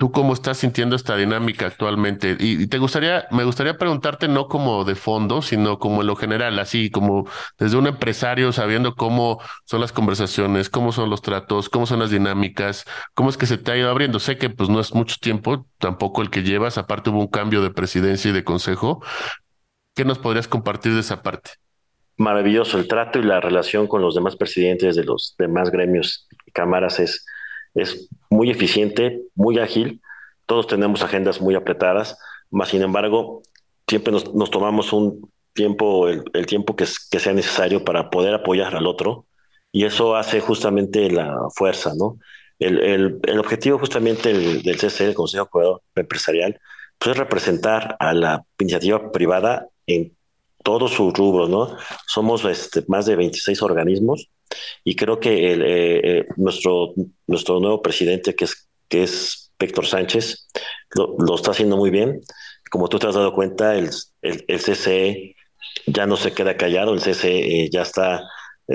¿tú 0.00 0.10
cómo 0.10 0.32
estás 0.32 0.56
sintiendo 0.56 0.96
esta 0.96 1.14
dinámica 1.14 1.66
actualmente? 1.66 2.34
Y, 2.40 2.66
te 2.68 2.78
gustaría, 2.78 3.26
me 3.30 3.44
gustaría 3.44 3.76
preguntarte 3.76 4.28
no 4.28 4.48
como 4.48 4.84
de 4.84 4.94
fondo, 4.94 5.42
sino 5.42 5.78
como 5.78 6.00
en 6.00 6.06
lo 6.06 6.16
general, 6.16 6.58
así 6.58 6.90
como 6.90 7.28
desde 7.58 7.76
un 7.76 7.86
empresario 7.86 8.50
sabiendo 8.50 8.94
cómo 8.94 9.42
son 9.66 9.82
las 9.82 9.92
conversaciones, 9.92 10.70
cómo 10.70 10.92
son 10.92 11.10
los 11.10 11.20
tratos, 11.20 11.68
cómo 11.68 11.84
son 11.84 11.98
las 11.98 12.10
dinámicas, 12.10 12.86
cómo 13.12 13.28
es 13.28 13.36
que 13.36 13.44
se 13.44 13.58
te 13.58 13.72
ha 13.72 13.76
ido 13.76 13.90
abriendo. 13.90 14.20
Sé 14.20 14.38
que 14.38 14.48
pues 14.48 14.70
no 14.70 14.80
es 14.80 14.94
mucho 14.94 15.16
tiempo, 15.20 15.66
tampoco 15.76 16.22
el 16.22 16.30
que 16.30 16.42
llevas, 16.42 16.78
aparte 16.78 17.10
hubo 17.10 17.20
un 17.20 17.28
cambio 17.28 17.62
de 17.62 17.70
presidencia 17.70 18.30
y 18.30 18.32
de 18.32 18.42
consejo, 18.42 19.02
¿Qué 19.94 20.04
nos 20.06 20.18
podrías 20.18 20.48
compartir 20.48 20.94
de 20.94 21.00
esa 21.00 21.22
parte? 21.22 21.50
Maravilloso, 22.16 22.78
el 22.78 22.88
trato 22.88 23.18
y 23.18 23.22
la 23.22 23.40
relación 23.40 23.86
con 23.86 24.00
los 24.00 24.14
demás 24.14 24.36
presidentes 24.36 24.96
de 24.96 25.04
los 25.04 25.34
demás 25.38 25.70
gremios 25.70 26.28
y 26.46 26.52
cámaras 26.52 27.00
es, 27.00 27.26
es 27.74 28.08
muy 28.28 28.50
eficiente, 28.50 29.22
muy 29.34 29.58
ágil. 29.58 30.00
Todos 30.46 30.66
tenemos 30.66 31.02
agendas 31.02 31.40
muy 31.40 31.54
apretadas, 31.54 32.18
más 32.50 32.68
sin 32.68 32.82
embargo, 32.82 33.42
siempre 33.86 34.12
nos, 34.12 34.34
nos 34.34 34.50
tomamos 34.50 34.92
un 34.92 35.30
tiempo, 35.52 36.08
el, 36.08 36.24
el 36.32 36.46
tiempo 36.46 36.76
que, 36.76 36.86
sea 36.86 37.32
necesario 37.32 37.84
para 37.84 38.10
poder 38.10 38.34
apoyar 38.34 38.74
al 38.74 38.86
otro, 38.86 39.26
y 39.72 39.84
eso 39.84 40.16
hace 40.16 40.40
justamente 40.40 41.10
la 41.10 41.36
fuerza, 41.54 41.92
¿no? 41.96 42.18
El, 42.58 42.80
el, 42.80 43.20
el 43.22 43.38
objetivo 43.38 43.78
justamente 43.78 44.32
del, 44.32 44.62
del 44.62 44.78
el 45.00 45.14
Consejo 45.14 45.82
Empresarial, 45.94 46.60
pues 46.98 47.12
es 47.12 47.16
representar 47.16 47.96
a 47.98 48.12
la 48.12 48.44
iniciativa 48.58 49.10
privada 49.12 49.68
en 49.86 50.12
todos 50.62 50.92
sus 50.92 51.14
rubros, 51.14 51.48
¿no? 51.48 51.76
Somos 52.06 52.44
este, 52.44 52.84
más 52.88 53.06
de 53.06 53.16
26 53.16 53.62
organismos 53.62 54.28
y 54.84 54.96
creo 54.96 55.20
que 55.20 55.52
el, 55.52 55.62
eh, 55.62 56.00
eh, 56.02 56.24
nuestro, 56.36 56.94
nuestro 57.26 57.60
nuevo 57.60 57.82
presidente, 57.82 58.34
que 58.34 58.44
es, 58.44 58.68
que 58.88 59.02
es 59.04 59.52
Víctor 59.58 59.86
Sánchez, 59.86 60.48
lo, 60.94 61.16
lo, 61.18 61.34
está 61.34 61.52
haciendo 61.52 61.76
muy 61.76 61.90
bien. 61.90 62.20
Como 62.70 62.88
tú 62.88 62.98
te 62.98 63.06
has 63.06 63.14
dado 63.14 63.34
cuenta, 63.34 63.76
el, 63.76 63.90
el, 64.22 64.44
el 64.48 64.58
CCE 64.58 65.36
ya 65.86 66.06
no 66.06 66.16
se 66.16 66.32
queda 66.32 66.56
callado, 66.56 66.94
el 66.94 67.00
CCE 67.00 67.64
eh, 67.64 67.70
ya 67.70 67.82
está 67.82 68.24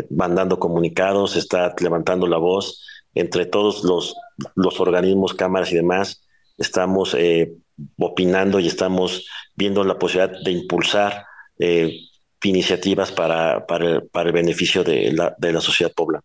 mandando 0.09 0.59
comunicados, 0.59 1.35
está 1.35 1.73
levantando 1.79 2.27
la 2.27 2.37
voz 2.37 2.85
entre 3.13 3.45
todos 3.45 3.83
los, 3.83 4.15
los 4.55 4.79
organismos, 4.79 5.33
cámaras 5.33 5.71
y 5.71 5.75
demás. 5.75 6.27
Estamos 6.57 7.15
eh, 7.17 7.53
opinando 7.97 8.59
y 8.59 8.67
estamos 8.67 9.27
viendo 9.55 9.83
la 9.83 9.97
posibilidad 9.97 10.37
de 10.43 10.51
impulsar 10.51 11.25
eh, 11.59 11.97
iniciativas 12.43 13.11
para, 13.11 13.65
para, 13.65 13.85
el, 13.85 14.07
para, 14.07 14.29
el, 14.29 14.33
beneficio 14.33 14.83
de 14.83 15.11
la, 15.11 15.35
de 15.37 15.53
la 15.53 15.61
sociedad 15.61 15.91
poblana. 15.93 16.23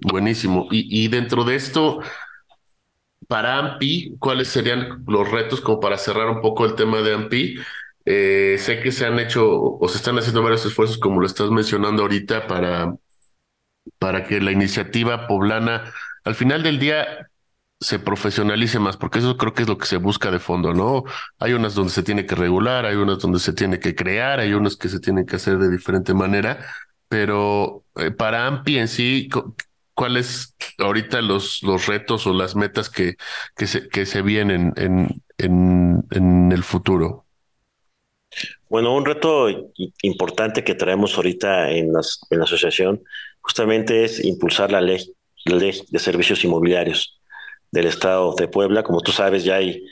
buenísimo. 0.00 0.68
Y, 0.70 1.04
y, 1.04 1.08
dentro 1.08 1.44
de 1.44 1.56
esto, 1.56 2.00
para 3.28 3.58
AMPI, 3.58 4.16
¿cuáles 4.18 4.48
serían 4.48 5.04
los 5.06 5.30
retos 5.30 5.60
como 5.60 5.80
para 5.80 5.98
cerrar 5.98 6.28
un 6.28 6.40
poco 6.40 6.64
el 6.64 6.74
tema 6.74 7.00
de 7.02 7.14
AMPI? 7.14 7.56
Eh, 8.04 8.56
sé 8.58 8.80
que 8.80 8.90
se 8.90 9.06
han 9.06 9.18
hecho 9.20 9.48
o 9.48 9.88
se 9.88 9.98
están 9.98 10.18
haciendo 10.18 10.42
varios 10.42 10.66
esfuerzos, 10.66 10.98
como 10.98 11.20
lo 11.20 11.26
estás 11.26 11.50
mencionando 11.50 12.02
ahorita, 12.02 12.46
para, 12.46 12.96
para 13.98 14.24
que 14.24 14.40
la 14.40 14.50
iniciativa 14.50 15.26
poblana, 15.26 15.92
al 16.24 16.34
final 16.34 16.62
del 16.62 16.78
día, 16.78 17.30
se 17.82 17.98
profesionalice 17.98 18.78
más, 18.78 18.96
porque 18.96 19.18
eso 19.18 19.36
creo 19.36 19.52
que 19.52 19.62
es 19.62 19.68
lo 19.68 19.76
que 19.76 19.86
se 19.86 19.96
busca 19.96 20.30
de 20.30 20.38
fondo, 20.38 20.72
¿no? 20.72 21.04
Hay 21.38 21.52
unas 21.52 21.74
donde 21.74 21.92
se 21.92 22.02
tiene 22.02 22.24
que 22.26 22.34
regular, 22.34 22.86
hay 22.86 22.96
unas 22.96 23.18
donde 23.18 23.40
se 23.40 23.52
tiene 23.52 23.80
que 23.80 23.94
crear, 23.94 24.40
hay 24.40 24.54
unas 24.54 24.76
que 24.76 24.88
se 24.88 25.00
tienen 25.00 25.26
que 25.26 25.36
hacer 25.36 25.58
de 25.58 25.70
diferente 25.70 26.14
manera, 26.14 26.64
pero 27.08 27.84
eh, 27.96 28.10
para 28.10 28.46
AMPI 28.46 28.78
en 28.78 28.88
sí, 28.88 29.28
¿cuáles 29.94 30.54
ahorita 30.78 31.20
los, 31.20 31.62
los 31.62 31.86
retos 31.86 32.26
o 32.26 32.32
las 32.32 32.56
metas 32.56 32.88
que, 32.88 33.16
que, 33.56 33.66
se, 33.66 33.88
que 33.88 34.06
se 34.06 34.22
vienen 34.22 34.72
en, 34.76 35.22
en, 35.38 36.04
en 36.10 36.52
el 36.52 36.62
futuro? 36.62 37.26
Bueno, 38.68 38.96
un 38.96 39.04
reto 39.04 39.48
importante 40.02 40.64
que 40.64 40.74
traemos 40.74 41.16
ahorita 41.16 41.70
en, 41.70 41.92
las, 41.92 42.20
en 42.30 42.38
la 42.38 42.44
asociación 42.44 43.02
justamente 43.42 44.04
es 44.04 44.24
impulsar 44.24 44.72
la 44.72 44.80
ley, 44.80 45.12
la 45.44 45.56
ley 45.56 45.82
de 45.90 45.98
servicios 45.98 46.42
inmobiliarios 46.44 47.20
del 47.72 47.86
Estado 47.86 48.34
de 48.34 48.46
Puebla. 48.46 48.84
Como 48.84 49.00
tú 49.00 49.10
sabes, 49.10 49.42
ya 49.44 49.56
hay, 49.56 49.84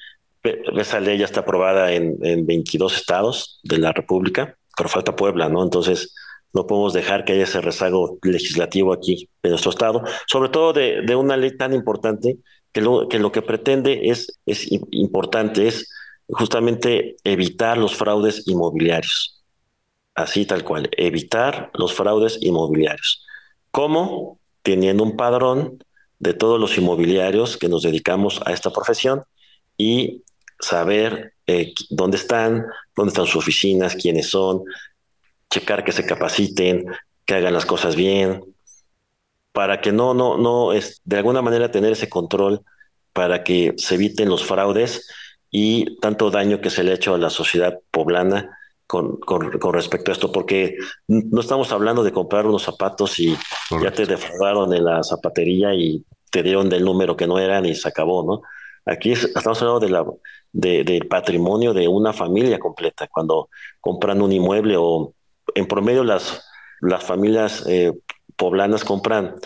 esa 0.43 1.01
ley 1.01 1.18
ya 1.18 1.24
está 1.24 1.41
aprobada 1.41 1.93
en, 1.93 2.16
en 2.22 2.47
22 2.47 2.97
estados 2.97 3.61
de 3.64 3.78
la 3.78 3.93
República, 3.93 4.57
pero 4.76 4.89
falta 4.89 5.16
Puebla, 5.16 5.49
¿no? 5.49 5.64
Entonces, 5.64 6.14
no 6.53 6.66
podemos 6.66 6.93
dejar 6.93 7.24
que 7.24 7.33
haya 7.33 7.45
ese 7.45 7.61
rezago 7.61 8.18
legislativo 8.22 8.93
aquí 8.93 9.28
en 9.43 9.51
nuestro 9.51 9.70
estado, 9.70 10.03
sobre 10.26 10.49
todo 10.49 10.72
de, 10.72 11.03
de 11.03 11.16
una 11.16 11.37
ley 11.37 11.57
tan 11.57 11.72
importante 11.72 12.39
que 12.72 12.81
lo, 12.81 13.33
que 13.33 13.43
pretende 13.43 14.11
es, 14.11 14.41
es 14.47 14.66
importante, 14.91 15.66
es 15.66 15.91
justamente 16.28 17.16
evitar 17.24 17.78
los 17.78 17.95
fraudes 17.95 18.47
inmobiliarios. 18.47 19.43
Así 20.14 20.45
tal 20.45 20.64
cual, 20.64 20.89
evitar 20.97 21.70
los 21.74 21.95
fraudes 21.95 22.39
inmobiliarios. 22.41 23.24
¿Cómo? 23.70 24.39
Teniendo 24.62 25.03
un 25.03 25.16
padrón 25.16 25.83
de 26.21 26.35
todos 26.35 26.61
los 26.61 26.79
inmobiliarios 26.79 27.57
que 27.57 27.68
nos 27.68 27.83
dedicamos 27.83 28.41
a 28.45 28.53
esta 28.53 28.71
profesión 28.71 29.25
y 29.77 30.23
saber 30.61 31.33
eh, 31.47 31.73
dónde 31.89 32.18
están, 32.18 32.66
dónde 32.95 33.11
están 33.11 33.27
sus 33.27 33.37
oficinas, 33.37 33.97
quiénes 33.97 34.31
son, 34.31 34.62
checar 35.51 35.83
que 35.83 35.93
se 35.93 36.07
capaciten, 36.07 36.85
que 37.25 37.35
hagan 37.35 37.55
las 37.55 37.64
cosas 37.64 37.97
bien, 37.97 38.45
para 39.53 39.81
que 39.81 39.93
no, 39.93 40.14
no, 40.14 40.37
no, 40.37 40.73
es, 40.73 41.01
de 41.05 41.16
alguna 41.16 41.43
manera 41.43 41.71
tener 41.71 41.93
ese 41.93 42.09
control 42.09 42.62
para 43.12 43.43
que 43.43 43.75
se 43.79 43.95
eviten 43.97 44.29
los 44.29 44.45
fraudes 44.45 45.09
y 45.51 45.97
tanto 46.01 46.31
daño 46.31 46.61
que 46.61 46.71
se 46.71 46.85
le 46.85 46.93
ha 46.93 46.95
hecho 46.95 47.14
a 47.14 47.18
la 47.18 47.31
sociedad 47.31 47.79
poblana 47.91 48.60
con, 48.91 49.18
con, 49.18 49.72
respecto 49.72 50.11
a 50.11 50.14
esto, 50.14 50.32
porque 50.32 50.76
no 51.07 51.41
estamos 51.41 51.70
hablando 51.70 52.03
de 52.03 52.11
comprar 52.11 52.45
unos 52.45 52.64
zapatos 52.64 53.20
y 53.20 53.36
ya 53.80 53.93
te 53.93 54.05
defraudaron 54.05 54.74
en 54.74 54.84
la 54.84 55.05
zapatería 55.05 55.72
y 55.74 56.05
te 56.32 56.43
dieron 56.43 56.68
del 56.68 56.84
número 56.84 57.16
que 57.16 57.28
no 57.28 57.38
eran 57.38 57.66
y 57.66 57.76
se 57.76 57.86
acabó, 57.86 58.24
¿no? 58.24 58.43
Aquí 58.84 59.12
estamos 59.12 59.62
hablando 59.62 59.78
de 59.78 59.91
la, 59.91 60.05
de, 60.51 60.82
del 60.82 61.07
patrimonio 61.07 61.72
de 61.72 61.86
una 61.86 62.12
familia 62.12 62.59
completa, 62.59 63.07
cuando 63.07 63.49
compran 63.80 64.20
un 64.22 64.32
inmueble 64.32 64.74
o 64.76 65.14
en 65.55 65.68
promedio 65.68 66.03
las, 66.03 66.45
las 66.80 67.05
familias 67.05 67.64
eh, 67.68 67.93
poblanas 68.34 68.82
compran 68.82 69.36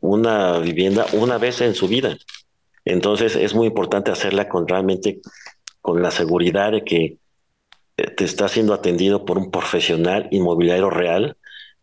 una 0.00 0.58
vivienda 0.58 1.06
una 1.14 1.38
vez 1.38 1.62
en 1.62 1.74
su 1.74 1.88
vida. 1.88 2.18
Entonces 2.84 3.34
es 3.34 3.54
muy 3.54 3.68
importante 3.68 4.10
hacerla 4.10 4.46
con 4.46 4.68
realmente 4.68 5.22
con 5.80 6.02
la 6.02 6.10
seguridad 6.10 6.72
de 6.72 6.84
que 6.84 7.16
te 8.16 8.24
está 8.24 8.48
siendo 8.48 8.74
atendido 8.74 9.24
por 9.24 9.38
un 9.38 9.50
profesional 9.50 10.28
inmobiliario 10.30 10.90
real, 10.90 11.36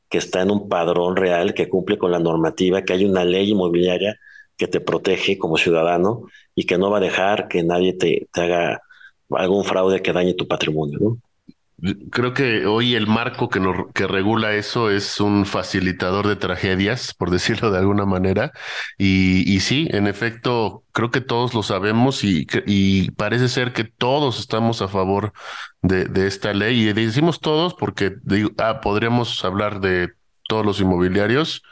que 0.10 0.18
está 0.18 0.42
en 0.42 0.52
un 0.52 0.70
padrón 0.70 1.16
real, 1.18 1.54
que 1.54 1.70
cumple 1.70 1.98
con 1.98 2.12
la 2.12 2.20
normativa, 2.20 2.84
que 2.84 2.94
hay 2.94 3.06
una 3.06 3.26
ley 3.26 3.52
inmobiliaria 3.52 4.20
que 4.58 4.68
te 4.68 4.80
protege 4.80 5.38
como 5.38 5.58
ciudadano 5.58 6.24
y 6.56 6.66
que 6.66 6.78
no 6.78 6.90
va 6.90 6.98
a 6.98 7.02
dejar 7.02 7.48
que 7.50 7.64
nadie 7.64 7.94
te, 7.94 8.28
te 8.32 8.42
haga 8.42 8.82
algún 9.32 9.66
fraude 9.66 10.02
que 10.02 10.14
dañe 10.14 10.34
tu 10.34 10.48
patrimonio. 10.48 11.00
¿no? 11.02 11.18
Creo 12.12 12.34
que 12.34 12.66
hoy 12.66 12.96
el 12.96 13.08
marco 13.08 13.50
que, 13.50 13.60
nos, 13.60 13.92
que 13.94 14.08
regula 14.08 14.54
eso 14.54 14.90
es 14.90 15.20
un 15.20 15.46
facilitador 15.46 16.28
de 16.28 16.36
tragedias, 16.36 17.14
por 17.14 17.30
decirlo 17.32 17.72
de 17.72 17.80
alguna 17.80 18.06
manera. 18.06 18.52
Y, 18.98 19.44
y 19.52 19.60
sí, 19.60 19.88
en 19.92 20.08
efecto, 20.08 20.84
creo 20.92 21.12
que 21.12 21.22
todos 21.22 21.54
lo 21.54 21.64
sabemos 21.64 22.24
y, 22.24 23.12
parece 23.18 23.50
ser 23.50 23.74
que 23.74 23.84
todos 23.84 24.40
estamos 24.40 24.82
a 24.82 24.88
favor 24.88 25.34
de, 25.82 26.28
esta 26.28 26.54
ley. 26.54 26.88
Y 26.90 26.94
decimos 26.94 27.40
todos 27.42 27.74
porque 27.74 28.16
ah, 28.58 28.82
podríamos 28.82 29.44
hablar 29.44 29.82
de 29.82 30.14
todos 30.48 30.66
los 30.66 30.80
inmobiliarios, 30.80 31.64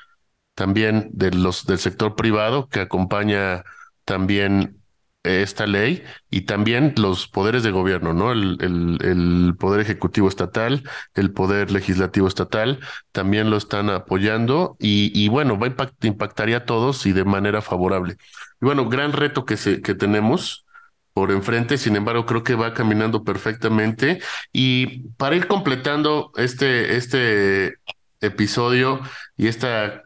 también 0.55 1.09
de 1.14 1.32
los 1.32 1.66
del 1.66 1.80
sector 1.80 2.16
privado 2.16 2.68
que 2.68 2.82
acompaña 2.82 3.64
también 4.05 4.83
esta 5.24 5.65
ley 5.67 6.03
y 6.30 6.41
también 6.41 6.93
los 6.97 7.28
poderes 7.28 7.63
de 7.63 7.71
gobierno, 7.71 8.13
¿no? 8.13 8.32
El, 8.32 8.57
el, 8.61 9.55
poder 9.57 9.80
ejecutivo 9.80 10.28
estatal, 10.28 10.84
el 11.15 11.32
poder 11.32 11.71
legislativo 11.71 12.28
estatal 12.28 12.80
también 13.11 13.49
lo 13.49 13.57
están 13.57 13.89
apoyando 13.89 14.76
y, 14.80 15.11
y 15.15 15.30
bueno, 15.30 15.57
va 15.57 15.67
a 15.67 15.91
impactaría 16.01 16.57
a 16.57 16.65
todos 16.65 17.05
y 17.05 17.13
de 17.13 17.24
manera 17.24 17.61
favorable. 17.61 18.17
Y 18.61 18.65
bueno, 18.65 18.89
gran 18.89 19.13
reto 19.13 19.45
que, 19.45 19.57
se, 19.57 19.82
que 19.82 19.95
tenemos 19.95 20.65
por 21.13 21.32
enfrente, 21.32 21.78
sin 21.78 21.95
embargo, 21.95 22.26
creo 22.26 22.43
que 22.43 22.55
va 22.55 22.74
caminando 22.74 23.24
perfectamente. 23.24 24.19
Y 24.51 25.07
para 25.17 25.36
ir 25.36 25.47
completando 25.47 26.32
este, 26.36 26.97
este 26.97 27.76
episodio 28.21 28.99
y 29.38 29.47
esta 29.47 30.03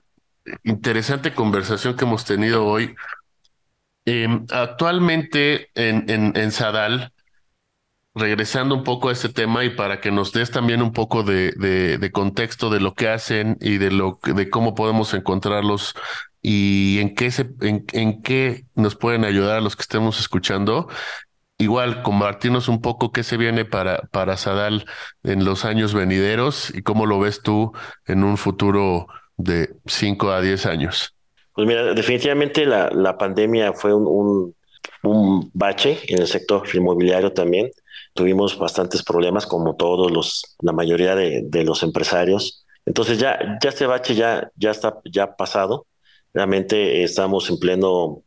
interesante 0.63 1.33
conversación 1.33 1.95
que 1.95 2.05
hemos 2.05 2.25
tenido 2.25 2.65
hoy, 2.65 2.95
Em, 4.07 4.45
actualmente 4.51 5.69
en, 5.75 6.09
en, 6.09 6.31
en, 6.37 6.51
Sadal, 6.53 7.11
regresando 8.15 8.73
un 8.73 8.85
poco 8.85 9.09
a 9.09 9.11
este 9.11 9.27
tema 9.27 9.65
y 9.65 9.71
para 9.71 9.99
que 9.99 10.11
nos 10.11 10.31
des 10.31 10.49
también 10.49 10.81
un 10.81 10.93
poco 10.93 11.23
de, 11.23 11.51
de, 11.51 12.11
contexto 12.13 12.69
de 12.69 12.79
lo 12.79 12.93
que 12.93 13.09
hacen 13.09 13.57
y 13.59 13.77
de 13.77 13.91
lo 13.91 14.17
de 14.23 14.49
cómo 14.49 14.75
podemos 14.75 15.13
encontrarlos 15.13 15.93
y 16.41 16.99
en 17.01 17.15
qué 17.15 17.31
se, 17.31 17.49
en, 17.59 17.85
en 17.91 18.21
qué 18.21 18.65
nos 18.75 18.95
pueden 18.95 19.25
ayudar 19.25 19.57
a 19.57 19.61
los 19.61 19.75
que 19.75 19.81
estemos 19.81 20.21
escuchando. 20.21 20.87
Igual, 21.57 22.01
compartirnos 22.01 22.69
un 22.69 22.81
poco 22.81 23.11
qué 23.11 23.23
se 23.23 23.35
viene 23.35 23.65
para, 23.65 24.03
para 24.11 24.37
Sadal 24.37 24.85
en 25.23 25.43
los 25.43 25.65
años 25.65 25.93
venideros 25.93 26.73
y 26.73 26.81
cómo 26.81 27.05
lo 27.07 27.19
ves 27.19 27.41
tú 27.41 27.73
en 28.05 28.23
un 28.23 28.37
futuro 28.37 29.07
de 29.35 29.75
5 29.85 30.31
a 30.31 30.39
10 30.41 30.65
años. 30.65 31.16
Pues 31.57 31.67
mira, 31.67 31.95
definitivamente 31.95 32.67
la, 32.67 32.91
la 32.91 33.17
pandemia 33.17 33.73
fue 33.73 33.91
un, 33.91 34.53
un, 35.01 35.51
bache 35.55 35.97
en 36.07 36.21
el 36.21 36.27
sector 36.27 36.67
inmobiliario 36.71 37.33
también. 37.33 37.71
Tuvimos 38.13 38.59
bastantes 38.59 39.01
problemas, 39.01 39.47
como 39.47 39.75
todos 39.75 40.11
los, 40.11 40.55
la 40.61 40.71
mayoría 40.71 41.15
de, 41.15 41.41
de 41.45 41.63
los 41.63 41.81
empresarios. 41.81 42.63
Entonces 42.85 43.17
ya, 43.17 43.57
ya 43.59 43.69
este 43.69 43.87
bache 43.87 44.13
ya, 44.13 44.51
ya 44.55 44.69
está 44.69 44.99
ya 45.11 45.35
pasado. 45.35 45.87
Realmente 46.31 47.01
estamos 47.01 47.49
en 47.49 47.57
pleno, 47.57 48.21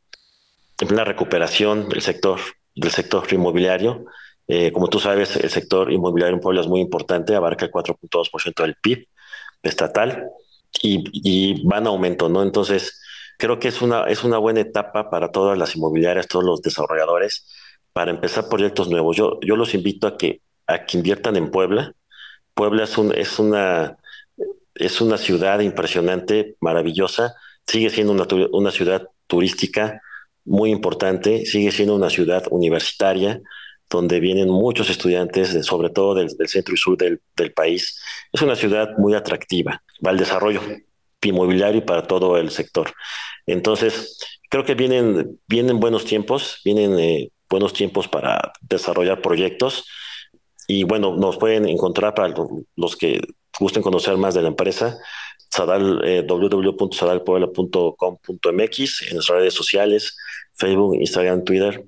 en 0.81 0.89
plena 0.89 1.05
recuperación 1.05 1.89
del 1.89 2.03
sector, 2.03 2.41
del 2.75 2.91
sector 2.91 3.33
inmobiliario. 3.33 4.07
Eh, 4.49 4.73
como 4.73 4.89
tú 4.89 4.99
sabes, 4.99 5.37
el 5.37 5.51
sector 5.51 5.93
inmobiliario 5.93 6.35
en 6.35 6.41
Puebla 6.41 6.63
es 6.63 6.67
muy 6.67 6.81
importante, 6.81 7.37
abarca 7.37 7.65
el 7.65 7.71
4.2% 7.71 8.63
del 8.65 8.75
PIB 8.75 9.07
estatal 9.63 10.31
y, 10.83 11.05
y 11.13 11.65
van 11.65 11.87
a 11.87 11.91
aumento, 11.91 12.29
¿no? 12.29 12.43
Entonces, 12.43 13.00
creo 13.41 13.59
que 13.59 13.69
es 13.69 13.83
una, 13.83 14.05
es 14.05 14.23
una 14.23 14.39
buena 14.39 14.61
etapa 14.61 15.11
para 15.11 15.33
todas 15.33 15.59
las 15.59 15.75
inmobiliarias, 15.75 16.29
todos 16.29 16.45
los 16.45 16.63
desarrolladores, 16.63 17.49
para 17.93 18.13
empezar 18.13 18.49
proyectos 18.49 18.89
nuevos. 18.89 19.17
Yo, 19.17 19.41
yo 19.41 19.57
los 19.57 19.75
invito 19.75 20.07
a 20.07 20.17
que, 20.17 20.43
a 20.67 20.85
que 20.85 20.99
inviertan 20.99 21.37
en 21.37 21.51
Puebla. 21.51 21.95
Puebla 22.55 22.85
es, 22.85 22.97
un, 22.99 23.13
es, 23.13 23.39
una, 23.39 23.97
es 24.75 25.01
una 25.01 25.17
ciudad 25.17 25.61
impresionante, 25.61 26.57
maravillosa, 26.61 27.35
sigue 27.67 27.91
siendo 27.91 28.13
una, 28.13 28.27
una 28.53 28.71
ciudad 28.71 29.09
turística 29.27 30.03
muy 30.45 30.71
importante, 30.71 31.47
sigue 31.47 31.73
siendo 31.73 31.97
una 31.97 32.11
ciudad 32.11 32.45
universitaria, 32.51 33.41
donde 33.89 34.21
vienen 34.21 34.49
muchos 34.49 34.91
estudiantes, 34.91 35.67
sobre 35.67 35.91
todo 35.91 36.15
del, 36.15 36.31
centro 36.47 36.75
y 36.75 36.77
sur 36.77 36.97
del, 36.97 37.21
del, 37.37 37.53
país. 37.53 38.01
Es 38.33 38.43
una 38.43 38.55
ciudad 38.55 38.97
muy 38.99 39.15
atractiva, 39.15 39.83
va 40.05 40.11
al 40.11 40.19
desarrollo 40.19 40.61
inmobiliario 41.29 41.79
y 41.79 41.85
para 41.85 42.07
todo 42.07 42.37
el 42.37 42.51
sector. 42.51 42.93
Entonces, 43.47 44.19
creo 44.49 44.65
que 44.65 44.75
vienen, 44.75 45.39
vienen 45.47 45.79
buenos 45.81 46.05
tiempos, 46.05 46.61
vienen 46.65 46.99
eh, 46.99 47.31
buenos 47.49 47.73
tiempos 47.73 48.09
para 48.09 48.53
desarrollar 48.61 49.23
proyectos. 49.23 49.87
Y 50.67 50.85
bueno, 50.85 51.17
nos 51.17 51.37
pueden 51.37 51.69
encontrar 51.69 52.15
para 52.15 52.35
los 52.77 52.97
que 52.97 53.21
gusten 53.59 53.83
conocer 53.83 54.17
más 54.17 54.35
de 54.35 54.43
la 54.43 54.49
empresa, 54.49 54.99
sadal, 55.51 56.01
eh, 56.05 56.25
www.sadalpuebla.com.mx 56.27 59.03
en 59.03 59.15
nuestras 59.15 59.39
redes 59.39 59.55
sociales, 59.55 60.17
Facebook, 60.55 60.97
Instagram, 60.97 61.45
Twitter. 61.45 61.85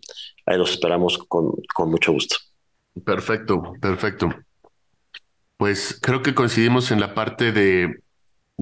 Ahí 0.46 0.56
los 0.58 0.70
esperamos 0.72 1.18
con, 1.18 1.52
con 1.74 1.90
mucho 1.90 2.12
gusto. 2.12 2.36
Perfecto, 3.04 3.74
perfecto. 3.80 4.30
Pues 5.56 5.98
creo 6.02 6.22
que 6.22 6.34
coincidimos 6.34 6.90
en 6.90 7.00
la 7.00 7.14
parte 7.14 7.52
de 7.52 8.01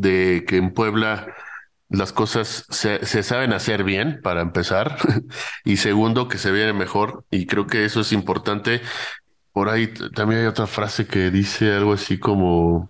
de 0.00 0.44
que 0.46 0.56
en 0.56 0.72
Puebla 0.72 1.34
las 1.88 2.12
cosas 2.12 2.66
se, 2.70 3.04
se, 3.04 3.22
saben 3.22 3.52
hacer 3.52 3.84
bien, 3.84 4.20
para 4.22 4.42
empezar, 4.42 4.96
y 5.64 5.76
segundo, 5.76 6.28
que 6.28 6.38
se 6.38 6.52
viene 6.52 6.72
mejor, 6.72 7.24
y 7.30 7.46
creo 7.46 7.66
que 7.66 7.84
eso 7.84 8.00
es 8.00 8.12
importante. 8.12 8.80
Por 9.52 9.68
ahí 9.68 9.88
también 10.14 10.42
hay 10.42 10.46
otra 10.46 10.66
frase 10.66 11.06
que 11.06 11.30
dice 11.30 11.72
algo 11.72 11.92
así 11.94 12.18
como, 12.18 12.89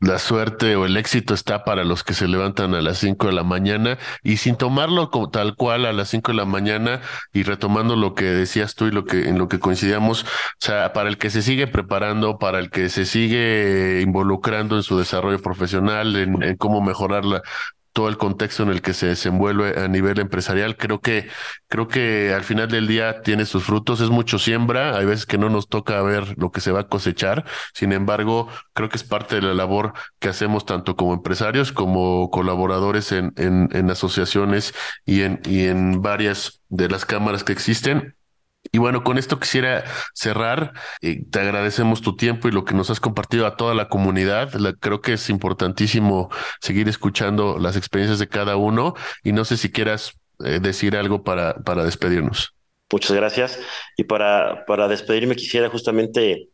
la 0.00 0.18
suerte 0.18 0.76
o 0.76 0.86
el 0.86 0.96
éxito 0.96 1.34
está 1.34 1.64
para 1.64 1.84
los 1.84 2.02
que 2.04 2.14
se 2.14 2.26
levantan 2.26 2.74
a 2.74 2.80
las 2.80 2.98
5 2.98 3.26
de 3.26 3.32
la 3.32 3.44
mañana. 3.44 3.98
Y 4.22 4.38
sin 4.38 4.56
tomarlo 4.56 5.10
como 5.10 5.30
tal 5.30 5.54
cual 5.56 5.84
a 5.86 5.92
las 5.92 6.08
5 6.08 6.32
de 6.32 6.38
la 6.38 6.46
mañana 6.46 7.00
y 7.32 7.42
retomando 7.42 7.96
lo 7.96 8.14
que 8.14 8.24
decías 8.24 8.74
tú 8.74 8.86
y 8.86 8.90
lo 8.90 9.04
que 9.04 9.28
en 9.28 9.38
lo 9.38 9.48
que 9.48 9.60
coincidíamos, 9.60 10.24
o 10.24 10.26
sea, 10.58 10.92
para 10.94 11.08
el 11.10 11.18
que 11.18 11.30
se 11.30 11.42
sigue 11.42 11.66
preparando, 11.66 12.38
para 12.38 12.58
el 12.58 12.70
que 12.70 12.88
se 12.88 13.04
sigue 13.04 14.00
involucrando 14.02 14.76
en 14.76 14.82
su 14.82 14.98
desarrollo 14.98 15.40
profesional, 15.40 16.16
en, 16.16 16.42
en 16.42 16.56
cómo 16.56 16.80
mejorar 16.80 17.24
la, 17.24 17.42
todo 17.92 18.08
el 18.08 18.16
contexto 18.16 18.62
en 18.62 18.70
el 18.70 18.82
que 18.82 18.94
se 18.94 19.06
desenvuelve 19.06 19.80
a 19.80 19.88
nivel 19.88 20.20
empresarial. 20.20 20.76
Creo 20.76 21.00
que, 21.00 21.28
creo 21.68 21.88
que 21.88 22.32
al 22.34 22.44
final 22.44 22.68
del 22.68 22.86
día 22.86 23.22
tiene 23.22 23.46
sus 23.46 23.64
frutos, 23.64 24.00
es 24.00 24.10
mucho 24.10 24.38
siembra, 24.38 24.96
hay 24.96 25.06
veces 25.06 25.26
que 25.26 25.38
no 25.38 25.50
nos 25.50 25.68
toca 25.68 26.00
ver 26.02 26.38
lo 26.38 26.50
que 26.50 26.60
se 26.60 26.72
va 26.72 26.80
a 26.80 26.88
cosechar, 26.88 27.44
sin 27.74 27.92
embargo, 27.92 28.48
creo 28.72 28.88
que 28.88 28.96
es 28.96 29.04
parte 29.04 29.36
de 29.36 29.42
la 29.42 29.54
labor 29.54 29.92
que 30.18 30.28
hacemos 30.28 30.64
tanto 30.66 30.96
como 30.96 31.14
empresarios 31.14 31.72
como 31.72 32.30
colaboradores 32.30 33.12
en, 33.12 33.32
en, 33.36 33.68
en 33.72 33.90
asociaciones 33.90 34.74
y 35.04 35.22
en, 35.22 35.40
y 35.44 35.66
en 35.66 36.02
varias 36.02 36.62
de 36.68 36.88
las 36.88 37.04
cámaras 37.04 37.44
que 37.44 37.52
existen 37.52 38.14
y 38.72 38.78
bueno, 38.78 39.02
con 39.02 39.18
esto 39.18 39.40
quisiera 39.40 39.84
cerrar. 40.14 40.72
Eh, 41.02 41.24
te 41.30 41.40
agradecemos 41.40 42.02
tu 42.02 42.16
tiempo 42.16 42.48
y 42.48 42.52
lo 42.52 42.64
que 42.64 42.74
nos 42.74 42.90
has 42.90 43.00
compartido 43.00 43.46
a 43.46 43.56
toda 43.56 43.74
la 43.74 43.88
comunidad. 43.88 44.50
creo 44.80 45.00
que 45.00 45.14
es 45.14 45.30
importantísimo 45.30 46.30
seguir 46.60 46.88
escuchando 46.88 47.58
las 47.58 47.76
experiencias 47.76 48.18
de 48.18 48.28
cada 48.28 48.56
uno 48.56 48.94
y 49.24 49.32
no 49.32 49.44
sé 49.44 49.56
si 49.56 49.70
quieras 49.70 50.12
eh, 50.44 50.60
decir 50.60 50.96
algo 50.96 51.22
para, 51.24 51.54
para 51.54 51.84
despedirnos. 51.84 52.54
Muchas 52.92 53.16
gracias. 53.16 53.58
Y 53.96 54.04
para, 54.04 54.64
para 54.66 54.88
despedirme 54.88 55.36
quisiera 55.36 55.68
justamente 55.68 56.48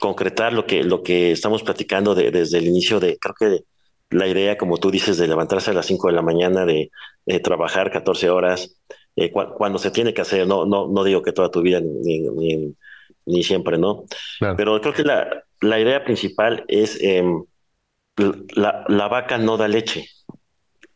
concretar 0.00 0.52
lo 0.52 0.66
que, 0.66 0.82
lo 0.82 1.02
que 1.02 1.32
estamos 1.32 1.62
platicando 1.62 2.14
desde 2.14 2.58
el 2.58 2.66
inicio 2.66 2.98
de, 2.98 3.18
creo 3.18 3.34
que 3.38 3.64
la 4.10 4.26
idea, 4.26 4.58
como 4.58 4.78
tú 4.78 4.90
dices, 4.90 5.16
de 5.16 5.26
levantarse 5.26 5.70
a 5.70 5.74
las 5.74 5.86
5 5.86 6.08
de 6.08 6.12
la 6.12 6.22
mañana, 6.22 6.64
de, 6.64 6.90
de 7.26 7.40
trabajar 7.40 7.90
14 7.90 8.30
horas, 8.30 8.76
eh, 9.16 9.30
cuando 9.30 9.78
se 9.78 9.90
tiene 9.90 10.14
que 10.14 10.22
hacer, 10.22 10.46
no, 10.46 10.64
no, 10.64 10.88
no 10.88 11.04
digo 11.04 11.22
que 11.22 11.32
toda 11.32 11.50
tu 11.50 11.62
vida 11.62 11.80
ni, 11.80 12.74
ni 13.26 13.42
siempre, 13.42 13.78
¿no? 13.78 14.04
Pero 14.56 14.80
creo 14.80 14.94
que 14.94 15.04
la, 15.04 15.44
la 15.60 15.80
idea 15.80 16.04
principal 16.04 16.64
es 16.68 16.98
em, 17.00 17.44
la, 18.16 18.84
la, 18.88 19.08
vaca 19.08 19.38
no 19.38 19.56
da 19.56 19.68
leche. 19.68 20.08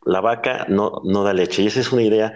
La 0.03 0.21
vaca 0.21 0.65
no, 0.69 1.01
no 1.03 1.23
da 1.23 1.33
leche. 1.33 1.61
Y 1.61 1.67
esa 1.67 1.79
es 1.79 1.91
una 1.91 2.03
idea 2.03 2.33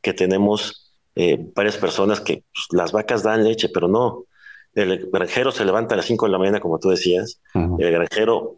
que 0.00 0.12
tenemos 0.12 0.94
eh, 1.14 1.38
varias 1.54 1.76
personas 1.76 2.20
que 2.20 2.44
pues, 2.54 2.66
las 2.70 2.92
vacas 2.92 3.22
dan 3.22 3.44
leche, 3.44 3.68
pero 3.68 3.88
no. 3.88 4.24
El 4.74 5.10
granjero 5.10 5.50
se 5.50 5.64
levanta 5.64 5.94
a 5.94 5.96
las 5.96 6.06
5 6.06 6.26
de 6.26 6.32
la 6.32 6.38
mañana, 6.38 6.60
como 6.60 6.78
tú 6.78 6.90
decías. 6.90 7.40
El 7.54 7.90
granjero 7.90 8.56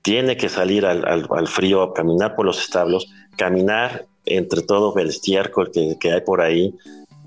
tiene 0.00 0.38
que 0.38 0.48
salir 0.48 0.86
al, 0.86 1.04
al, 1.06 1.48
frío 1.48 1.82
a 1.82 1.92
caminar 1.92 2.34
por 2.34 2.46
los 2.46 2.62
establos, 2.62 3.12
caminar 3.36 4.06
entre 4.30 4.62
todo 4.62 4.96
el 4.98 5.08
estiércol 5.08 5.70
que, 5.70 5.96
que 5.98 6.12
hay 6.12 6.20
por 6.22 6.40
ahí, 6.40 6.74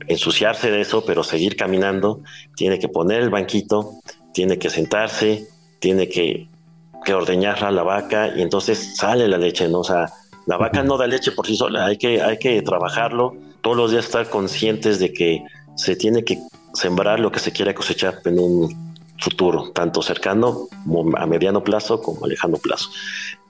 ensuciarse 0.08 0.72
de 0.72 0.82
eso, 0.82 1.06
pero 1.06 1.24
seguir 1.24 1.56
caminando, 1.56 2.22
tiene 2.56 2.80
que 2.80 2.88
poner 2.88 3.22
el 3.22 3.30
banquito, 3.30 3.93
tiene 4.34 4.58
que 4.58 4.70
sentarse, 4.70 5.47
tiene 5.80 6.10
que, 6.10 6.47
que 7.06 7.14
ordeñar 7.14 7.64
a 7.64 7.72
la 7.72 7.84
vaca 7.84 8.34
y 8.36 8.41
entonces 8.41 8.95
sale 8.95 9.28
la 9.28 9.38
leche, 9.38 9.68
¿no? 9.68 9.80
O 9.80 9.84
sea, 9.84 10.12
la 10.45 10.58
vaca 10.58 10.84
no 10.84 10.97
da 10.97 11.08
leche 11.08 11.32
por 11.32 11.47
sí 11.47 11.56
sola, 11.56 11.86
hay 11.86 11.97
que, 11.97 12.22
hay 12.22 12.38
que 12.38 12.62
trabajarlo, 12.62 13.36
todos 13.62 13.78
los 13.78 13.91
días 13.91 14.06
estar 14.06 14.30
conscientes 14.30 14.99
de 14.99 15.14
que 15.14 15.43
se 15.76 15.95
tiene 15.95 16.24
que 16.24 16.38
sembrar 16.74 17.20
lo 17.20 17.32
que 17.32 17.39
se 17.39 17.51
quiere 17.51 17.74
cosechar 17.74 18.20
en 18.26 18.39
un 18.39 18.93
futuro, 19.20 19.72
tanto 19.72 20.01
cercano 20.01 20.68
a 21.18 21.26
mediano 21.26 21.64
plazo 21.64 22.01
como 22.01 22.26
a 22.26 22.28
lejano 22.28 22.58
plazo. 22.58 22.89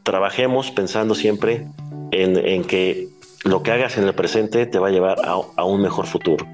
Trabajemos 0.04 0.70
pensando 0.72 1.16
siempre 1.16 1.68
en, 2.12 2.38
en 2.38 2.64
que 2.64 3.08
lo 3.44 3.64
que 3.64 3.72
hagas 3.72 3.98
en 3.98 4.06
el 4.06 4.14
presente 4.14 4.66
te 4.66 4.80
va 4.80 4.88
a 4.88 4.92
llevar 4.92 5.18
a, 5.26 5.64
un 5.66 5.82
mejor 5.82 6.08
futuro. 6.08 6.46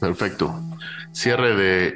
Perfecto. 0.00 0.54
Cierre 1.12 1.56
de, 1.56 1.94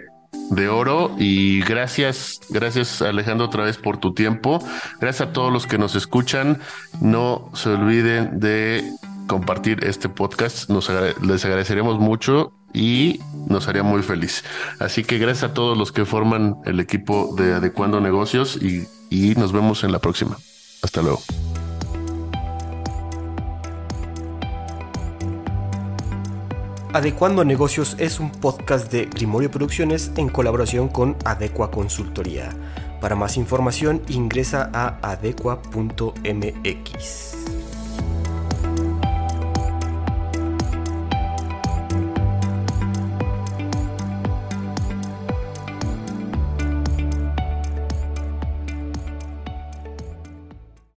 de, 0.51 0.68
oro 0.68 1.14
y 1.18 1.61
gracias, 1.61 2.40
gracias 2.51 3.03
Alejandro 3.03 3.47
otra 3.47 3.64
vez 3.64 3.78
por 3.78 3.99
tu 3.99 4.14
tiempo. 4.14 4.59
Gracias 5.01 5.28
a 5.28 5.32
todos 5.32 5.53
los 5.53 5.66
que 5.66 5.78
nos 5.78 5.95
escuchan. 5.95 6.61
No 7.01 7.51
se 7.55 7.70
olviden 7.70 8.40
de 8.40 8.90
compartir 9.26 9.84
este 9.84 10.09
podcast. 10.09 10.68
Nos 10.68 10.90
les 11.22 11.45
agradeceremos 11.45 11.99
mucho 11.99 12.53
y 12.72 13.20
nos 13.49 13.68
haría 13.68 13.82
muy 13.82 14.03
feliz. 14.03 14.45
Así 14.80 15.05
que 15.05 15.18
gracias 15.18 15.51
a 15.51 15.55
todos 15.55 15.78
los 15.78 15.93
que 15.93 16.05
forman 16.05 16.57
el 16.64 16.80
equipo 16.80 17.34
de 17.36 17.55
Adecuando 17.55 18.01
Negocios 18.01 18.59
y, 18.61 18.86
y 19.11 19.34
nos 19.36 19.53
vemos 19.53 19.84
en 19.84 19.93
la 19.93 20.01
próxima. 20.01 20.36
Hasta 20.82 21.03
luego. 21.03 21.22
Adecuando 26.95 27.43
Negocios 27.43 27.97
es 27.99 28.20
un 28.20 28.30
podcast 28.30 28.93
de 28.93 29.07
Grimorio 29.07 29.51
Producciones 29.51 30.12
en 30.16 30.28
colaboración 30.28 30.88
con 30.88 31.16
Adecua 31.24 31.70
Consultoría. 31.70 32.51
Para 33.01 33.16
más 33.16 33.38
información 33.38 34.03
ingresa 34.09 34.70
a 34.74 34.99
adecua.mx. 35.01 35.62